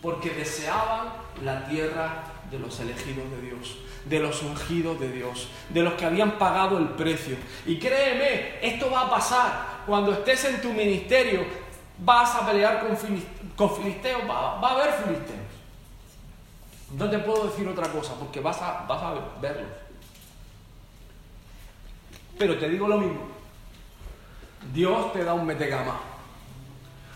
Porque 0.00 0.30
deseaban 0.30 1.12
la 1.44 1.66
tierra 1.66 2.24
de 2.50 2.58
los 2.58 2.78
elegidos 2.80 3.30
de 3.30 3.40
Dios, 3.42 3.78
de 4.04 4.18
los 4.18 4.42
ungidos 4.42 4.98
de 4.98 5.10
Dios, 5.10 5.48
de 5.68 5.82
los 5.82 5.94
que 5.94 6.04
habían 6.04 6.32
pagado 6.32 6.78
el 6.78 6.88
precio. 6.90 7.36
Y 7.66 7.78
créeme, 7.78 8.58
esto 8.60 8.90
va 8.90 9.02
a 9.02 9.10
pasar. 9.10 9.82
Cuando 9.86 10.12
estés 10.12 10.44
en 10.44 10.60
tu 10.60 10.72
ministerio, 10.72 11.44
vas 11.98 12.34
a 12.34 12.46
pelear 12.46 12.80
con, 12.80 12.96
filisteos, 13.76 14.22
va, 14.28 14.58
a 14.58 14.72
haber 14.72 14.92
filisteos. 14.92 15.40
No 16.96 17.08
te 17.08 17.18
puedo 17.18 17.46
decir 17.46 17.66
otra 17.68 17.88
cosa, 17.88 18.14
porque 18.14 18.40
vas 18.40 18.60
a, 18.60 18.86
verlos. 19.40 19.66
Pero 22.38 22.58
te 22.58 22.68
digo 22.68 22.88
lo 22.88 22.98
mismo. 22.98 23.28
Dios 24.72 25.12
te 25.12 25.24
da 25.24 25.34
un 25.34 25.46
metegama. 25.46 26.00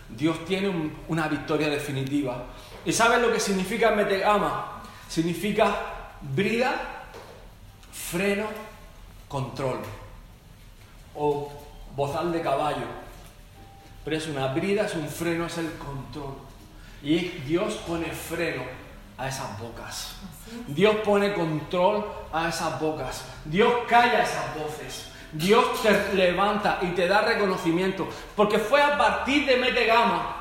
Dios 0.09 0.45
tiene 0.45 0.93
una 1.09 1.29
victoria 1.29 1.69
definitiva. 1.69 2.45
¿Y 2.85 2.93
sabes 2.93 3.21
lo 3.21 3.33
que 3.33 3.41
significa 3.41 3.91
metegama? 3.91 4.83
Significa 5.09 5.96
brida, 6.21 6.75
freno, 7.93 8.47
control. 9.29 9.79
O 11.15 11.51
bozal 11.95 12.33
de 12.33 12.43
caballo. 12.43 12.87
Pero 14.05 14.17
es 14.17 14.27
una 14.29 14.49
brida, 14.49 14.87
es 14.87 14.95
un 14.95 15.09
freno, 15.09 15.47
es 15.47 15.59
el 15.59 15.73
control. 15.79 16.35
Y 17.03 17.19
Dios 17.47 17.75
pone 17.87 18.07
freno 18.07 18.63
a 19.19 19.29
esas 19.29 19.59
bocas. 19.59 20.17
Dios 20.69 20.97
pone 21.05 21.33
control 21.33 22.07
a 22.33 22.49
esas 22.49 22.79
bocas. 22.81 23.25
Dios 23.45 23.73
calla 23.89 24.23
esas 24.23 24.55
voces. 24.55 25.09
Dios 25.33 25.83
te 25.83 26.15
levanta 26.15 26.79
y 26.83 26.89
te 26.89 27.09
da 27.09 27.23
reconocimiento. 27.23 28.09
Porque 28.35 28.59
fue 28.59 28.83
a 28.83 28.97
partir 28.97 29.47
de 29.47 29.57
Metegama 29.57 30.36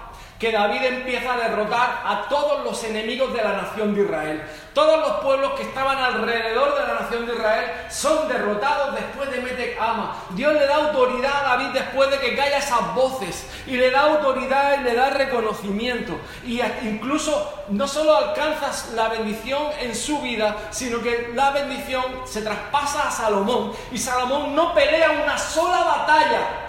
que 0.46 0.52
David 0.52 0.84
empieza 0.84 1.34
a 1.34 1.38
derrotar 1.38 2.04
a 2.06 2.30
todos 2.30 2.64
los 2.64 2.84
enemigos 2.84 3.34
de 3.34 3.42
la 3.42 3.54
nación 3.54 3.96
de 3.96 4.04
Israel. 4.04 4.44
Todos 4.76 5.00
los 5.00 5.24
pueblos 5.24 5.54
que 5.54 5.64
estaban 5.64 5.98
alrededor 5.98 6.80
de 6.80 6.86
la 6.86 7.00
nación 7.00 7.26
de 7.26 7.34
Israel 7.34 7.72
son 7.90 8.28
derrotados 8.28 8.94
después 8.94 9.32
de 9.32 9.42
Metec 9.42 9.82
Ama. 9.82 10.16
Dios 10.36 10.54
le 10.54 10.68
da 10.68 10.76
autoridad 10.76 11.32
a 11.34 11.56
David 11.56 11.70
después 11.74 12.12
de 12.12 12.20
que 12.20 12.36
calla 12.36 12.60
esas 12.60 12.94
voces 12.94 13.50
y 13.66 13.72
le 13.72 13.90
da 13.90 14.02
autoridad 14.02 14.82
y 14.82 14.84
le 14.84 14.94
da 14.94 15.10
reconocimiento. 15.10 16.14
Y 16.46 16.62
incluso 16.84 17.64
no 17.70 17.88
solo 17.88 18.16
alcanzas 18.16 18.92
la 18.94 19.08
bendición 19.08 19.64
en 19.80 19.96
su 19.96 20.22
vida, 20.22 20.56
sino 20.70 21.02
que 21.02 21.32
la 21.34 21.50
bendición 21.50 22.04
se 22.24 22.44
traspasa 22.44 23.08
a 23.08 23.12
Salomón 23.12 23.72
y 23.92 23.98
Salomón 23.98 24.54
no 24.54 24.76
pelea 24.76 25.10
una 25.24 25.40
sola 25.40 25.84
batalla 25.84 26.65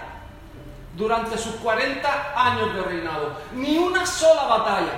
durante 0.97 1.37
sus 1.37 1.55
40 1.55 2.33
años 2.35 2.73
de 2.73 2.81
reinado. 2.81 3.37
Ni 3.53 3.77
una 3.77 4.05
sola 4.05 4.43
batalla. 4.45 4.93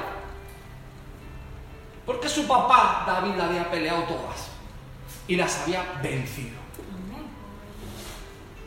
Porque 2.05 2.29
su 2.29 2.47
papá, 2.47 3.03
David, 3.05 3.35
la 3.35 3.45
había 3.45 3.69
peleado 3.69 4.03
todas. 4.03 4.49
Y 5.27 5.35
las 5.35 5.61
había 5.61 5.83
vencido. 6.01 6.57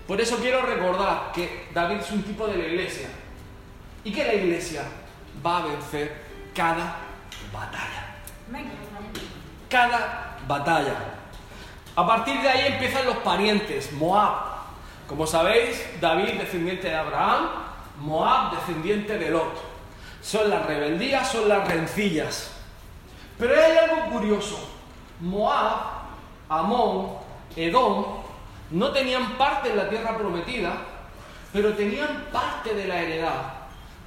Por 0.07 0.21
eso 0.21 0.37
quiero 0.37 0.63
recordar 0.63 1.33
que 1.33 1.69
David 1.73 1.97
es 1.97 2.11
un 2.11 2.23
tipo 2.23 2.47
de 2.47 2.59
la 2.59 2.65
iglesia. 2.67 3.09
Y 4.05 4.13
que 4.13 4.25
la 4.25 4.35
iglesia 4.35 4.85
va 5.45 5.59
a 5.59 5.67
vencer 5.67 6.23
cada 6.55 6.97
batalla. 7.53 8.17
Cada 9.69 10.37
batalla. 10.47 10.97
A 11.97 12.07
partir 12.07 12.41
de 12.43 12.49
ahí 12.49 12.73
empiezan 12.73 13.07
los 13.07 13.17
parientes. 13.19 13.93
Moab, 13.93 14.53
como 15.13 15.27
sabéis, 15.27 15.79
David, 16.01 16.39
descendiente 16.39 16.89
de 16.89 16.95
Abraham, 16.95 17.51
Moab, 18.01 18.57
descendiente 18.57 19.19
de 19.19 19.31
Lot. 19.31 19.61
Son 20.23 20.49
las 20.49 20.65
rebeldías, 20.65 21.31
son 21.31 21.51
las 21.51 21.69
rencillas. 21.69 22.51
Pero 23.39 23.55
hay 23.55 23.77
algo 23.77 24.11
curioso. 24.11 24.71
Moab, 25.21 25.77
Amón, 26.49 27.19
Edom, 27.55 28.23
no 28.71 28.91
tenían 28.91 29.37
parte 29.37 29.69
en 29.69 29.77
la 29.77 29.91
tierra 29.91 30.17
prometida, 30.17 30.79
pero 31.53 31.75
tenían 31.75 32.29
parte 32.33 32.73
de 32.73 32.87
la 32.87 33.03
heredad, 33.03 33.53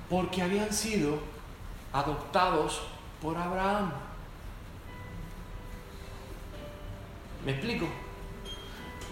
porque 0.10 0.42
habían 0.42 0.74
sido 0.74 1.20
adoptados 1.94 2.82
por 3.22 3.38
Abraham. 3.38 3.92
¿Me 7.46 7.52
explico? 7.52 7.86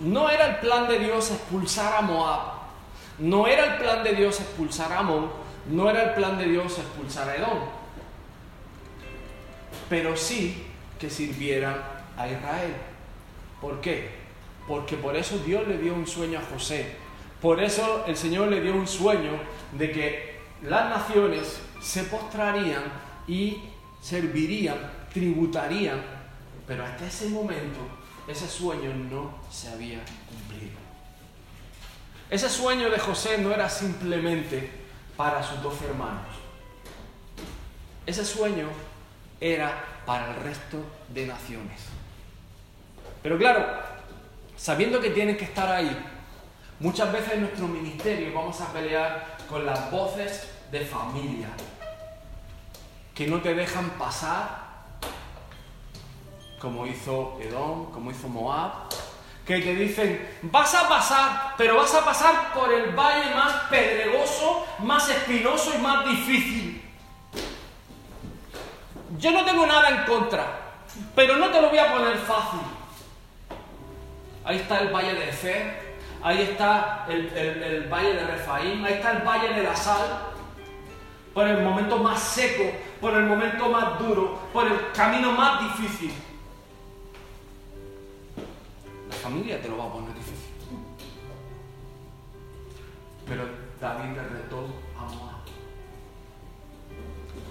No 0.03 0.29
era 0.29 0.47
el 0.47 0.55
plan 0.57 0.87
de 0.87 0.99
Dios 0.99 1.31
expulsar 1.31 1.95
a 1.95 2.01
Moab. 2.01 2.41
No 3.19 3.47
era 3.47 3.73
el 3.73 3.77
plan 3.77 4.03
de 4.03 4.13
Dios 4.13 4.39
expulsar 4.41 4.91
a 4.91 4.99
Amón. 4.99 5.31
No 5.69 5.89
era 5.89 6.03
el 6.03 6.13
plan 6.13 6.37
de 6.37 6.45
Dios 6.45 6.77
expulsar 6.77 7.29
a 7.29 7.35
Edom. 7.37 7.59
Pero 9.89 10.17
sí 10.17 10.65
que 10.99 11.09
sirvieran 11.09 11.81
a 12.17 12.27
Israel. 12.27 12.73
¿Por 13.61 13.79
qué? 13.79 14.09
Porque 14.67 14.97
por 14.97 15.15
eso 15.15 15.37
Dios 15.37 15.65
le 15.67 15.77
dio 15.77 15.93
un 15.93 16.05
sueño 16.05 16.39
a 16.39 16.53
José. 16.53 16.95
Por 17.41 17.63
eso 17.63 18.03
el 18.05 18.17
Señor 18.17 18.49
le 18.49 18.59
dio 18.59 18.75
un 18.75 18.87
sueño 18.87 19.31
de 19.71 19.91
que 19.91 20.39
las 20.63 20.89
naciones 20.89 21.61
se 21.81 22.03
postrarían 22.03 22.83
y 23.25 23.61
servirían, 24.01 24.77
tributarían. 25.13 26.01
Pero 26.67 26.83
hasta 26.83 27.07
ese 27.07 27.29
momento 27.29 27.79
ese 28.27 28.47
sueño 28.47 28.93
no 28.93 29.33
se 29.51 29.69
había 29.69 29.99
cumplido. 30.27 30.77
Ese 32.29 32.49
sueño 32.49 32.89
de 32.89 32.99
José 32.99 33.37
no 33.37 33.51
era 33.51 33.69
simplemente 33.69 34.71
para 35.17 35.43
sus 35.43 35.61
dos 35.61 35.81
hermanos. 35.81 36.25
Ese 38.05 38.25
sueño 38.25 38.67
era 39.39 40.01
para 40.05 40.31
el 40.31 40.43
resto 40.43 40.77
de 41.09 41.27
naciones. 41.27 41.81
Pero 43.21 43.37
claro, 43.37 43.65
sabiendo 44.57 44.99
que 44.99 45.11
tienen 45.11 45.37
que 45.37 45.45
estar 45.45 45.71
ahí, 45.71 45.95
muchas 46.79 47.11
veces 47.11 47.33
en 47.33 47.41
nuestro 47.41 47.67
ministerio 47.67 48.33
vamos 48.33 48.59
a 48.61 48.71
pelear 48.73 49.37
con 49.49 49.65
las 49.65 49.91
voces 49.91 50.47
de 50.71 50.81
familia 50.81 51.49
que 53.13 53.27
no 53.27 53.41
te 53.41 53.53
dejan 53.53 53.91
pasar 53.91 54.62
como 56.63 56.87
hizo 56.87 57.37
Edom, 57.41 57.91
como 57.91 58.09
hizo 58.09 58.29
Moab, 58.29 58.87
que 59.45 59.59
te 59.59 59.75
dicen, 59.75 60.39
vas 60.43 60.73
a 60.73 60.87
pasar, 60.87 61.55
pero 61.57 61.75
vas 61.75 61.93
a 61.93 62.05
pasar 62.05 62.53
por 62.53 62.71
el 62.71 62.95
valle 62.95 63.35
más 63.35 63.63
pedregoso, 63.69 64.65
más 64.79 65.09
espinoso 65.09 65.73
y 65.77 65.81
más 65.81 66.05
difícil. 66.05 66.81
Yo 69.17 69.31
no 69.31 69.43
tengo 69.43 69.67
nada 69.67 69.89
en 69.89 70.05
contra, 70.05 70.45
pero 71.13 71.35
no 71.35 71.49
te 71.49 71.61
lo 71.61 71.67
voy 71.67 71.79
a 71.79 71.91
poner 71.91 72.15
fácil. 72.19 72.61
Ahí 74.45 74.59
está 74.59 74.79
el 74.79 74.87
valle 74.87 75.15
de 75.15 75.29
Efer, 75.31 75.97
ahí 76.21 76.41
está 76.43 77.05
el, 77.09 77.27
el 77.35 77.89
valle 77.89 78.13
de 78.13 78.25
Refaim, 78.25 78.85
ahí 78.85 78.93
está 78.93 79.11
el 79.11 79.27
valle 79.27 79.53
de 79.53 79.63
la 79.63 79.75
sal, 79.75 80.31
por 81.33 81.45
el 81.45 81.61
momento 81.61 81.97
más 81.97 82.21
seco, 82.21 82.71
por 83.01 83.13
el 83.15 83.23
momento 83.23 83.67
más 83.67 83.99
duro, 83.99 84.39
por 84.53 84.65
el 84.65 84.93
camino 84.93 85.33
más 85.33 85.59
difícil 85.59 86.13
familia 89.23 89.61
te 89.61 89.69
lo 89.69 89.77
va 89.77 89.85
a 89.85 89.93
poner 89.93 90.13
difícil. 90.13 90.51
Pero 93.25 93.43
David 93.79 94.17
retó 94.31 94.67
a 94.97 95.05
Moab. 95.05 95.43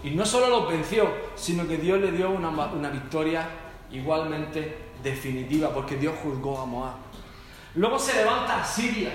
Y 0.04 0.11
no 0.11 0.26
solo 0.26 0.48
lo 0.48 0.66
venció, 0.66 1.08
sino 1.35 1.66
que 1.66 1.78
Dios 1.78 1.98
le 2.00 2.12
dio 2.12 2.30
una, 2.30 2.50
una 2.50 2.90
victoria 2.90 3.48
igualmente 3.90 4.90
definitiva, 5.02 5.70
porque 5.70 5.96
Dios 5.96 6.14
juzgó 6.22 6.61
a 6.61 6.66
Moab. 6.66 6.94
Luego 7.74 7.98
se 7.98 8.16
levanta 8.16 8.61
Asiria. 8.61 9.12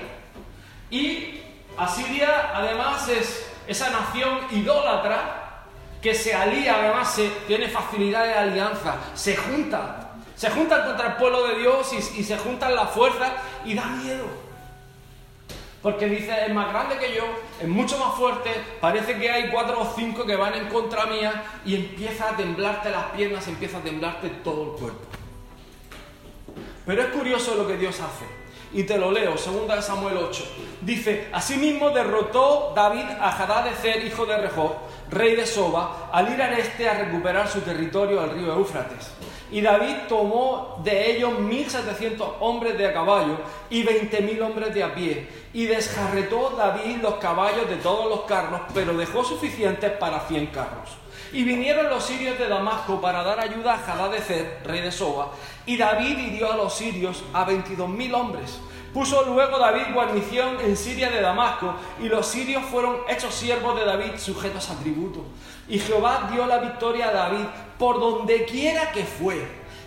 Y 0.89 1.41
Asiria 1.78 2.56
además 2.56 3.08
es 3.10 3.52
esa 3.67 3.91
nación 3.91 4.39
idólatra 4.52 5.65
que 6.02 6.15
se 6.15 6.34
alía, 6.34 6.80
además 6.80 7.13
se, 7.13 7.30
tiene 7.48 7.67
facilidad 7.67 8.24
de 8.24 8.34
alianza, 8.34 8.96
se 9.13 9.36
junta 9.36 10.07
se 10.38 10.52
juntan 10.52 10.86
contra 10.86 11.08
el 11.08 11.13
pueblo 11.15 11.47
de 11.47 11.56
Dios 11.60 11.91
y, 11.93 12.23
se 12.23 12.38
juntan 12.38 12.76
las 12.76 12.91
fuerzas 12.91 13.32
y 13.65 13.73
da 13.73 13.88
miedo. 13.88 14.26
Porque 15.82 16.06
dice, 16.06 16.45
es 16.45 16.54
más 16.54 16.69
grande 16.69 16.97
que 16.97 17.15
yo, 17.15 17.23
es 17.60 17.67
mucho 17.67 17.97
más 17.97 18.13
fuerte, 18.15 18.52
parece 18.80 19.17
que 19.17 19.32
hay 19.32 19.50
cuatro 19.50 19.82
o 19.82 19.93
cinco 19.95 20.26
que 20.26 20.36
van 20.36 20.54
en 20.54 20.67
contra 20.67 21.08
mía 21.08 21.43
y 21.65 21.76
empieza 21.76 22.30
a 22.30 22.38
temblarte 22.38 22.91
las 22.91 23.06
piernas, 23.06 23.47
empieza 23.47 23.80
a 23.80 23.82
temblarte 23.82 24.30
todo 24.43 24.73
el 24.73 24.80
cuerpo. 24.80 25.02
Pero 26.86 27.02
es 27.02 27.08
curioso 27.08 27.56
lo 27.56 27.67
que 27.67 27.78
Dios 27.78 28.00
hace. 28.00 28.26
Y 28.73 28.84
te 28.84 28.97
lo 28.97 29.12
leo, 29.12 29.32
2 29.32 29.84
Samuel 29.84 30.17
8. 30.17 30.43
Dice, 30.82 31.30
asimismo 31.32 31.89
derrotó 31.91 32.73
David 32.76 33.06
a 33.19 33.30
Hadad 33.30 33.65
hijo 34.06 34.26
de 34.26 34.38
Rehob, 34.38 34.73
rey 35.10 35.36
de 35.36 35.45
Soba, 35.45 36.10
al 36.12 36.32
ir 36.32 36.41
al 36.41 36.54
este 36.54 36.88
a 36.88 37.06
recuperar 37.06 37.47
su 37.47 37.62
territorio 37.62 38.21
al 38.21 38.32
río 38.32 38.54
Éufrates 38.54 39.12
Y 39.52 39.62
David 39.62 39.96
tomó 40.10 40.80
de 40.84 41.16
ellos 41.16 41.40
1700 41.40 42.36
hombres 42.42 42.78
de 42.78 42.88
a 42.88 42.94
caballo 42.94 43.38
y 43.70 43.84
20.000 43.84 44.42
hombres 44.42 44.74
de 44.74 44.84
a 44.84 44.94
pie. 44.94 45.28
Y 45.54 45.66
desjarretó 45.66 46.54
David 46.58 46.98
los 47.02 47.16
caballos 47.16 47.70
de 47.70 47.78
todos 47.78 48.10
los 48.10 48.22
carros, 48.22 48.62
pero 48.74 48.94
dejó 48.94 49.24
suficientes 49.24 49.92
para 49.92 50.20
100 50.22 50.48
carros. 50.48 50.98
Y 51.32 51.44
vinieron 51.44 51.90
los 51.90 52.04
sirios 52.04 52.38
de 52.38 52.48
Damasco 52.48 53.02
para 53.02 53.24
dar 53.24 53.40
ayuda 53.40 53.76
a 53.76 53.94
Hadadezer, 53.94 54.62
rey 54.66 54.82
de 54.82 54.92
Soba, 54.92 55.32
y 55.66 55.78
David 55.78 56.18
hirió 56.18 56.52
a 56.52 56.58
los 56.58 56.74
sirios 56.74 57.24
a 57.34 57.46
22.000 57.46 58.14
hombres. 58.14 58.60
Puso 58.94 59.24
luego 59.24 59.60
David 59.60 59.94
guarnición 59.94 60.60
en 60.62 60.78
Siria 60.78 61.10
de 61.10 61.22
Damasco, 61.22 61.74
y 62.02 62.08
los 62.08 62.26
sirios 62.26 62.64
fueron 62.66 62.98
hechos 63.10 63.34
siervos 63.34 63.78
de 63.78 63.86
David, 63.86 64.12
sujetos 64.18 64.70
a 64.70 64.80
tributo. 64.80 65.24
Y 65.68 65.80
Jehová 65.80 66.30
dio 66.32 66.46
la 66.46 66.60
victoria 66.60 67.10
a 67.10 67.14
David 67.14 67.46
por 67.78 68.00
donde 68.00 68.46
quiera 68.46 68.92
que 68.92 69.04
fue. 69.04 69.42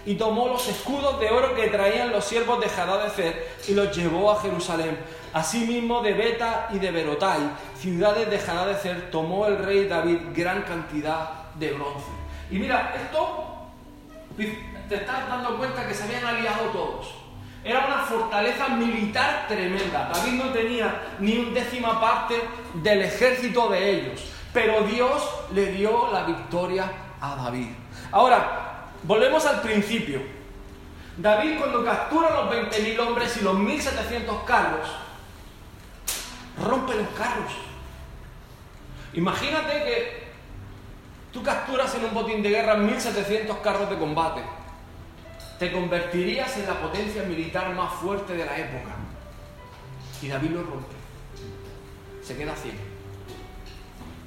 Y 0.07 0.15
tomó 0.15 0.49
los 0.49 0.67
escudos 0.67 1.21
de 1.21 1.29
oro 1.29 1.55
que 1.55 1.69
traían 1.69 2.11
los 2.11 2.25
siervos 2.25 2.59
de 2.61 2.67
Hadadezer 2.67 3.57
y 3.69 3.75
los 3.75 3.95
llevó 3.95 4.31
a 4.31 4.41
Jerusalén. 4.41 4.99
Asimismo 5.33 6.01
de 6.01 6.15
Beta 6.15 6.69
y 6.73 6.79
de 6.79 6.91
Berotai, 6.91 7.51
ciudades 7.79 8.31
de 8.31 8.39
Hadadezer, 8.39 9.11
tomó 9.11 9.47
el 9.47 9.59
rey 9.59 9.87
David 9.87 10.19
gran 10.35 10.63
cantidad 10.63 11.53
de 11.55 11.73
bronce. 11.73 12.11
Y 12.51 12.59
mira, 12.59 12.95
esto 12.97 13.45
te 14.89 14.95
estás 14.97 15.29
dando 15.29 15.59
cuenta 15.59 15.87
que 15.87 15.95
se 15.95 16.05
habían 16.05 16.25
aliado 16.25 16.65
todos. 16.73 17.15
Era 17.63 17.87
una 17.87 17.99
fortaleza 17.99 18.69
militar 18.69 19.47
tremenda. 19.47 20.11
David 20.13 20.33
no 20.33 20.51
tenía 20.51 21.03
ni 21.19 21.37
un 21.37 21.53
décima 21.53 22.01
parte 22.01 22.41
del 22.75 23.03
ejército 23.03 23.69
de 23.69 23.91
ellos. 23.91 24.33
Pero 24.53 24.83
Dios 24.83 25.23
le 25.53 25.67
dio 25.67 26.11
la 26.11 26.25
victoria 26.25 26.91
a 27.21 27.37
David. 27.37 27.69
Ahora, 28.13 28.89
volvemos 29.03 29.45
al 29.47 29.61
principio. 29.61 30.21
David 31.17 31.59
cuando 31.59 31.85
captura 31.85 32.31
los 32.31 32.53
20.000 32.53 32.99
hombres 33.01 33.37
y 33.37 33.45
los 33.45 33.55
1.700 33.55 34.45
carros, 34.45 34.89
rompe 36.63 36.95
los 36.95 37.09
carros. 37.11 37.53
Imagínate 39.13 39.73
que 39.73 40.31
tú 41.33 41.43
capturas 41.43 41.95
en 41.95 42.05
un 42.05 42.15
botín 42.15 42.43
de 42.43 42.51
guerra 42.51 42.77
1.700 42.77 43.61
carros 43.61 43.91
de 43.91 43.99
combate 43.99 44.43
te 45.61 45.71
convertirías 45.71 46.57
en 46.57 46.67
la 46.67 46.81
potencia 46.81 47.23
militar 47.25 47.75
más 47.75 47.93
fuerte 47.93 48.33
de 48.33 48.47
la 48.47 48.57
época. 48.57 48.95
Y 50.23 50.29
David 50.29 50.53
lo 50.53 50.63
rompe. 50.63 50.95
Se 52.23 52.35
queda 52.35 52.57
ciego. 52.57 52.79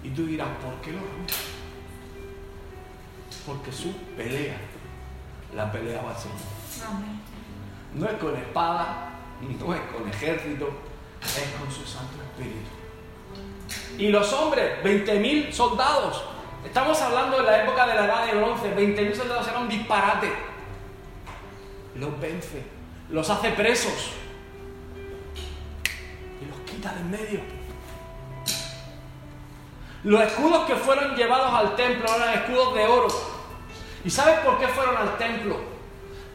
Y 0.04 0.12
tú 0.12 0.28
dirás, 0.28 0.48
¿por 0.64 0.76
qué 0.82 0.92
lo 0.92 1.00
rompe? 1.00 1.34
Porque 3.46 3.72
su 3.72 3.92
pelea 4.16 4.58
la 5.56 5.72
peleaba 5.72 6.12
el 6.12 6.18
Señor. 6.18 6.38
No 7.94 8.08
es 8.08 8.14
con 8.14 8.36
espada, 8.36 9.10
no 9.42 9.74
es 9.74 9.82
con 9.82 10.10
ejército, 10.10 10.70
es 11.22 11.60
con 11.60 11.72
su 11.72 11.86
Santo 11.86 12.16
Espíritu. 12.24 12.70
Y 13.98 14.08
los 14.10 14.32
hombres, 14.34 14.84
20.000 14.84 15.52
soldados. 15.52 16.24
Estamos 16.66 17.00
hablando 17.02 17.38
de 17.38 17.44
la 17.44 17.64
época 17.64 17.86
de 17.86 17.96
la 17.96 18.06
edad 18.06 18.26
de 18.26 18.36
bronce. 18.38 18.76
20.000 18.76 19.14
soldados 19.14 19.48
era 19.48 19.60
un 19.60 19.70
disparate 19.70 20.54
los 21.96 22.20
vence, 22.20 22.64
los 23.10 23.30
hace 23.30 23.50
presos 23.52 24.14
y 26.42 26.46
los 26.46 26.60
quita 26.62 26.94
de 26.94 27.02
en 27.02 27.12
medio. 27.12 27.40
Los 30.04 30.22
escudos 30.22 30.66
que 30.66 30.76
fueron 30.76 31.16
llevados 31.16 31.54
al 31.54 31.76
templo 31.76 32.14
eran 32.14 32.34
escudos 32.40 32.76
de 32.76 32.86
oro. 32.86 33.33
¿Y 34.06 34.10
sabes 34.10 34.40
por 34.40 34.60
qué 34.60 34.68
fueron 34.68 34.98
al 34.98 35.18
templo? 35.18 35.58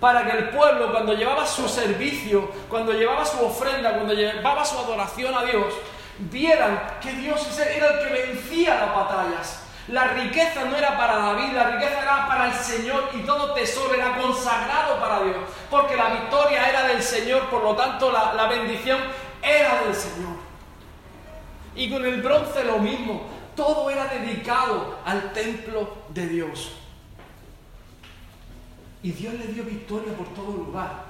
Para 0.01 0.25
que 0.25 0.39
el 0.39 0.49
pueblo 0.51 0.93
cuando 0.93 1.13
llevaba 1.13 1.47
su 1.47 1.69
servicio, 1.69 2.51
cuando 2.69 2.93
llevaba 2.93 3.25
su 3.25 3.45
ofrenda, 3.45 3.95
cuando 3.95 4.15
llevaba 4.15 4.65
su 4.65 4.79
adoración 4.79 5.35
a 5.35 5.45
Dios, 5.45 5.75
vieran 6.19 6.99
que 7.01 7.13
Dios 7.13 7.59
era 7.59 7.89
el 7.89 7.99
que 8.07 8.13
vencía 8.13 8.75
las 8.75 8.95
batallas. 8.95 9.63
La 9.89 10.09
riqueza 10.09 10.65
no 10.67 10.77
era 10.77 10.97
para 10.99 11.17
David, 11.17 11.53
la 11.53 11.71
riqueza 11.71 12.03
era 12.03 12.29
para 12.29 12.47
el 12.49 12.55
Señor 12.55 13.09
y 13.15 13.21
todo 13.21 13.55
tesoro 13.55 13.95
era 13.95 14.17
consagrado 14.19 15.01
para 15.01 15.23
Dios, 15.23 15.37
porque 15.71 15.97
la 15.97 16.11
victoria 16.11 16.69
era 16.69 16.89
del 16.89 17.03
Señor, 17.03 17.49
por 17.49 17.63
lo 17.63 17.75
tanto 17.75 18.13
la, 18.13 18.35
la 18.35 18.49
bendición 18.49 18.99
era 19.43 19.83
del 19.83 19.95
Señor. 19.95 20.37
Y 21.75 21.91
con 21.91 22.05
el 22.05 22.21
bronce 22.21 22.65
lo 22.65 22.79
mismo, 22.79 23.23
todo 23.57 23.89
era 23.89 24.07
dedicado 24.07 24.99
al 25.07 25.33
templo 25.33 25.97
de 26.11 26.27
Dios. 26.27 26.73
Y 29.03 29.13
Dios 29.13 29.35
le 29.35 29.47
dio 29.49 29.65
victoria 29.65 30.13
por 30.15 30.29
todo 30.35 30.53
lugar, 30.53 31.05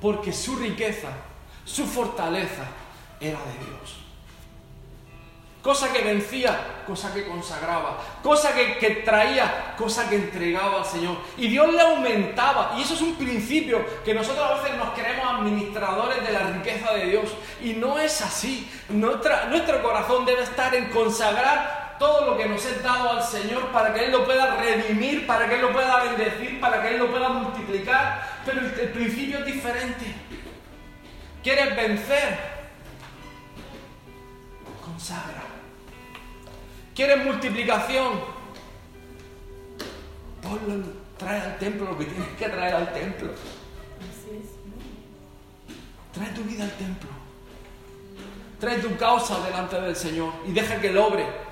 porque 0.00 0.32
su 0.32 0.56
riqueza, 0.56 1.08
su 1.64 1.84
fortaleza 1.86 2.66
era 3.20 3.38
de 3.38 3.64
Dios 3.64 4.06
cosa 5.66 5.92
que 5.92 6.00
vencía, 6.00 6.84
cosa 6.86 7.12
que 7.12 7.26
consagraba, 7.26 7.98
cosa 8.22 8.54
que, 8.54 9.02
traía, 9.04 9.74
cosa 9.76 10.08
que 10.08 10.14
entregaba 10.14 10.78
al 10.78 10.84
Señor. 10.84 11.16
Y 11.36 11.48
Dios 11.48 11.74
le 11.74 11.80
aumentaba. 11.80 12.74
Y 12.78 12.82
eso 12.82 12.94
es 12.94 13.00
un 13.00 13.16
principio 13.16 13.84
que 14.04 14.14
nosotros 14.14 14.48
a 14.48 14.62
veces 14.62 14.78
nos 14.78 14.90
creemos 14.90 15.26
administradores 15.26 16.24
de 16.24 16.32
la 16.32 16.50
riqueza 16.50 16.92
de 16.94 17.06
Dios. 17.06 17.34
Y 17.60 17.72
no 17.72 17.98
es 17.98 18.22
así. 18.22 18.70
nuestro 18.90 19.82
corazón 19.82 20.24
debe 20.24 20.44
estar 20.44 20.72
en 20.72 20.88
consagrar 20.90 21.85
todo 21.98 22.26
lo 22.26 22.36
que 22.36 22.46
nos 22.46 22.64
es 22.64 22.82
dado 22.82 23.10
al 23.10 23.22
Señor 23.22 23.70
para 23.72 23.92
que 23.92 24.06
Él 24.06 24.12
lo 24.12 24.24
pueda 24.24 24.56
redimir, 24.56 25.26
para 25.26 25.48
que 25.48 25.56
Él 25.56 25.62
lo 25.62 25.72
pueda 25.72 26.02
bendecir, 26.04 26.60
para 26.60 26.82
que 26.82 26.88
Él 26.88 26.98
lo 26.98 27.10
pueda 27.10 27.28
multiplicar. 27.28 28.40
Pero 28.44 28.60
el, 28.60 28.80
el 28.80 28.88
principio 28.90 29.38
es 29.38 29.46
diferente. 29.46 30.14
¿Quieres 31.42 31.76
vencer? 31.76 32.38
Consagra. 34.84 35.42
¿Quieres 36.94 37.24
multiplicación? 37.24 38.20
Trae 41.18 41.40
al 41.40 41.58
templo 41.58 41.90
lo 41.90 41.98
que 41.98 42.04
tienes 42.06 42.28
que 42.38 42.48
traer 42.48 42.74
al 42.74 42.92
templo. 42.92 43.30
Trae 46.12 46.28
tu 46.30 46.42
vida 46.42 46.64
al 46.64 46.72
templo. 46.72 47.10
Trae 48.58 48.78
tu 48.78 48.96
causa 48.96 49.38
delante 49.44 49.80
del 49.80 49.94
Señor 49.94 50.32
y 50.46 50.52
deja 50.52 50.80
que 50.80 50.88
Él 50.88 50.98
obre. 50.98 51.45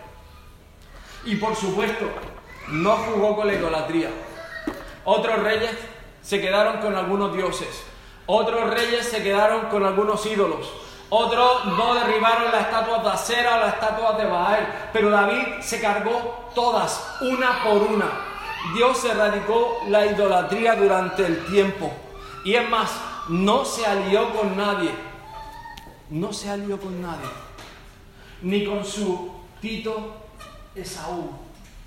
Y 1.24 1.36
por 1.36 1.56
supuesto, 1.56 2.06
no 2.68 2.96
jugó 2.96 3.36
con 3.36 3.46
la 3.46 3.54
idolatría. 3.54 4.10
Otros 5.04 5.42
reyes 5.42 5.70
se 6.22 6.40
quedaron 6.40 6.78
con 6.78 6.96
algunos 6.96 7.34
dioses. 7.34 7.84
Otros 8.26 8.70
reyes 8.70 9.06
se 9.06 9.22
quedaron 9.22 9.66
con 9.66 9.84
algunos 9.84 10.24
ídolos. 10.26 10.70
Otros 11.10 11.66
no 11.66 11.94
derribaron 11.94 12.50
las 12.50 12.62
estatuas 12.62 13.04
de 13.04 13.10
acera 13.10 13.56
o 13.56 13.60
las 13.60 13.74
estatuas 13.74 14.16
de 14.16 14.24
Baal, 14.24 14.90
pero 14.92 15.10
David 15.10 15.60
se 15.60 15.80
cargó 15.80 16.50
todas, 16.54 17.18
una 17.20 17.62
por 17.62 17.82
una. 17.82 18.10
Dios 18.74 19.04
erradicó 19.04 19.82
la 19.88 20.06
idolatría 20.06 20.74
durante 20.74 21.26
el 21.26 21.44
tiempo. 21.46 21.92
Y 22.44 22.54
es 22.54 22.68
más, 22.68 22.90
no 23.28 23.64
se 23.64 23.84
alió 23.84 24.30
con 24.30 24.56
nadie. 24.56 24.90
No 26.08 26.32
se 26.32 26.50
alió 26.50 26.80
con 26.80 27.00
nadie. 27.00 27.28
Ni 28.42 28.64
con 28.64 28.84
su 28.84 29.30
Tito 29.60 30.23
Esaú 30.74 31.30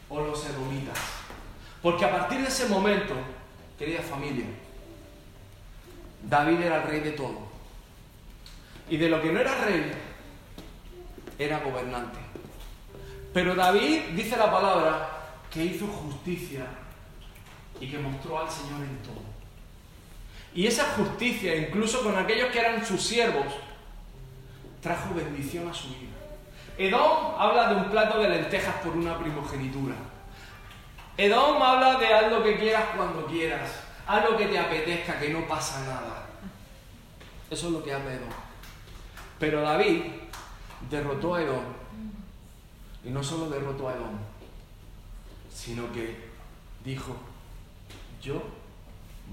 o 0.09 0.21
los 0.21 0.45
edomitas. 0.45 0.97
Porque 1.81 2.05
a 2.05 2.11
partir 2.11 2.41
de 2.41 2.47
ese 2.47 2.67
momento, 2.67 3.13
querida 3.77 4.01
familia, 4.01 4.45
David 6.23 6.61
era 6.61 6.83
el 6.83 6.89
rey 6.89 6.99
de 7.01 7.11
todo. 7.11 7.47
Y 8.89 8.97
de 8.97 9.09
lo 9.09 9.21
que 9.21 9.31
no 9.31 9.39
era 9.39 9.65
rey, 9.65 9.91
era 11.37 11.59
gobernante. 11.59 12.19
Pero 13.33 13.53
David 13.53 14.01
dice 14.15 14.37
la 14.37 14.51
palabra 14.51 15.09
que 15.51 15.63
hizo 15.63 15.87
justicia 15.87 16.65
y 17.79 17.89
que 17.89 17.99
mostró 17.99 18.39
al 18.39 18.49
Señor 18.49 18.81
en 18.81 18.97
todo. 19.03 19.21
Y 20.55 20.65
esa 20.65 20.85
justicia, 20.95 21.55
incluso 21.55 22.01
con 22.01 22.17
aquellos 22.17 22.51
que 22.51 22.59
eran 22.59 22.83
sus 22.85 23.01
siervos, 23.01 23.45
trajo 24.81 25.13
bendición 25.13 25.67
a 25.67 25.73
su 25.73 25.89
vida. 25.89 26.06
Edom 26.77 27.35
habla 27.37 27.69
de 27.69 27.75
un 27.75 27.85
plato 27.89 28.19
de 28.19 28.29
lentejas 28.29 28.75
por 28.83 28.95
una 28.95 29.17
primogenitura. 29.17 29.95
Edom 31.17 31.61
habla 31.61 31.97
de 31.97 32.13
algo 32.13 32.43
que 32.43 32.57
quieras 32.57 32.85
cuando 32.95 33.25
quieras, 33.25 33.71
algo 34.05 34.37
que 34.37 34.45
te 34.45 34.59
apetezca, 34.59 35.19
que 35.19 35.29
no 35.29 35.47
pasa 35.47 35.81
nada. 35.85 36.27
Eso 37.49 37.67
es 37.67 37.73
lo 37.73 37.83
que 37.83 37.93
habla 37.93 38.13
Edom. 38.13 38.29
Pero 39.39 39.61
David 39.61 40.03
derrotó 40.89 41.35
a 41.35 41.41
Edom. 41.41 41.63
Y 43.03 43.09
no 43.09 43.23
solo 43.23 43.49
derrotó 43.49 43.89
a 43.89 43.93
Edom, 43.93 44.17
sino 45.51 45.91
que 45.91 46.27
dijo, 46.83 47.15
yo 48.21 48.41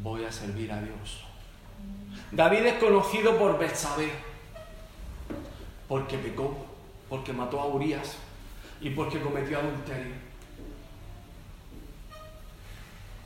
voy 0.01 0.25
a 0.25 0.33
servir 0.33 0.73
a 0.73 0.81
Dios. 0.81 1.25
David 2.31 2.67
es 2.67 2.75
conocido 2.75 3.37
por 3.37 3.59
Betsabé, 3.59 4.11
porque 5.89 6.19
pecó, 6.19 6.64
porque 7.15 7.33
mató 7.33 7.61
a 7.61 7.67
Urias 7.67 8.17
y 8.81 8.91
porque 8.91 9.21
cometió 9.21 9.61
adulterio. 9.61 10.15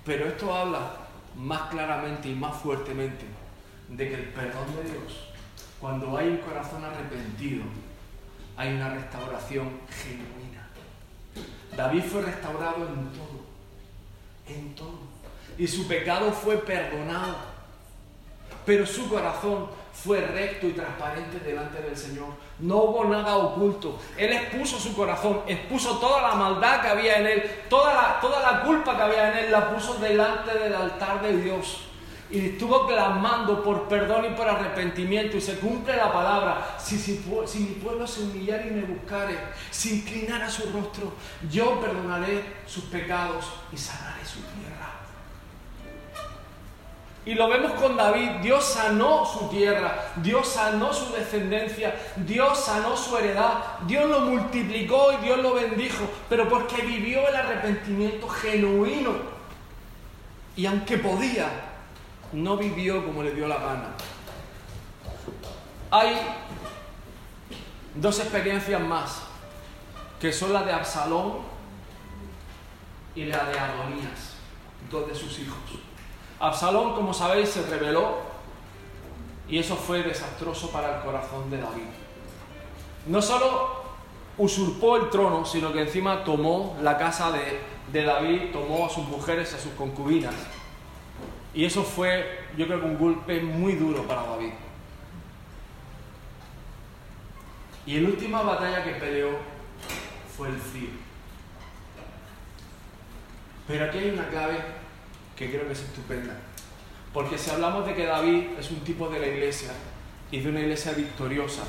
Pero 0.04 0.26
esto 0.26 0.54
habla 0.54 0.90
más 1.34 1.70
claramente 1.70 2.28
y 2.28 2.34
más 2.34 2.54
fuertemente 2.58 3.24
de 3.88 4.08
que 4.10 4.14
el 4.14 4.24
perdón 4.24 4.76
de 4.76 4.90
Dios, 4.90 5.30
cuando 5.80 6.18
hay 6.18 6.28
un 6.28 6.36
corazón 6.36 6.84
arrepentido, 6.84 7.64
hay 8.58 8.74
una 8.74 8.92
restauración 8.92 9.80
genuina. 9.88 10.68
David 11.74 12.02
fue 12.02 12.20
restaurado 12.20 12.88
en 12.88 13.10
todo, 13.12 13.46
en 14.48 14.74
todo. 14.74 14.98
Y 15.56 15.66
su 15.66 15.88
pecado 15.88 16.30
fue 16.30 16.58
perdonado. 16.58 17.38
Pero 18.66 18.86
su 18.86 19.08
corazón 19.08 19.68
fue 20.04 20.20
recto 20.20 20.66
y 20.68 20.72
transparente 20.72 21.40
delante 21.40 21.82
del 21.82 21.96
Señor. 21.96 22.28
No 22.60 22.76
hubo 22.76 23.04
nada 23.04 23.36
oculto. 23.36 23.98
Él 24.16 24.32
expuso 24.32 24.78
su 24.78 24.94
corazón, 24.94 25.40
expuso 25.46 25.98
toda 25.98 26.22
la 26.22 26.34
maldad 26.34 26.80
que 26.80 26.88
había 26.88 27.18
en 27.18 27.26
él, 27.26 27.50
toda 27.68 27.94
la, 27.94 28.20
toda 28.20 28.40
la 28.40 28.62
culpa 28.62 28.96
que 28.96 29.02
había 29.02 29.32
en 29.32 29.44
él, 29.44 29.52
la 29.52 29.70
puso 29.70 29.94
delante 29.94 30.56
del 30.56 30.74
altar 30.74 31.22
de 31.22 31.36
Dios. 31.42 31.84
Y 32.30 32.50
estuvo 32.50 32.86
clamando 32.86 33.62
por 33.64 33.88
perdón 33.88 34.26
y 34.26 34.36
por 34.36 34.46
arrepentimiento. 34.46 35.38
Y 35.38 35.40
se 35.40 35.58
cumple 35.58 35.96
la 35.96 36.12
palabra. 36.12 36.76
Si, 36.78 36.98
si, 36.98 37.24
si 37.46 37.58
mi 37.60 37.74
pueblo 37.76 38.06
se 38.06 38.22
humillara 38.22 38.66
y 38.66 38.70
me 38.70 38.82
buscare, 38.82 39.36
si 39.70 40.00
inclinara 40.00 40.48
su 40.50 40.70
rostro, 40.70 41.12
yo 41.50 41.80
perdonaré 41.80 42.44
sus 42.66 42.84
pecados 42.84 43.46
y 43.72 43.76
sanaré 43.78 44.24
su 44.26 44.40
tierra. 44.40 44.67
Y 47.28 47.34
lo 47.34 47.46
vemos 47.46 47.72
con 47.72 47.94
David, 47.94 48.40
Dios 48.40 48.64
sanó 48.64 49.22
su 49.26 49.50
tierra, 49.50 50.12
Dios 50.16 50.48
sanó 50.48 50.94
su 50.94 51.12
descendencia, 51.12 51.94
Dios 52.16 52.58
sanó 52.58 52.96
su 52.96 53.18
heredad, 53.18 53.80
Dios 53.86 54.08
lo 54.08 54.20
multiplicó 54.20 55.12
y 55.12 55.26
Dios 55.26 55.38
lo 55.40 55.52
bendijo, 55.52 56.08
pero 56.30 56.48
porque 56.48 56.80
vivió 56.80 57.28
el 57.28 57.36
arrepentimiento 57.36 58.26
genuino. 58.30 59.10
Y 60.56 60.64
aunque 60.64 60.96
podía, 60.96 61.50
no 62.32 62.56
vivió 62.56 63.04
como 63.04 63.22
le 63.22 63.32
dio 63.32 63.46
la 63.46 63.58
gana. 63.58 63.90
Hay 65.90 66.16
dos 67.94 68.20
experiencias 68.20 68.80
más, 68.80 69.20
que 70.18 70.32
son 70.32 70.54
la 70.54 70.62
de 70.62 70.72
Absalón 70.72 71.40
y 73.14 73.26
la 73.26 73.44
de 73.44 73.58
Adonías, 73.58 74.32
dos 74.90 75.06
de 75.08 75.14
sus 75.14 75.38
hijos. 75.40 75.87
Absalón, 76.40 76.94
como 76.94 77.12
sabéis, 77.12 77.50
se 77.50 77.62
rebeló 77.66 78.18
y 79.48 79.58
eso 79.58 79.76
fue 79.76 80.02
desastroso 80.02 80.70
para 80.70 80.96
el 80.96 81.02
corazón 81.02 81.50
de 81.50 81.58
David. 81.58 81.88
No 83.06 83.22
solo 83.22 83.82
usurpó 84.36 84.96
el 84.96 85.10
trono, 85.10 85.44
sino 85.44 85.72
que 85.72 85.82
encima 85.82 86.22
tomó 86.22 86.76
la 86.82 86.96
casa 86.96 87.32
de, 87.32 88.04
David, 88.04 88.52
tomó 88.52 88.86
a 88.86 88.90
sus 88.90 89.06
mujeres, 89.08 89.52
a 89.54 89.58
sus 89.58 89.72
concubinas. 89.72 90.34
Y 91.54 91.64
eso 91.64 91.82
fue, 91.82 92.46
yo 92.56 92.66
creo 92.66 92.80
que 92.80 92.86
un 92.86 92.98
golpe 92.98 93.40
muy 93.40 93.74
duro 93.74 94.02
para 94.04 94.22
David. 94.22 94.52
Y 97.86 97.98
la 98.00 98.08
última 98.10 98.42
batalla 98.42 98.84
que 98.84 98.92
peleó 98.92 99.30
fue 100.36 100.48
el 100.48 100.60
Cid. 100.60 100.90
Pero 103.66 103.86
aquí 103.86 103.98
hay 103.98 104.10
una 104.10 104.28
clave 104.28 104.77
que 105.38 105.48
creo 105.48 105.66
que 105.66 105.72
es 105.72 105.80
estupenda. 105.80 106.34
Porque 107.14 107.38
si 107.38 107.50
hablamos 107.50 107.86
de 107.86 107.94
que 107.94 108.06
David 108.06 108.58
es 108.58 108.70
un 108.70 108.80
tipo 108.80 109.08
de 109.08 109.20
la 109.20 109.26
iglesia 109.28 109.70
y 110.30 110.40
de 110.40 110.48
una 110.50 110.60
iglesia 110.60 110.92
victoriosa, 110.92 111.62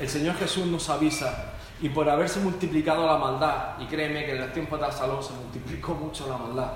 el 0.00 0.08
Señor 0.08 0.36
Jesús 0.36 0.66
nos 0.66 0.88
avisa 0.88 1.52
y 1.82 1.88
por 1.88 2.08
haberse 2.08 2.40
multiplicado 2.40 3.06
la 3.06 3.16
maldad, 3.18 3.78
y 3.80 3.86
créeme 3.86 4.24
que 4.24 4.36
en 4.36 4.42
el 4.42 4.52
tiempo 4.52 4.78
de 4.78 4.84
Absalón 4.84 5.22
se 5.22 5.32
multiplicó 5.32 5.94
mucho 5.94 6.28
la 6.28 6.36
maldad, 6.36 6.72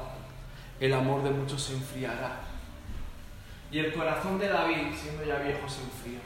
el 0.81 0.93
amor 0.93 1.23
de 1.23 1.31
muchos 1.31 1.63
se 1.63 1.75
enfriará. 1.75 2.41
Y 3.71 3.79
el 3.79 3.93
corazón 3.93 4.39
de 4.39 4.49
David, 4.49 4.95
siendo 5.01 5.25
ya 5.25 5.37
viejo, 5.37 5.69
se 5.69 5.83
enfrió. 5.83 6.19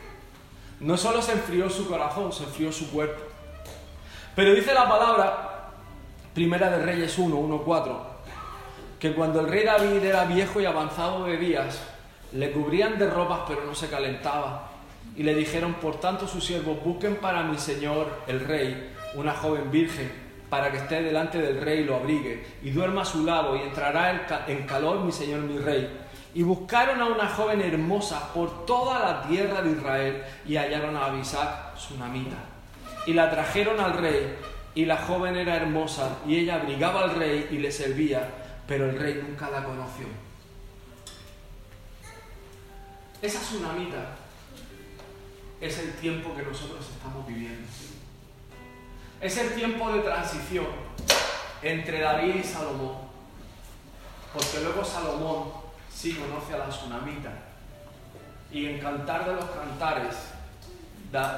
No 0.80 0.96
solo 0.96 1.20
se 1.20 1.32
enfrió 1.32 1.68
su 1.68 1.88
corazón, 1.88 2.32
se 2.32 2.44
enfrió 2.44 2.72
su 2.72 2.90
cuerpo. 2.90 3.22
Pero 4.36 4.54
dice 4.54 4.72
la 4.72 4.88
palabra, 4.88 5.70
Primera 6.34 6.70
de 6.70 6.84
Reyes 6.84 7.18
1, 7.18 7.34
1, 7.34 7.62
4, 7.64 8.17
que 8.98 9.14
cuando 9.14 9.40
el 9.40 9.48
rey 9.48 9.64
David 9.64 10.04
era 10.04 10.24
viejo 10.24 10.60
y 10.60 10.66
avanzado 10.66 11.24
de 11.24 11.36
días, 11.36 11.80
le 12.32 12.50
cubrían 12.50 12.98
de 12.98 13.08
ropas 13.08 13.40
pero 13.46 13.64
no 13.64 13.74
se 13.74 13.88
calentaba. 13.88 14.70
Y 15.16 15.22
le 15.22 15.34
dijeron, 15.34 15.74
por 15.74 16.00
tanto 16.00 16.26
sus 16.26 16.44
siervos, 16.44 16.82
busquen 16.84 17.16
para 17.16 17.42
mi 17.42 17.58
señor 17.58 18.08
el 18.26 18.40
rey 18.40 18.94
una 19.14 19.32
joven 19.32 19.70
virgen, 19.70 20.10
para 20.50 20.70
que 20.70 20.78
esté 20.78 21.02
delante 21.02 21.38
del 21.40 21.60
rey 21.60 21.80
y 21.80 21.84
lo 21.84 21.96
abrigue, 21.96 22.44
y 22.62 22.70
duerma 22.70 23.02
a 23.02 23.06
su 23.06 23.24
lado, 23.24 23.56
y 23.56 23.62
entrará 23.62 24.44
en 24.46 24.66
calor 24.66 25.00
mi 25.00 25.12
señor 25.12 25.40
mi 25.40 25.58
rey. 25.58 25.88
Y 26.34 26.42
buscaron 26.42 27.00
a 27.00 27.06
una 27.06 27.28
joven 27.28 27.60
hermosa 27.62 28.32
por 28.32 28.66
toda 28.66 28.98
la 28.98 29.22
tierra 29.22 29.62
de 29.62 29.72
Israel, 29.72 30.22
y 30.46 30.56
hallaron 30.56 30.96
a 30.96 31.06
Abisac, 31.06 31.74
namita 31.98 32.36
Y 33.06 33.14
la 33.14 33.30
trajeron 33.30 33.80
al 33.80 33.94
rey, 33.94 34.36
y 34.74 34.84
la 34.84 34.98
joven 34.98 35.36
era 35.36 35.56
hermosa, 35.56 36.18
y 36.26 36.36
ella 36.36 36.56
abrigaba 36.56 37.02
al 37.02 37.14
rey 37.14 37.48
y 37.50 37.58
le 37.58 37.72
servía 37.72 38.28
pero 38.68 38.90
el 38.90 38.98
rey 38.98 39.24
nunca 39.26 39.48
la 39.48 39.64
conoció. 39.64 40.06
Esa 43.22 43.40
tsunamita 43.40 44.16
es 45.58 45.78
el 45.78 45.94
tiempo 45.94 46.36
que 46.36 46.42
nosotros 46.42 46.86
estamos 46.94 47.26
viviendo. 47.26 47.66
Es 49.22 49.36
el 49.38 49.54
tiempo 49.54 49.90
de 49.90 50.00
transición 50.00 50.66
entre 51.62 52.00
David 52.00 52.34
y 52.36 52.44
Salomón. 52.44 53.08
Porque 54.34 54.60
luego 54.60 54.84
Salomón 54.84 55.50
sí 55.92 56.14
conoce 56.14 56.52
a 56.52 56.58
la 56.58 56.68
tsunamita. 56.68 57.32
Y 58.52 58.66
en 58.66 58.78
Cantar 58.80 59.24
de 59.24 59.34
los 59.34 59.46
Cantares, 59.46 60.14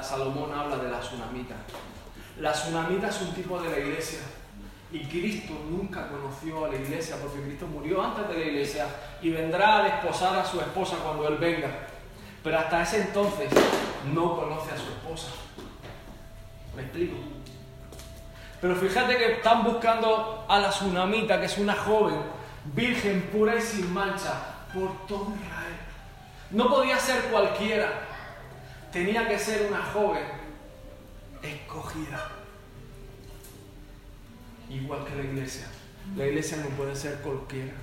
Salomón 0.03 0.51
habla 0.53 0.77
de 0.77 0.91
la 0.91 0.99
tsunamita. 0.99 1.55
La 2.39 2.51
tsunamita 2.51 3.07
es 3.07 3.21
un 3.21 3.33
tipo 3.33 3.59
de 3.61 3.69
la 3.69 3.79
iglesia 3.79 4.19
y 4.91 5.05
Cristo 5.05 5.53
nunca 5.69 6.09
conoció 6.09 6.65
a 6.65 6.69
la 6.69 6.75
iglesia 6.75 7.15
porque 7.21 7.41
Cristo 7.41 7.65
murió 7.65 8.03
antes 8.03 8.27
de 8.27 8.33
la 8.33 8.45
iglesia 8.45 8.87
y 9.21 9.29
vendrá 9.29 9.77
a 9.77 9.83
desposar 9.83 10.37
a 10.37 10.45
su 10.45 10.59
esposa 10.59 10.97
cuando 11.01 11.27
Él 11.27 11.37
venga. 11.37 11.69
Pero 12.43 12.59
hasta 12.59 12.81
ese 12.81 13.01
entonces 13.01 13.49
no 14.13 14.35
conoce 14.35 14.71
a 14.71 14.77
su 14.77 14.89
esposa. 14.89 15.27
¿Me 16.75 16.81
explico? 16.81 17.15
Pero 18.59 18.75
fíjate 18.75 19.17
que 19.17 19.33
están 19.33 19.63
buscando 19.63 20.45
a 20.47 20.59
la 20.59 20.69
tsunamita, 20.69 21.39
que 21.39 21.45
es 21.45 21.57
una 21.57 21.73
joven, 21.73 22.21
virgen, 22.75 23.29
pura 23.31 23.55
y 23.55 23.61
sin 23.61 23.93
mancha, 23.93 24.33
por 24.73 25.07
todo 25.07 25.33
Israel. 25.35 25.77
No 26.51 26.69
podía 26.69 26.99
ser 26.99 27.21
cualquiera. 27.31 28.07
Tenía 28.91 29.27
que 29.27 29.39
ser 29.39 29.67
una 29.69 29.81
joven 29.83 30.25
escogida 31.41 32.40
igual 34.75 35.05
que 35.05 35.15
la 35.15 35.23
iglesia. 35.23 35.67
La 36.15 36.25
iglesia 36.25 36.57
no 36.57 36.69
puede 36.75 36.95
ser 36.95 37.15
cualquiera. 37.21 37.73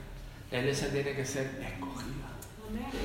La 0.50 0.58
iglesia 0.58 0.90
tiene 0.90 1.14
que 1.14 1.24
ser 1.24 1.60
escogida. 1.62 2.28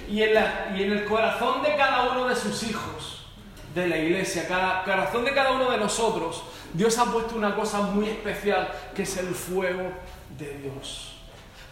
Y 0.09 0.21
en, 0.21 0.31
y 0.77 0.83
en 0.83 0.91
el 0.91 1.05
corazón 1.05 1.61
de 1.63 1.75
cada 1.75 2.11
uno 2.11 2.27
de 2.27 2.35
sus 2.35 2.63
hijos 2.63 3.27
de 3.73 3.87
la 3.87 3.97
iglesia, 3.97 4.47
cada 4.47 4.83
corazón 4.83 5.25
de 5.25 5.33
cada 5.33 5.51
uno 5.53 5.69
de 5.71 5.77
nosotros, 5.77 6.43
Dios 6.73 6.97
ha 6.97 7.05
puesto 7.05 7.35
una 7.35 7.55
cosa 7.55 7.81
muy 7.81 8.07
especial 8.07 8.71
que 8.95 9.03
es 9.03 9.17
el 9.17 9.33
fuego 9.33 9.91
de 10.37 10.57
Dios. 10.59 11.13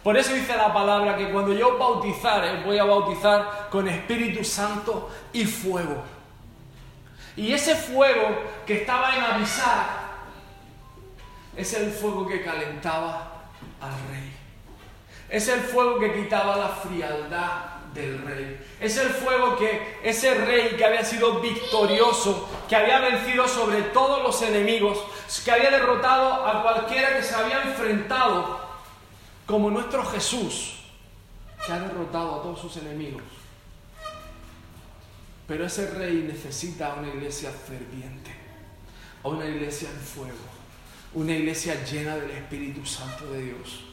Por 0.03 0.17
eso 0.17 0.33
dice 0.33 0.57
la 0.57 0.73
palabra 0.73 1.15
que 1.15 1.31
cuando 1.31 1.53
yo 1.53 1.77
bautizare, 1.77 2.63
voy 2.63 2.79
a 2.79 2.83
bautizar 2.85 3.67
con 3.69 3.87
Espíritu 3.87 4.43
Santo 4.43 5.09
y 5.31 5.45
fuego. 5.45 6.03
Y 7.35 7.53
ese 7.53 7.75
fuego 7.75 8.29
que 8.65 8.81
estaba 8.81 9.15
en 9.15 9.23
avisar 9.23 10.00
es 11.61 11.73
el 11.73 11.91
fuego 11.91 12.27
que 12.27 12.43
calentaba 12.43 13.43
al 13.79 13.91
rey. 14.09 14.33
Es 15.29 15.47
el 15.47 15.61
fuego 15.61 15.99
que 15.99 16.13
quitaba 16.13 16.57
la 16.57 16.69
frialdad 16.69 17.75
del 17.93 18.19
rey. 18.23 18.59
Es 18.79 18.97
el 18.97 19.09
fuego 19.09 19.55
que 19.57 19.99
ese 20.03 20.33
rey 20.33 20.75
que 20.75 20.83
había 20.83 21.05
sido 21.05 21.39
victorioso, 21.39 22.49
que 22.67 22.75
había 22.75 22.99
vencido 22.99 23.47
sobre 23.47 23.83
todos 23.83 24.23
los 24.23 24.41
enemigos, 24.41 24.97
que 25.45 25.51
había 25.51 25.69
derrotado 25.69 26.45
a 26.45 26.63
cualquiera 26.63 27.15
que 27.15 27.23
se 27.23 27.35
había 27.35 27.61
enfrentado, 27.61 28.59
como 29.45 29.69
nuestro 29.69 30.03
Jesús, 30.05 30.79
que 31.65 31.71
ha 31.71 31.79
derrotado 31.79 32.39
a 32.39 32.41
todos 32.41 32.59
sus 32.59 32.77
enemigos. 32.77 33.23
Pero 35.47 35.65
ese 35.65 35.91
rey 35.91 36.25
necesita 36.27 36.95
una 36.95 37.09
iglesia 37.09 37.51
ferviente, 37.51 38.31
a 39.23 39.27
una 39.27 39.45
iglesia 39.45 39.89
en 39.89 39.99
fuego 39.99 40.50
una 41.13 41.33
iglesia 41.33 41.83
llena 41.83 42.15
del 42.15 42.31
Espíritu 42.31 42.85
Santo 42.85 43.31
de 43.31 43.43
Dios 43.43 43.83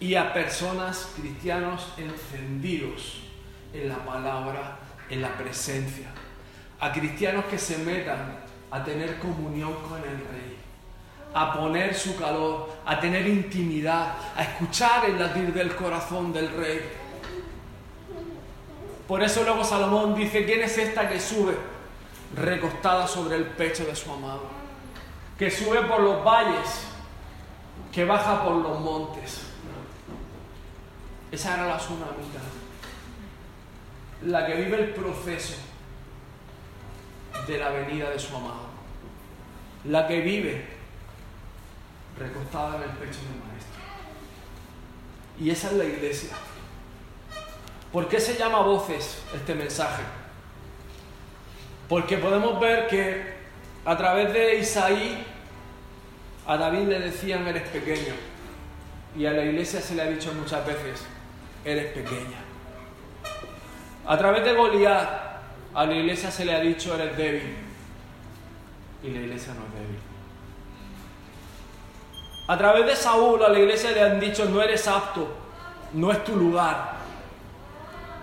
y 0.00 0.14
a 0.14 0.32
personas 0.32 1.08
cristianos 1.16 1.88
encendidos 1.96 3.22
en 3.72 3.88
la 3.88 4.04
palabra, 4.04 4.78
en 5.10 5.22
la 5.22 5.36
presencia, 5.36 6.08
a 6.78 6.92
cristianos 6.92 7.46
que 7.46 7.58
se 7.58 7.78
metan 7.78 8.38
a 8.70 8.84
tener 8.84 9.18
comunión 9.18 9.74
con 9.88 9.98
el 9.98 10.18
Rey, 10.18 10.56
a 11.34 11.52
poner 11.52 11.94
su 11.94 12.16
calor, 12.16 12.70
a 12.84 13.00
tener 13.00 13.26
intimidad, 13.26 14.14
a 14.36 14.42
escuchar 14.42 15.04
el 15.06 15.18
latir 15.18 15.52
del 15.52 15.74
corazón 15.74 16.32
del 16.32 16.50
rey. 16.56 16.80
Por 19.06 19.22
eso 19.22 19.42
luego 19.42 19.64
Salomón 19.64 20.14
dice, 20.14 20.44
¿quién 20.44 20.62
es 20.62 20.76
esta 20.78 21.08
que 21.08 21.20
sube 21.20 21.54
recostada 22.34 23.06
sobre 23.06 23.36
el 23.36 23.44
pecho 23.44 23.84
de 23.84 23.96
su 23.96 24.10
amado? 24.12 24.67
Que 25.38 25.50
sube 25.50 25.82
por 25.82 26.00
los 26.00 26.24
valles, 26.24 26.86
que 27.92 28.04
baja 28.04 28.44
por 28.44 28.56
los 28.56 28.80
montes. 28.80 29.42
Esa 31.30 31.54
era 31.54 31.66
la 31.66 31.76
tsunamita, 31.76 32.40
la 34.22 34.46
que 34.46 34.54
vive 34.54 34.78
el 34.78 34.94
proceso 34.94 35.54
de 37.46 37.58
la 37.58 37.68
venida 37.70 38.10
de 38.10 38.18
su 38.18 38.34
amado, 38.34 38.66
la 39.84 40.08
que 40.08 40.20
vive 40.20 40.66
recostada 42.18 42.76
en 42.76 42.82
el 42.82 42.90
pecho 42.90 43.20
del 43.20 43.40
Maestro. 43.46 43.82
Y 45.38 45.50
esa 45.50 45.68
es 45.68 45.72
la 45.74 45.84
iglesia. 45.84 46.30
¿Por 47.92 48.08
qué 48.08 48.20
se 48.20 48.36
llama 48.36 48.60
voces 48.60 49.22
este 49.34 49.54
mensaje? 49.54 50.02
Porque 51.88 52.18
podemos 52.18 52.60
ver 52.60 52.86
que 52.88 53.37
a 53.88 53.96
través 53.96 54.30
de 54.34 54.58
Isaí 54.58 55.24
a 56.46 56.58
David 56.58 56.88
le 56.88 57.00
decían 57.00 57.48
eres 57.48 57.66
pequeño 57.70 58.12
y 59.16 59.24
a 59.24 59.30
la 59.30 59.42
iglesia 59.46 59.80
se 59.80 59.94
le 59.94 60.02
ha 60.02 60.04
dicho 60.04 60.30
muchas 60.34 60.66
veces 60.66 61.06
eres 61.64 61.94
pequeña. 61.94 62.36
A 64.06 64.18
través 64.18 64.44
de 64.44 64.52
Goliat 64.52 65.08
a 65.72 65.86
la 65.86 65.94
iglesia 65.94 66.30
se 66.30 66.44
le 66.44 66.54
ha 66.54 66.60
dicho 66.60 66.94
eres 66.96 67.16
débil 67.16 67.56
y 69.02 69.08
la 69.08 69.20
iglesia 69.20 69.54
no 69.54 69.64
es 69.64 69.72
débil. 69.72 70.00
A 72.46 72.58
través 72.58 72.84
de 72.84 72.94
Saúl 72.94 73.42
a 73.42 73.48
la 73.48 73.58
iglesia 73.58 73.92
le 73.92 74.02
han 74.02 74.20
dicho, 74.20 74.44
no 74.44 74.60
eres 74.60 74.86
apto, 74.86 75.34
no 75.94 76.12
es 76.12 76.22
tu 76.24 76.36
lugar. 76.36 76.98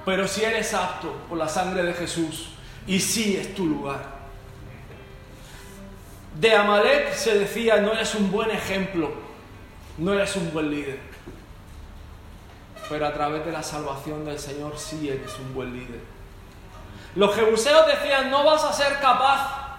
Pero 0.06 0.28
si 0.28 0.44
eres 0.44 0.76
apto 0.76 1.12
por 1.28 1.40
la 1.40 1.50
sangre 1.50 1.82
de 1.82 1.94
Jesús 1.96 2.50
y 2.86 3.00
sí 3.00 3.36
es 3.36 3.56
tu 3.56 3.66
lugar. 3.66 4.15
De 6.40 6.54
Amalek 6.54 7.14
se 7.14 7.40
decía, 7.40 7.78
no 7.78 7.94
eres 7.94 8.14
un 8.16 8.30
buen 8.30 8.52
ejemplo, 8.52 9.12
no 9.98 10.14
eres 10.14 10.36
un 10.36 10.52
buen 10.52 10.70
líder. 10.70 11.00
Pero 12.90 13.08
a 13.08 13.14
través 13.14 13.46
de 13.46 13.52
la 13.52 13.64
salvación 13.64 14.26
del 14.26 14.38
Señor 14.38 14.78
sí 14.78 15.10
eres 15.10 15.40
un 15.40 15.54
buen 15.54 15.74
líder. 15.74 16.02
Los 17.16 17.34
jebuseos 17.34 17.88
decían, 17.88 18.30
no 18.30 18.44
vas 18.44 18.64
a 18.66 18.74
ser 18.74 19.00
capaz. 19.00 19.78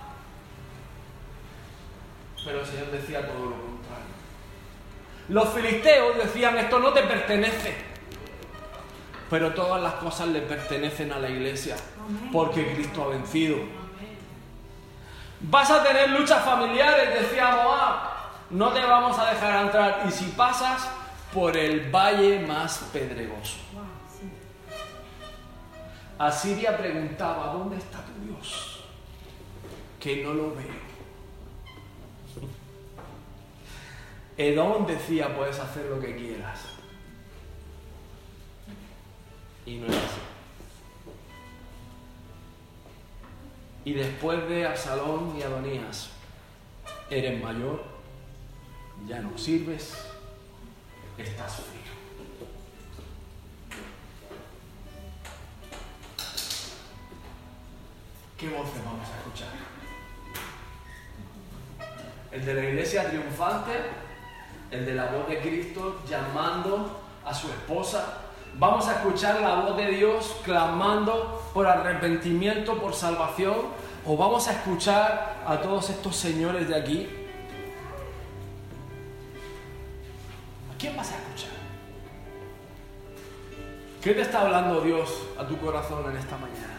Pero 2.45 2.61
el 2.61 2.67
Señor 2.67 2.91
decía 2.91 3.27
todo 3.27 3.45
lo 3.45 3.57
contrario. 3.57 4.07
Los 5.29 5.49
filisteos 5.51 6.17
decían, 6.17 6.57
esto 6.57 6.79
no 6.79 6.93
te 6.93 7.03
pertenece. 7.03 7.75
Pero 9.29 9.53
todas 9.53 9.83
las 9.83 9.95
cosas 9.95 10.29
le 10.29 10.41
pertenecen 10.41 11.13
a 11.13 11.19
la 11.19 11.29
iglesia, 11.29 11.77
porque 12.33 12.75
Cristo 12.75 13.05
ha 13.05 13.09
vencido. 13.09 13.57
Vas 15.41 15.71
a 15.71 15.83
tener 15.83 16.11
luchas 16.11 16.45
familiares, 16.45 17.23
decía 17.23 17.51
Moab. 17.63 18.17
No 18.51 18.73
te 18.73 18.81
vamos 18.85 19.19
a 19.19 19.31
dejar 19.31 19.67
entrar. 19.67 20.03
Y 20.07 20.11
si 20.11 20.27
pasas 20.31 20.89
por 21.33 21.57
el 21.57 21.91
valle 21.91 22.41
más 22.47 22.79
pedregoso. 22.93 23.59
Asiria 26.19 26.77
preguntaba, 26.77 27.53
¿dónde 27.53 27.77
está 27.77 27.99
tu 27.99 28.27
Dios? 28.27 28.85
Que 30.01 30.25
no 30.25 30.33
lo 30.33 30.55
veo. 30.55 30.87
Edom 34.39 34.87
decía, 34.87 35.35
puedes 35.35 35.59
hacer 35.59 35.87
lo 35.87 36.01
que 36.01 36.17
quieras. 36.17 36.61
Y 39.67 39.77
no 39.77 39.87
es 39.87 39.97
así. 39.97 40.36
Y 43.87 43.95
después 43.95 44.47
de 44.49 44.67
Absalón 44.67 45.35
y 45.39 45.43
Adonías, 45.43 46.11
eres 47.09 47.43
mayor, 47.43 47.85
ya 49.09 49.21
no 49.21 49.39
sirves, 49.39 49.95
estás 51.17 51.55
frío. 51.55 51.87
¿Qué 58.37 58.49
voces 58.51 58.85
vamos 58.85 59.09
a 59.09 59.17
escuchar? 59.19 59.49
¿El 62.33 62.45
de 62.45 62.55
la 62.55 62.65
iglesia 62.69 63.09
triunfante? 63.09 63.73
el 64.71 64.85
de 64.85 64.95
la 64.95 65.07
voz 65.07 65.29
de 65.29 65.41
Cristo 65.41 66.03
llamando 66.09 67.01
a 67.25 67.33
su 67.33 67.49
esposa. 67.49 68.23
Vamos 68.59 68.89
a 68.89 68.93
escuchar 68.93 69.43
la 69.43 69.57
voz 69.57 69.77
de 69.77 69.91
Dios 69.91 70.35
clamando 70.43 71.43
por 71.53 71.67
arrepentimiento, 71.67 72.79
por 72.79 72.95
salvación. 72.95 73.55
O 74.07 74.17
vamos 74.17 74.49
a 74.49 74.53
escuchar 74.53 75.43
a 75.47 75.59
todos 75.59 75.91
estos 75.91 76.17
señores 76.17 76.67
de 76.67 76.75
aquí. 76.75 77.07
¿A 80.75 80.79
quién 80.79 80.97
vas 80.97 81.13
a 81.13 81.17
escuchar? 81.17 81.51
¿Qué 84.01 84.15
te 84.15 84.23
está 84.23 84.41
hablando 84.41 84.81
Dios 84.81 85.11
a 85.39 85.47
tu 85.47 85.59
corazón 85.59 86.11
en 86.11 86.17
esta 86.17 86.39
mañana? 86.39 86.77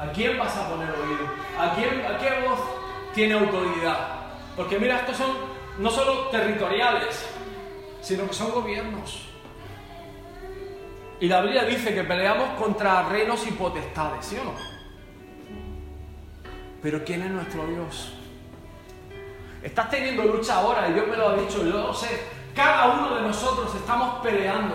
¿A 0.00 0.10
quién 0.10 0.36
vas 0.36 0.56
a 0.56 0.68
poner 0.68 0.90
oído? 0.90 1.28
¿A, 1.60 1.74
quién, 1.76 2.04
¿A 2.04 2.18
qué 2.18 2.48
voz 2.48 2.58
tiene 3.14 3.34
autoridad? 3.34 3.98
Porque 4.56 4.80
mira, 4.80 4.96
estos 4.96 5.16
son 5.16 5.30
no 5.78 5.90
solo 5.90 6.28
territoriales, 6.28 7.24
sino 8.00 8.26
que 8.26 8.34
son 8.34 8.50
gobiernos. 8.50 9.31
Y 11.22 11.28
la 11.28 11.40
Biblia 11.40 11.62
dice 11.62 11.94
que 11.94 12.02
peleamos 12.02 12.58
contra 12.58 13.04
reinos 13.08 13.46
y 13.46 13.52
potestades, 13.52 14.26
¿sí 14.26 14.36
o 14.38 14.42
no? 14.42 14.54
Pero 16.82 17.04
¿quién 17.04 17.22
es 17.22 17.30
nuestro 17.30 17.64
Dios? 17.64 18.14
Estás 19.62 19.88
teniendo 19.88 20.24
lucha 20.24 20.56
ahora 20.56 20.88
y 20.88 20.94
Dios 20.94 21.06
me 21.06 21.16
lo 21.16 21.28
ha 21.28 21.36
dicho, 21.36 21.58
yo 21.58 21.78
lo 21.78 21.94
sé. 21.94 22.24
Cada 22.56 22.94
uno 22.94 23.14
de 23.14 23.22
nosotros 23.22 23.72
estamos 23.72 24.20
peleando. 24.20 24.74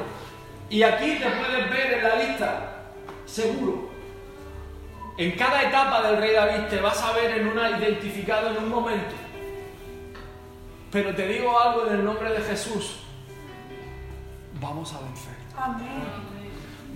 Y 0.70 0.84
aquí 0.84 1.20
te 1.20 1.30
puedes 1.32 1.70
ver 1.70 1.95
en 1.95 2.04
la 2.04 2.16
lista, 2.16 2.84
seguro. 3.26 3.89
En 5.18 5.32
cada 5.32 5.64
etapa 5.64 6.02
del 6.04 6.18
rey 6.22 6.32
David 6.32 6.68
te 6.70 6.80
vas 6.80 7.04
a 7.04 7.12
ver 7.12 7.41
en 7.41 7.48
una 7.50 7.72
identificado 7.72 8.52
en 8.52 8.64
un 8.64 8.70
momento. 8.70 9.16
Pero 10.93 11.14
te 11.14 11.28
digo 11.28 11.60
algo 11.60 11.88
en 11.88 11.95
el 11.95 12.06
nombre 12.06 12.32
de 12.32 12.39
Jesús. 12.39 13.00
Vamos 14.62 14.93
a 14.93 15.02
vencer. 15.02 15.36
Amén. 15.58 16.37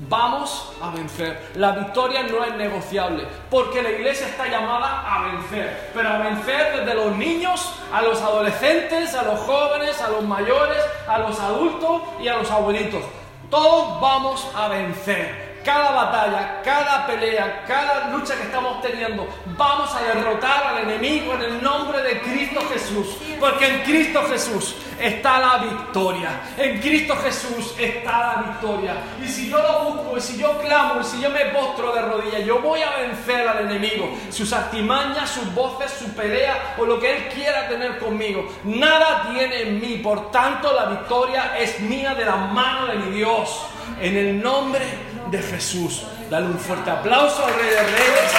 Vamos 0.10 0.74
a 0.82 0.90
vencer. 0.92 1.52
La 1.56 1.72
victoria 1.72 2.24
no 2.24 2.44
es 2.44 2.56
negociable, 2.56 3.26
porque 3.50 3.82
la 3.82 3.92
iglesia 3.92 4.28
está 4.28 4.48
llamada 4.48 5.04
a 5.06 5.32
vencer, 5.32 5.92
pero 5.94 6.10
a 6.10 6.18
vencer 6.18 6.78
desde 6.78 6.96
los 6.96 7.16
niños 7.18 7.74
a 7.94 8.02
los 8.02 8.22
adolescentes, 8.22 9.14
a 9.14 9.24
los 9.24 9.40
jóvenes, 9.42 10.02
a 10.02 10.10
los 10.10 10.24
mayores, 10.24 10.82
a 11.08 11.20
los 11.20 11.40
adultos 11.40 12.02
y 12.22 12.28
a 12.28 12.38
los 12.38 12.50
abuelitos. 12.50 13.04
Todos 13.50 14.00
vamos 14.02 14.48
a 14.56 14.70
vencer 14.70 15.51
cada 15.64 15.92
batalla, 15.92 16.62
cada 16.64 17.08
pelea, 17.08 17.64
cada 17.68 18.10
lucha 18.10 18.36
que 18.36 18.44
estamos 18.44 18.82
teniendo, 18.82 19.28
vamos 19.58 19.94
a 19.96 20.02
derrotar 20.02 20.68
al 20.68 20.90
enemigo 20.90 21.34
en 21.36 21.42
el 21.42 21.64
nombre 21.64 22.02
de 22.02 22.22
Cristo 22.22 22.62
Jesús. 22.72 23.18
Porque 23.40 23.68
en 23.68 23.82
Cristo 23.82 24.24
Jesús 24.30 24.76
está 25.00 25.40
la 25.40 25.58
victoria. 25.58 26.42
En 26.58 26.80
Cristo 26.80 27.16
Jesús 27.24 27.74
está 27.80 28.20
la 28.20 28.44
victoria. 28.48 28.94
Y 29.24 29.28
si 29.28 29.50
yo 29.50 29.58
lo 29.58 29.92
busco, 29.92 30.18
y 30.18 30.22
si 30.22 30.38
yo 30.38 30.58
clamo, 30.60 31.02
y 31.02 31.04
si 31.04 31.22
yo 31.22 31.30
me 31.30 31.46
postro 31.46 31.94
de 31.94 32.02
rodillas, 32.02 32.46
yo 32.46 32.60
voy 32.60 32.82
a 32.82 32.98
vencer 32.98 33.48
al 33.48 33.70
enemigo. 33.70 34.16
Sus 34.30 34.54
artimañas, 34.54 35.30
sus 35.30 35.54
voces, 35.54 35.92
su 35.92 36.14
pelea 36.14 36.76
o 36.78 36.86
lo 36.86 37.00
que 37.00 37.18
él 37.18 37.28
quiera 37.34 37.68
tener 37.68 37.98
conmigo. 38.00 38.48
Nada 38.64 39.30
tiene 39.32 39.64
en 39.64 39.80
mí. 39.80 39.98
Por 39.98 40.32
tanto, 40.32 40.72
la 40.74 40.86
victoria 40.86 41.58
es 41.58 41.80
mía 41.80 42.14
de 42.16 42.26
la 42.26 42.36
mano 42.36 42.88
de 42.88 42.96
mi 42.96 43.12
Dios. 43.18 43.66
En 44.00 44.16
el 44.16 44.42
nombre 44.42 44.86
de 45.11 45.11
Jesús. 45.40 46.04
Dale 46.30 46.48
un 46.48 46.60
fuerte 46.60 46.90
aplauso 46.90 47.46
al 47.46 47.54
Rey 47.54 47.70
de 47.70 47.84
Reyes. 47.84 48.32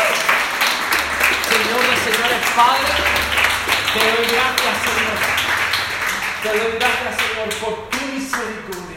Señor 1.49 1.81
de 1.81 1.97
señores, 2.13 2.43
Padre, 2.57 2.93
te 3.95 4.01
doy 4.01 4.27
gracias, 4.33 4.75
Señor. 4.85 5.19
Te 6.43 6.49
doy 6.49 6.79
gracias, 6.79 7.13
Señor, 7.23 7.49
por 7.61 7.75
tu 7.91 7.99
misericordia. 8.07 8.92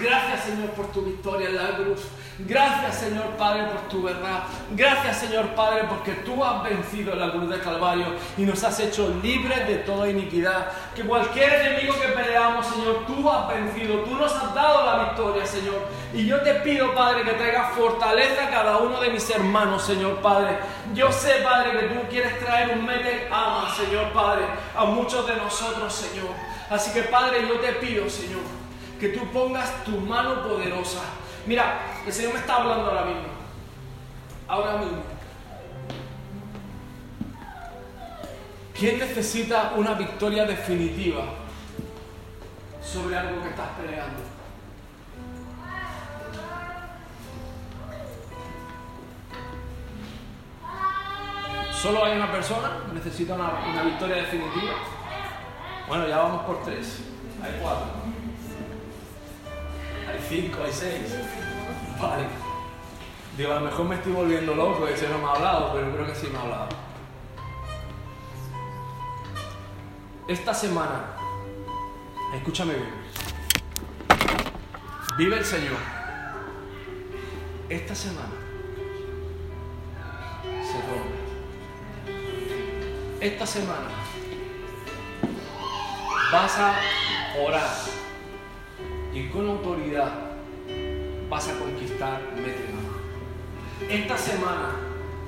Gracias, 0.00 0.44
Señor, 0.44 0.70
por 0.70 0.90
tu 0.92 1.02
victoria 1.02 1.48
en 1.48 1.56
la 1.56 1.76
cruz. 1.76 2.00
Gracias, 2.46 3.00
Señor 3.00 3.26
Padre, 3.36 3.64
por 3.64 3.88
tu 3.88 4.02
verdad. 4.02 4.44
Gracias, 4.70 5.18
Señor 5.18 5.48
Padre, 5.54 5.84
porque 5.88 6.12
tú 6.24 6.42
has 6.42 6.62
vencido 6.62 7.14
la 7.14 7.30
cruz 7.30 7.50
del 7.50 7.60
Calvario 7.60 8.06
y 8.38 8.42
nos 8.42 8.64
has 8.64 8.80
hecho 8.80 9.14
libres 9.22 9.68
de 9.68 9.76
toda 9.76 10.08
iniquidad. 10.08 10.68
Que 10.94 11.02
cualquier 11.02 11.52
enemigo 11.52 11.94
que 12.00 12.08
peleamos, 12.08 12.66
Señor, 12.66 13.04
tú 13.06 13.30
has 13.30 13.48
vencido. 13.48 13.96
Tú 14.04 14.14
nos 14.14 14.32
has 14.32 14.54
dado 14.54 14.86
la 14.86 15.04
victoria, 15.04 15.44
Señor. 15.44 15.86
Y 16.14 16.26
yo 16.26 16.40
te 16.40 16.54
pido, 16.54 16.94
Padre, 16.94 17.24
que 17.24 17.32
traigas 17.32 17.74
fortaleza 17.74 18.46
a 18.46 18.50
cada 18.50 18.78
uno 18.78 19.00
de 19.00 19.10
mis 19.10 19.28
hermanos, 19.28 19.82
Señor 19.82 20.22
Padre. 20.22 20.58
Yo 20.94 21.12
sé, 21.12 21.34
Padre, 21.42 21.72
que 21.72 21.94
tú 21.94 22.00
quieres 22.08 22.38
traer 22.40 22.70
un 22.70 22.86
mete 22.86 23.28
ama, 23.30 23.72
Señor 23.76 24.12
Padre, 24.12 24.46
a 24.74 24.86
muchos 24.86 25.26
de 25.26 25.36
nosotros, 25.36 25.92
Señor. 25.92 26.30
Así 26.70 26.90
que, 26.92 27.02
Padre, 27.02 27.46
yo 27.46 27.60
te 27.60 27.72
pido, 27.74 28.08
Señor, 28.08 28.59
que 29.00 29.08
tú 29.08 29.26
pongas 29.32 29.82
tu 29.84 29.92
mano 29.92 30.42
poderosa 30.42 31.00
Mira, 31.46 31.80
el 32.06 32.12
Señor 32.12 32.34
me 32.34 32.40
está 32.40 32.56
hablando 32.56 32.90
ahora 32.90 33.04
mismo. 33.04 33.28
Ahora 34.46 34.76
mismo. 34.76 34.98
¿Quién 38.78 38.98
necesita 38.98 39.72
una 39.76 39.94
victoria 39.94 40.44
definitiva 40.44 41.24
sobre 42.82 43.16
algo 43.16 43.42
que 43.42 43.48
estás 43.48 43.68
peleando? 43.80 44.20
¿Solo 51.72 52.04
hay 52.04 52.16
una 52.16 52.30
persona 52.30 52.82
que 52.86 52.94
necesita 52.94 53.34
una, 53.34 53.50
una 53.72 53.82
victoria 53.82 54.16
definitiva? 54.16 54.72
Bueno, 55.88 56.06
ya 56.06 56.18
vamos 56.18 56.44
por 56.44 56.62
tres. 56.62 57.00
Hay 57.42 57.58
cuatro 57.60 58.09
hay 60.12 60.20
cinco, 60.28 60.62
hay 60.64 60.72
seis. 60.72 61.14
Vale. 62.00 62.24
Digo, 63.36 63.52
a 63.52 63.56
lo 63.56 63.60
mejor 63.62 63.86
me 63.86 63.94
estoy 63.94 64.12
volviendo 64.12 64.54
loco, 64.54 64.86
ese 64.86 65.08
no 65.08 65.18
me 65.18 65.24
ha 65.26 65.32
hablado, 65.32 65.72
pero 65.72 65.92
creo 65.92 66.06
que 66.06 66.14
sí 66.14 66.26
me 66.28 66.38
ha 66.38 66.42
hablado. 66.42 66.68
Esta 70.28 70.52
semana, 70.54 71.16
escúchame 72.34 72.74
bien, 72.74 72.94
vive 75.16 75.38
el 75.38 75.44
Señor. 75.44 75.78
Esta 77.68 77.94
semana 77.94 78.28
se 80.42 80.80
rompe. 80.82 81.20
Esta 83.20 83.46
semana 83.46 83.88
vas 86.32 86.58
a 86.58 86.74
orar 87.40 87.99
y 89.12 89.28
con 89.28 89.48
autoridad 89.48 90.12
vas 91.28 91.48
a 91.48 91.58
conquistar 91.58 92.20
Esta 93.88 94.16
semana 94.16 94.76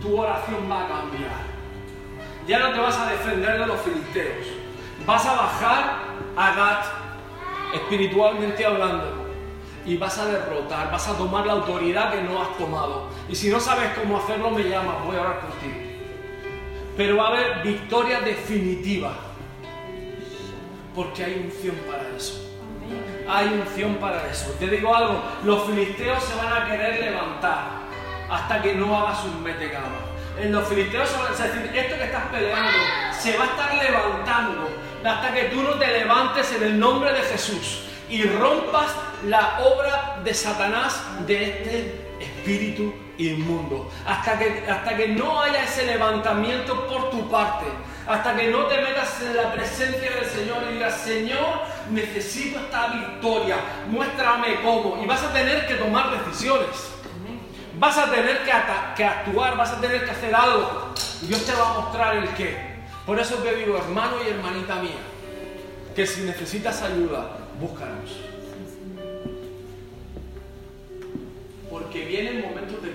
tu 0.01 0.21
oración 0.21 0.71
va 0.71 0.85
a 0.85 0.89
cambiar. 0.89 1.53
Ya 2.47 2.59
no 2.59 2.73
te 2.73 2.81
vas 2.81 2.99
a 2.99 3.11
defender 3.11 3.61
de 3.61 3.67
los 3.67 3.81
filisteos. 3.81 4.47
Vas 5.07 5.27
a 5.27 5.35
bajar 5.35 5.99
a 6.37 6.55
Gat, 6.55 6.85
espiritualmente 7.75 8.65
hablando, 8.65 9.29
y 9.87 9.97
vas 9.97 10.19
a 10.19 10.27
derrotar, 10.27 10.91
vas 10.91 11.09
a 11.09 11.17
tomar 11.17 11.47
la 11.47 11.55
autoridad 11.55 12.13
que 12.13 12.23
no 12.23 12.43
has 12.43 12.57
tomado. 12.57 13.09
Y 13.29 13.35
si 13.35 13.49
no 13.49 13.61
sabes 13.61 13.91
cómo 13.99 14.19
hacerlo, 14.19 14.51
me 14.51 14.65
llamas, 14.65 15.05
voy 15.05 15.17
a 15.17 15.21
hablar 15.21 15.41
contigo. 15.41 15.75
Pero 16.97 17.17
va 17.17 17.25
a 17.25 17.29
haber 17.29 17.63
victoria 17.63 18.21
definitiva, 18.21 19.17
porque 20.95 21.25
hay 21.25 21.49
unción 21.49 21.77
para 21.89 22.09
eso 22.17 22.52
hay 23.29 23.49
unción 23.49 23.97
para 23.97 24.29
eso. 24.29 24.51
Te 24.59 24.69
digo 24.69 24.95
algo, 24.95 25.23
los 25.45 25.65
filisteos 25.67 26.23
se 26.23 26.35
van 26.37 26.63
a 26.63 26.67
querer 26.67 27.01
levantar 27.01 27.83
hasta 28.31 28.63
que 28.63 28.75
no 28.75 28.97
hagas 28.99 29.25
un 29.25 29.43
metecama. 29.43 29.99
En 30.41 30.53
los 30.53 30.67
filisteos 30.67 31.09
se 31.09 31.17
van 31.19 31.27
a 31.27 31.31
decir, 31.31 31.71
esto 31.75 31.97
que 31.97 32.05
estás 32.05 32.25
peleando 32.31 32.79
se 33.19 33.37
va 33.37 33.45
a 33.45 33.47
estar 33.49 33.75
levantando 33.75 34.69
hasta 35.05 35.33
que 35.33 35.45
tú 35.45 35.63
no 35.63 35.75
te 35.75 35.87
levantes 35.87 36.53
en 36.53 36.63
el 36.63 36.79
nombre 36.79 37.13
de 37.13 37.21
Jesús 37.21 37.83
y 38.09 38.23
rompas 38.25 38.89
la 39.27 39.61
obra 39.61 40.21
de 40.25 40.35
Satanás 40.35 41.03
de 41.27 41.45
este 41.45 42.09
espíritu 42.21 42.95
inmundo. 43.19 43.91
Hasta 44.07 44.39
que, 44.39 44.65
hasta 44.69 44.97
que 44.97 45.09
no 45.09 45.41
haya 45.41 45.65
ese 45.65 45.87
levantamiento 45.87 46.87
por 46.87 47.11
tu 47.11 47.31
parte 47.31 47.67
hasta 48.07 48.37
que 48.37 48.49
no 48.49 48.67
te 48.67 48.81
metas 48.83 49.21
en 49.23 49.37
la 49.37 49.53
presencia 49.53 50.11
del 50.11 50.27
Señor 50.27 50.65
y 50.69 50.75
digas, 50.75 51.01
Señor, 51.01 51.63
necesito 51.91 52.59
esta 52.59 52.89
victoria, 52.89 53.57
muéstrame 53.89 54.61
cómo. 54.63 55.01
Y 55.03 55.07
vas 55.07 55.23
a 55.23 55.33
tener 55.33 55.67
que 55.67 55.75
tomar 55.75 56.25
decisiones. 56.25 56.69
Vas 57.79 57.99
a 57.99 58.11
tener 58.11 58.45
que, 58.45 58.53
actuar, 59.05 59.57
vas 59.57 59.73
a 59.73 59.81
tener 59.81 60.05
que 60.05 60.11
hacer 60.11 60.35
algo. 60.35 60.93
Y 61.23 61.27
Dios 61.27 61.45
te 61.45 61.53
va 61.53 61.71
a 61.71 61.81
mostrar 61.81 62.17
el 62.17 62.29
qué. 62.31 62.57
Por 63.07 63.19
eso 63.19 63.37
te 63.37 63.55
digo, 63.57 63.77
hermano 63.77 64.17
y 64.25 64.31
hermanita 64.31 64.77
mía, 64.77 65.01
que 65.95 66.07
si 66.07 66.23
necesitas 66.23 66.83
ayuda, 66.83 67.39
búscanos. 67.61 68.11
Porque 71.71 72.05
vienen 72.05 72.43
momentos 72.43 72.83
de 72.83 72.91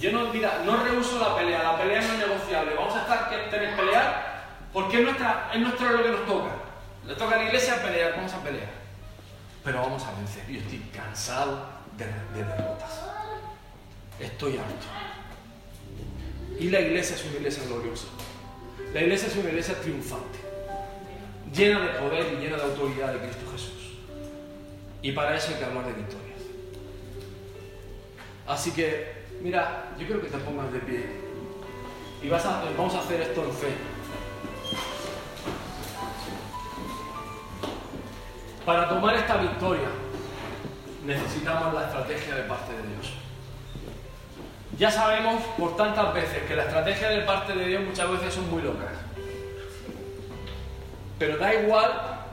Yo 0.00 0.12
no, 0.12 0.32
mira, 0.32 0.62
no 0.64 0.82
rehuso 0.82 1.18
la 1.18 1.36
pelea, 1.36 1.62
la 1.62 1.78
pelea 1.78 2.00
no 2.00 2.14
es 2.14 2.18
negociable. 2.18 2.74
Vamos 2.74 2.96
a 2.96 3.02
estar 3.02 3.28
que 3.28 3.36
pelear 3.36 4.30
porque 4.72 4.98
es, 4.98 5.04
nuestra, 5.04 5.50
es 5.52 5.60
nuestro 5.60 5.90
lo 5.90 6.02
que 6.02 6.10
nos 6.10 6.26
toca. 6.26 6.50
Le 7.06 7.14
toca 7.14 7.34
a 7.34 7.38
la 7.38 7.44
iglesia 7.44 7.82
pelear, 7.82 8.16
vamos 8.16 8.32
a 8.32 8.42
pelear. 8.42 8.70
Pero 9.62 9.80
vamos 9.82 10.02
a 10.04 10.12
vencer. 10.12 10.46
Yo 10.48 10.60
estoy 10.60 10.78
cansado 10.94 11.66
de, 11.98 12.06
de 12.06 12.44
derrotas. 12.44 13.02
Estoy 14.18 14.56
harto. 14.56 14.86
Y 16.58 16.70
la 16.70 16.80
iglesia 16.80 17.16
es 17.16 17.24
una 17.24 17.36
iglesia 17.36 17.62
gloriosa. 17.66 18.06
La 18.94 19.02
iglesia 19.02 19.28
es 19.28 19.36
una 19.36 19.50
iglesia 19.50 19.74
triunfante, 19.80 20.38
llena 21.54 21.78
de 21.80 21.88
poder 22.00 22.32
y 22.32 22.36
llena 22.42 22.56
de 22.56 22.62
autoridad 22.64 23.12
de 23.12 23.20
Cristo 23.20 23.46
Jesús. 23.52 23.98
Y 25.00 25.12
para 25.12 25.36
eso 25.36 25.52
hay 25.52 25.58
que 25.58 25.64
hablar 25.64 25.86
de 25.86 25.92
victorias. 25.92 26.40
Así 28.48 28.72
que 28.72 29.19
Mira, 29.40 29.92
yo 29.98 30.06
quiero 30.06 30.20
que 30.20 30.28
te 30.28 30.38
pongas 30.38 30.70
de 30.72 30.78
pie. 30.80 31.06
Y 32.22 32.28
vas 32.28 32.44
a, 32.44 32.62
vamos 32.76 32.94
a 32.94 33.00
hacer 33.00 33.22
esto 33.22 33.42
en 33.42 33.52
fe. 33.52 33.74
Para 38.66 38.88
tomar 38.88 39.16
esta 39.16 39.38
victoria 39.38 39.88
necesitamos 41.06 41.72
la 41.72 41.86
estrategia 41.86 42.34
de 42.34 42.42
parte 42.42 42.72
de 42.72 42.82
Dios. 42.82 43.12
Ya 44.78 44.90
sabemos 44.90 45.42
por 45.58 45.76
tantas 45.76 46.12
veces 46.12 46.42
que 46.46 46.54
la 46.54 46.64
estrategia 46.64 47.08
de 47.08 47.22
parte 47.22 47.54
de 47.54 47.66
Dios 47.66 47.82
muchas 47.82 48.10
veces 48.10 48.34
son 48.34 48.50
muy 48.50 48.62
locas. 48.62 48.92
Pero 51.18 51.38
da 51.38 51.54
igual 51.54 51.90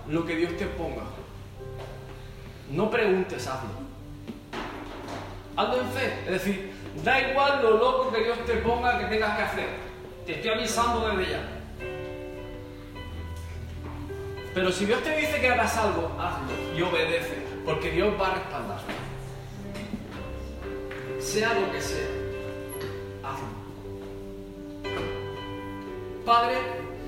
lo 0.08 0.26
que 0.26 0.36
Dios 0.36 0.58
te 0.58 0.66
ponga. 0.66 1.03
No 2.70 2.91
preguntes, 2.91 3.47
hazlo. 3.47 3.70
Hazlo 5.55 5.82
en 5.82 5.89
fe. 5.89 6.20
Es 6.26 6.32
decir, 6.32 6.76
Da 7.04 7.22
igual 7.30 7.62
lo 7.62 7.78
loco 7.78 8.12
que 8.12 8.24
Dios 8.24 8.38
te 8.45 8.54
ponga 8.58 9.00
que 9.00 9.06
tengas 9.06 9.38
que 9.38 9.43
hacer. 9.43 9.70
Te 10.26 10.36
estoy 10.36 10.52
avisando 10.52 11.08
desde 11.08 11.32
ya. 11.32 11.58
Pero 14.54 14.72
si 14.72 14.86
Dios 14.86 15.04
te 15.04 15.16
dice 15.16 15.39
que 15.39 15.50
hagas 15.50 15.78
algo, 15.78 16.12
hazlo 16.20 16.76
y 16.76 16.82
obedece, 16.82 17.36
porque 17.64 17.91
Dios 17.91 18.14
va 18.20 18.28
a 18.30 18.34
respaldar. 18.36 18.80
Sea 21.20 21.54
lo 21.54 21.72
que 21.72 21.80
sea, 21.80 22.08
hazlo. 23.24 23.48
Padre, 26.26 26.56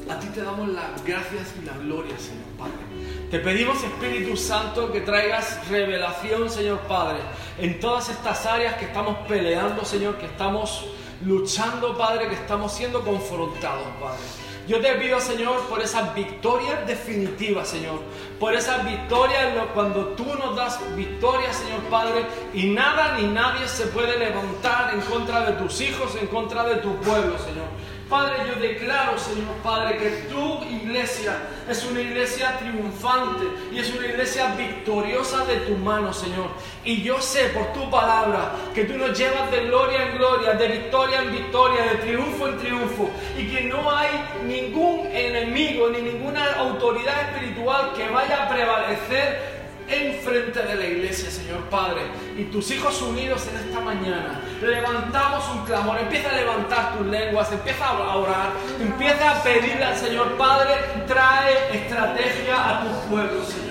a 0.10 0.20
ti 0.20 0.28
te 0.28 0.42
damos 0.42 0.70
las 0.70 1.04
gracias 1.04 1.56
y 1.62 1.66
la 1.66 1.74
gloria, 1.78 2.18
Señor 2.20 2.46
Padre. 2.58 3.18
Te 3.30 3.38
pedimos, 3.38 3.84
Espíritu 3.84 4.36
Santo, 4.36 4.92
que 4.92 5.02
traigas 5.02 5.68
revelación, 5.70 6.50
Señor 6.50 6.80
Padre, 6.88 7.20
en 7.60 7.80
todas 7.80 8.10
estas 8.10 8.48
áreas 8.48 8.78
que 8.78 8.86
estamos 8.86 9.18
peleando, 9.28 9.86
Señor, 9.86 10.18
que 10.18 10.26
estamos 10.26 10.88
luchando, 11.24 11.96
Padre, 11.96 12.28
que 12.28 12.34
estamos 12.34 12.74
siendo 12.74 13.04
confrontados, 13.04 13.86
Padre. 14.02 14.20
Yo 14.68 14.82
te 14.82 14.94
pido, 14.94 15.20
Señor, 15.20 15.62
por 15.68 15.80
esas 15.80 16.16
victorias 16.16 16.88
definitivas, 16.88 17.68
Señor. 17.68 18.00
Por 18.40 18.56
esas 18.56 18.84
victorias 18.84 19.54
cuando 19.76 20.08
tú 20.10 20.26
nos 20.26 20.56
das 20.56 20.80
victorias, 20.96 21.56
Señor 21.56 21.82
Padre, 21.90 22.26
y 22.56 22.72
nada 22.72 23.16
ni 23.16 23.28
nadie 23.28 23.68
se 23.68 23.86
puede 23.88 24.18
levantar 24.18 24.96
en 24.96 25.02
contra 25.02 25.42
de 25.42 25.54
tus 25.54 25.82
hijos, 25.82 26.16
en 26.20 26.26
contra 26.28 26.64
de 26.64 26.78
tu 26.78 26.96
pueblo, 26.98 27.38
Señor. 27.38 27.68
Padre, 28.10 28.38
yo 28.47 28.60
declaro, 28.60 29.20
Señor 29.20 29.53
Padre, 29.64 29.97
que 29.97 30.10
tu 30.30 30.64
iglesia 30.64 31.38
es 31.70 31.86
una 31.86 32.01
iglesia 32.01 32.57
triunfante 32.57 33.45
y 33.72 33.78
es 33.78 33.93
una 33.93 34.07
iglesia 34.07 34.55
victoriosa 34.55 35.45
de 35.45 35.57
tu 35.57 35.76
mano, 35.76 36.12
Señor. 36.12 36.49
Y 36.84 37.03
yo 37.03 37.22
sé 37.22 37.49
por 37.49 37.72
tu 37.74 37.88
palabra 37.91 38.55
que 38.74 38.86
tú 38.86 38.97
nos 38.97 39.16
llevas 39.16 39.51
de 39.51 39.66
gloria 39.66 40.07
en 40.07 40.18
gloria, 40.18 40.53
de 40.53 40.68
victoria 40.68 41.22
en 41.22 41.32
victoria, 41.34 41.84
de 41.84 41.95
triunfo 41.97 42.47
en 42.47 42.57
triunfo, 42.57 43.10
y 43.38 43.47
que 43.47 43.62
no 43.66 43.95
hay 43.95 44.10
ningún 44.43 45.05
enemigo 45.05 45.89
ni 45.91 46.01
ninguna 46.01 46.53
autoridad 46.53 47.30
espiritual 47.30 47.93
que 47.95 48.10
vaya 48.10 48.45
a 48.45 48.49
prevalecer 48.49 49.59
enfrente 49.90 50.62
de 50.62 50.76
la 50.76 50.86
iglesia, 50.86 51.30
Señor 51.30 51.62
Padre. 51.70 52.02
Y 52.38 52.46
tus 52.46 52.70
hijos 52.72 53.02
unidos 53.02 53.48
en 53.48 53.68
esta 53.68 53.80
mañana, 53.80 54.42
levantamos 54.62 55.48
un 55.50 55.66
clamor, 55.66 56.00
empieza 56.00 56.30
a 56.30 56.34
levantar 56.34 56.98
tus 56.98 57.08
lenguas, 57.08 57.52
empieza 57.52 57.88
a 57.88 58.16
orar, 58.16 58.52
empieza 58.80 59.32
a 59.32 59.44
pedirle 59.44 59.84
al 59.84 59.98
Señor 59.98 60.38
Padre, 60.38 60.76
trae 61.08 61.76
estrategia 61.76 62.70
a 62.70 62.84
tu 62.84 63.10
pueblo, 63.10 63.44
Señor. 63.44 63.70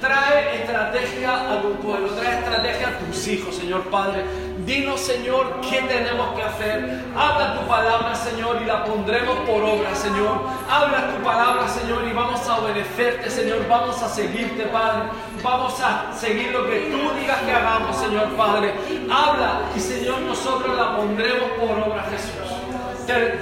Trae 0.00 0.62
estrategia 0.62 1.52
a 1.52 1.60
tu 1.60 1.74
pueblo, 1.74 2.08
trae 2.08 2.38
estrategia 2.38 2.88
a 2.88 2.98
tus 2.98 3.28
hijos, 3.28 3.54
Señor 3.54 3.82
Padre. 3.90 4.24
Dinos, 4.66 5.00
Señor, 5.00 5.60
qué 5.62 5.82
tenemos 5.82 6.34
que 6.34 6.42
hacer. 6.42 7.04
Habla 7.16 7.60
tu 7.60 7.66
palabra, 7.66 8.14
Señor, 8.14 8.60
y 8.62 8.66
la 8.66 8.84
pondremos 8.84 9.36
por 9.46 9.62
obra, 9.62 9.94
Señor. 9.94 10.42
Habla 10.68 11.14
tu 11.14 11.24
palabra, 11.24 11.68
Señor, 11.68 12.06
y 12.08 12.12
vamos 12.12 12.46
a 12.48 12.58
obedecerte, 12.58 13.30
Señor. 13.30 13.66
Vamos 13.68 14.02
a 14.02 14.08
seguirte, 14.08 14.64
Padre. 14.64 15.10
Vamos 15.42 15.80
a 15.80 16.12
seguir 16.12 16.52
lo 16.52 16.68
que 16.68 16.90
tú 16.90 16.98
digas 17.18 17.40
que 17.42 17.52
hagamos, 17.52 17.96
Señor 17.96 18.28
Padre. 18.36 18.74
Habla 19.10 19.62
y, 19.74 19.80
Señor, 19.80 20.20
nosotros 20.20 20.76
la 20.76 20.96
pondremos 20.96 21.50
por 21.58 21.70
obra, 21.70 22.04
Jesús 22.10 22.60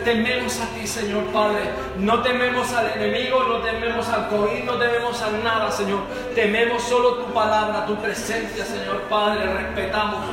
tememos 0.05 0.61
a 0.61 0.67
ti, 0.75 0.87
Señor 0.87 1.25
Padre. 1.25 1.71
No 1.99 2.23
tememos 2.23 2.73
al 2.73 2.91
enemigo, 2.97 3.43
no 3.45 3.59
tememos 3.59 4.09
al 4.09 4.29
COVID, 4.29 4.65
no 4.65 4.75
tememos 4.75 5.21
a 5.21 5.31
nada, 5.45 5.71
Señor. 5.71 6.01
Tememos 6.35 6.83
solo 6.83 7.17
tu 7.17 7.33
palabra, 7.33 7.87
tu 7.87 7.97
presencia, 7.97 8.65
Señor 8.65 9.03
Padre. 9.09 9.53
Respetamos 9.53 10.25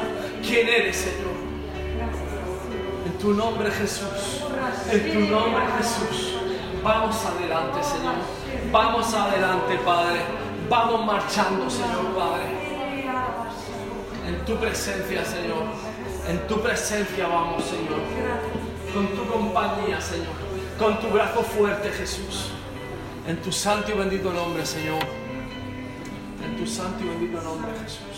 quién 0.45 0.67
eres, 0.67 0.95
Señor. 0.95 1.35
En 3.05 3.17
tu 3.17 3.33
nombre, 3.33 3.71
Jesús. 3.71 4.43
En 4.91 5.13
tu 5.13 5.19
nombre, 5.19 5.63
Jesús. 5.77 6.33
Vamos 6.83 7.15
adelante, 7.25 7.83
Señor. 7.83 8.15
Vamos 8.71 9.13
adelante, 9.13 9.77
Padre. 9.83 10.19
Vamos 10.69 11.05
marchando, 11.05 11.69
Señor 11.69 12.13
Padre. 12.15 12.43
En 14.27 14.45
tu 14.45 14.55
presencia, 14.55 15.23
Señor. 15.25 15.63
En 16.27 16.47
tu 16.47 16.61
presencia 16.61 17.27
vamos, 17.27 17.63
Señor. 17.63 18.01
Con 18.93 19.07
tu 19.09 19.27
compañía, 19.31 19.99
Señor. 20.01 20.35
Con 20.79 20.99
tu 20.99 21.07
brazo 21.07 21.41
fuerte, 21.41 21.89
Jesús. 21.89 22.51
En 23.27 23.37
tu 23.41 23.51
santo 23.51 23.91
y 23.91 23.95
bendito 23.95 24.31
nombre, 24.31 24.65
Señor. 24.65 25.03
En 26.43 26.57
tu 26.57 26.67
santo 26.67 27.03
y 27.03 27.07
bendito 27.09 27.41
nombre, 27.41 27.71
Jesús. 27.83 28.14